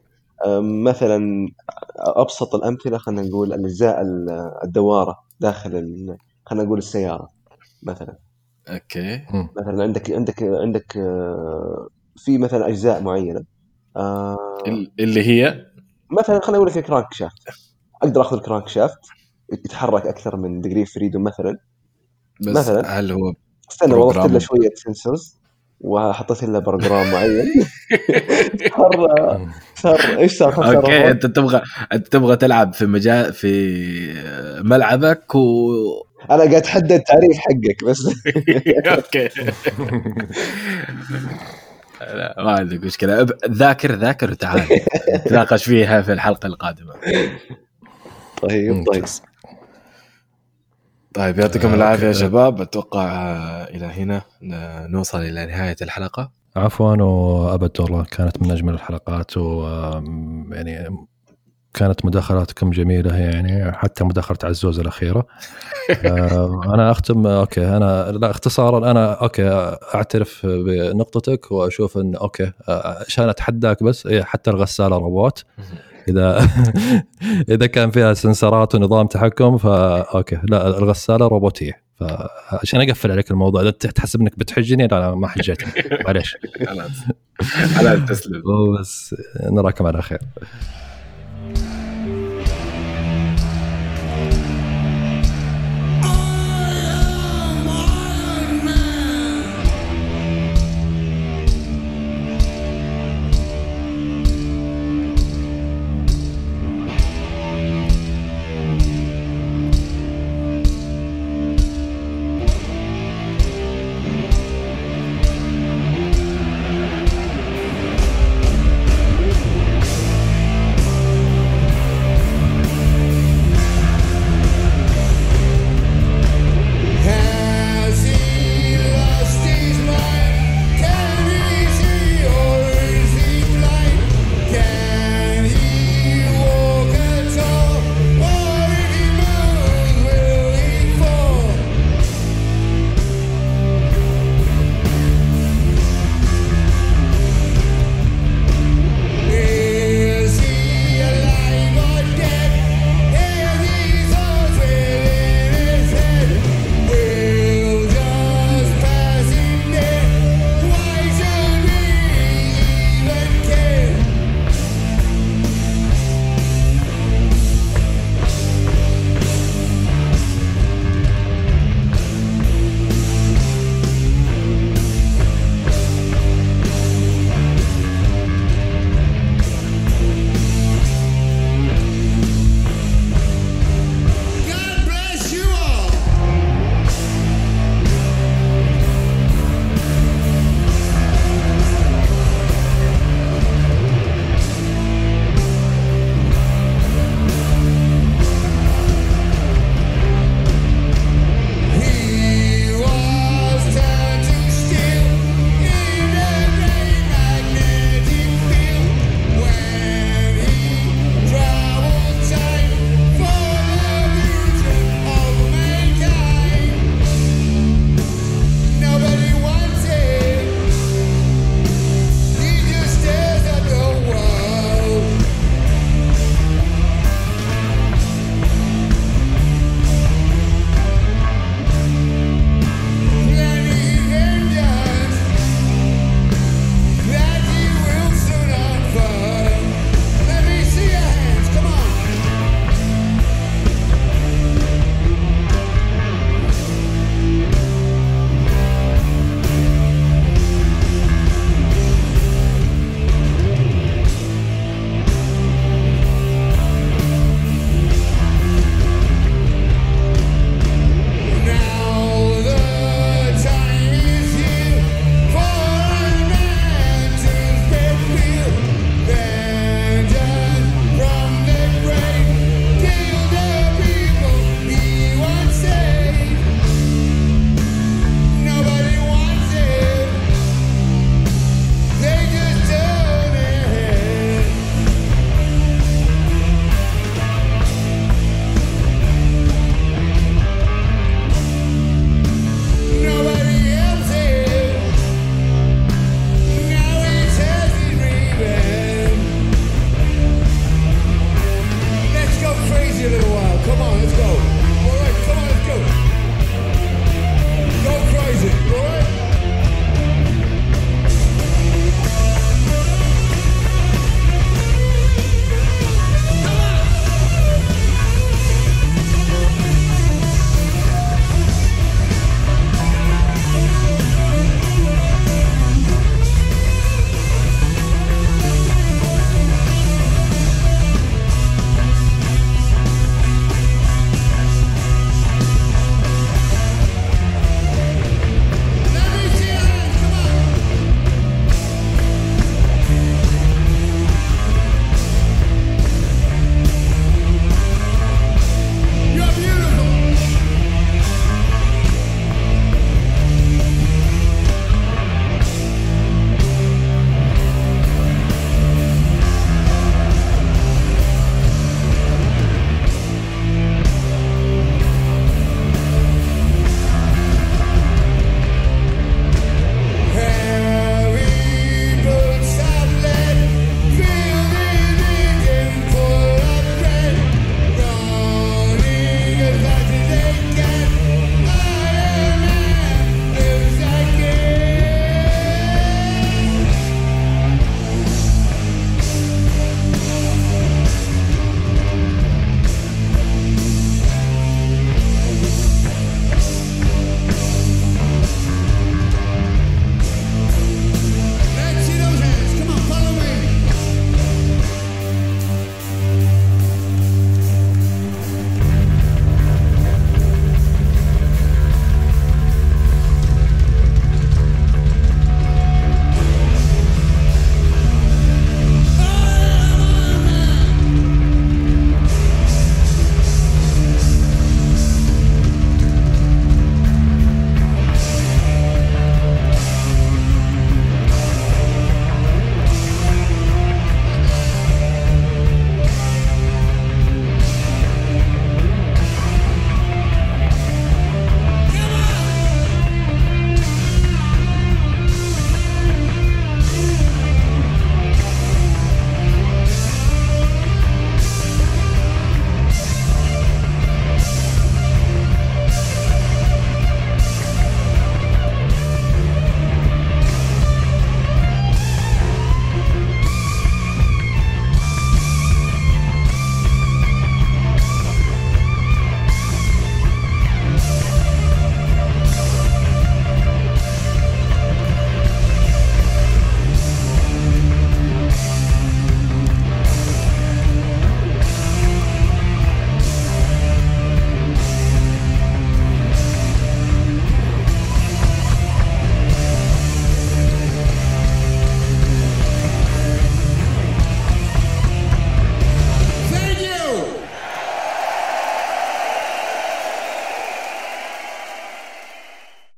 مثلا 0.86 1.50
أبسط 1.98 2.56
الأمثلة 2.56 2.98
خلينا 2.98 3.22
نقول 3.22 3.54
الأجزاء 3.54 4.02
الدوارة 4.64 5.24
داخل 5.40 5.72
خلينا 6.46 6.66
نقول 6.66 6.78
السيارة 6.78 7.30
مثلا. 7.84 8.18
okay. 8.68 9.22
مثلا 9.58 9.84
عندك 9.84 10.12
عندك 10.12 10.44
عندك 10.44 10.98
آه، 10.98 11.88
في 12.18 12.38
مثلا 12.38 12.68
أجزاء 12.68 13.02
معينة. 13.02 13.44
آه، 13.98 14.38
اللي 15.00 15.24
هي؟ 15.28 15.66
مثلا 16.12 16.40
خلينا 16.40 16.64
نقول 16.64 16.68
لك 16.68 16.80
crankshaft 16.80 17.44
أقدر 18.04 18.22
أخذ 18.22 18.38
ال 18.38 18.68
crankshaft 18.68 19.00
يتحرك 19.54 20.06
أكثر 20.06 20.38
من 20.38 20.62
degree 20.62 20.86
freedom 20.86 21.24
مثلا. 21.24 21.58
بس 22.42 22.48
مثلا. 22.48 23.00
هل 23.00 23.12
هو 23.12 23.34
استنى 23.72 23.94
وظفت 23.94 24.32
له 24.32 24.40
شوية 24.40 24.70
sensors 24.76 25.38
وحطيت 25.80 26.44
له 26.44 26.60
program 26.60 27.12
معين. 27.12 27.66
صار 28.78 29.50
صار 29.76 30.18
إيش 30.18 30.38
صار؟ 30.38 30.76
okay 30.76 31.12
أنت 31.12 31.26
تبغى 31.26 31.62
أنت 31.94 32.08
تبغى 32.08 32.36
تلعب 32.36 32.74
في 32.74 32.86
مجال 32.86 33.34
في 33.34 33.52
ملعبك 34.64 35.36
و 35.36 35.72
أنا 36.22 36.38
قاعد 36.38 36.54
أتحدى 36.54 36.96
التعريف 36.96 37.38
حقك 37.38 37.84
بس. 37.86 38.08
okay. 38.96 39.30
لا 42.02 42.36
ما 42.38 42.52
عندك 42.52 42.84
مشكلة. 42.84 43.28
ذاكر 43.50 43.96
ذاكر 43.96 44.32
وتعال. 44.32 44.64
نتناقش 45.16 45.64
فيها 45.64 46.02
في 46.02 46.14
الحلقة 46.14 46.48
القادمة. 46.48 46.94
طيب 48.42 48.86
طيب. 48.94 49.06
طيب 51.14 51.40
يعطيكم 51.40 51.74
العافية 51.74 52.08
يا 52.08 52.12
شباب. 52.12 52.62
أتوقع 52.62 53.08
إلى 53.64 53.86
هنا 53.86 54.22
نوصل 54.88 55.22
إلى 55.22 55.46
نهاية 55.46 55.76
الحلقة. 55.82 56.32
عفوا 56.56 56.96
وأبد 56.96 57.80
والله 57.80 58.04
كانت 58.04 58.42
من 58.42 58.52
أجمل 58.52 58.74
الحلقات 58.74 59.38
و 59.38 59.64
يعني 60.52 61.08
كانت 61.74 62.06
مداخلاتكم 62.06 62.70
جميلة 62.70 63.18
يعني 63.18 63.72
حتى 63.72 64.04
مداخلة 64.04 64.38
عزوز 64.44 64.80
الأخيرة. 64.80 65.28
آه، 66.06 66.62
أنا 66.66 66.92
أختم 66.92 67.28
okay 67.28 67.68
أنا 67.78 68.12
لا 68.12 68.32
اختصارا 68.32 68.92
أنا 68.92 69.14
okay 69.14 69.78
أعترف 69.96 70.46
بنقطتك 70.46 71.52
وأشوف 71.52 71.98
إن 71.98 72.16
okay 72.16 72.52
عشان 73.08 73.30
أتحداك 73.30 73.84
بس 73.84 74.08
إيه، 74.08 74.24
حتى 74.24 74.50
الغسالة 74.50 74.98
روبوت 74.98 75.46
إذا 76.10 76.50
إذا 77.56 77.66
كان 77.66 77.92
فيها 77.92 78.14
سنسرات 78.14 78.76
ونظام 78.76 79.08
تحكم 79.08 79.58
فا 79.58 80.02
okay. 80.02 80.40
لا 80.44 80.68
الغسالة 80.68 81.28
روبوتية. 81.28 81.84
فعشان 82.00 82.82
أقفل 82.82 83.12
عليك 83.12 83.32
الموضوع 83.32 83.62
إذا 83.62 83.72
تحسب 83.72 84.22
إنك 84.22 84.40
بتحجني؟ 84.40 84.88
لا 84.88 85.00
لا 85.00 85.16
ما 85.16 85.28
حجيتني. 85.28 85.72
معليش. 86.06 86.38
خلاص. 86.68 86.92
على 87.78 88.06
تسلم. 88.10 88.42
بس 88.80 89.16
نراكم 89.52 89.86
على 89.86 90.02
خير. 90.02 90.20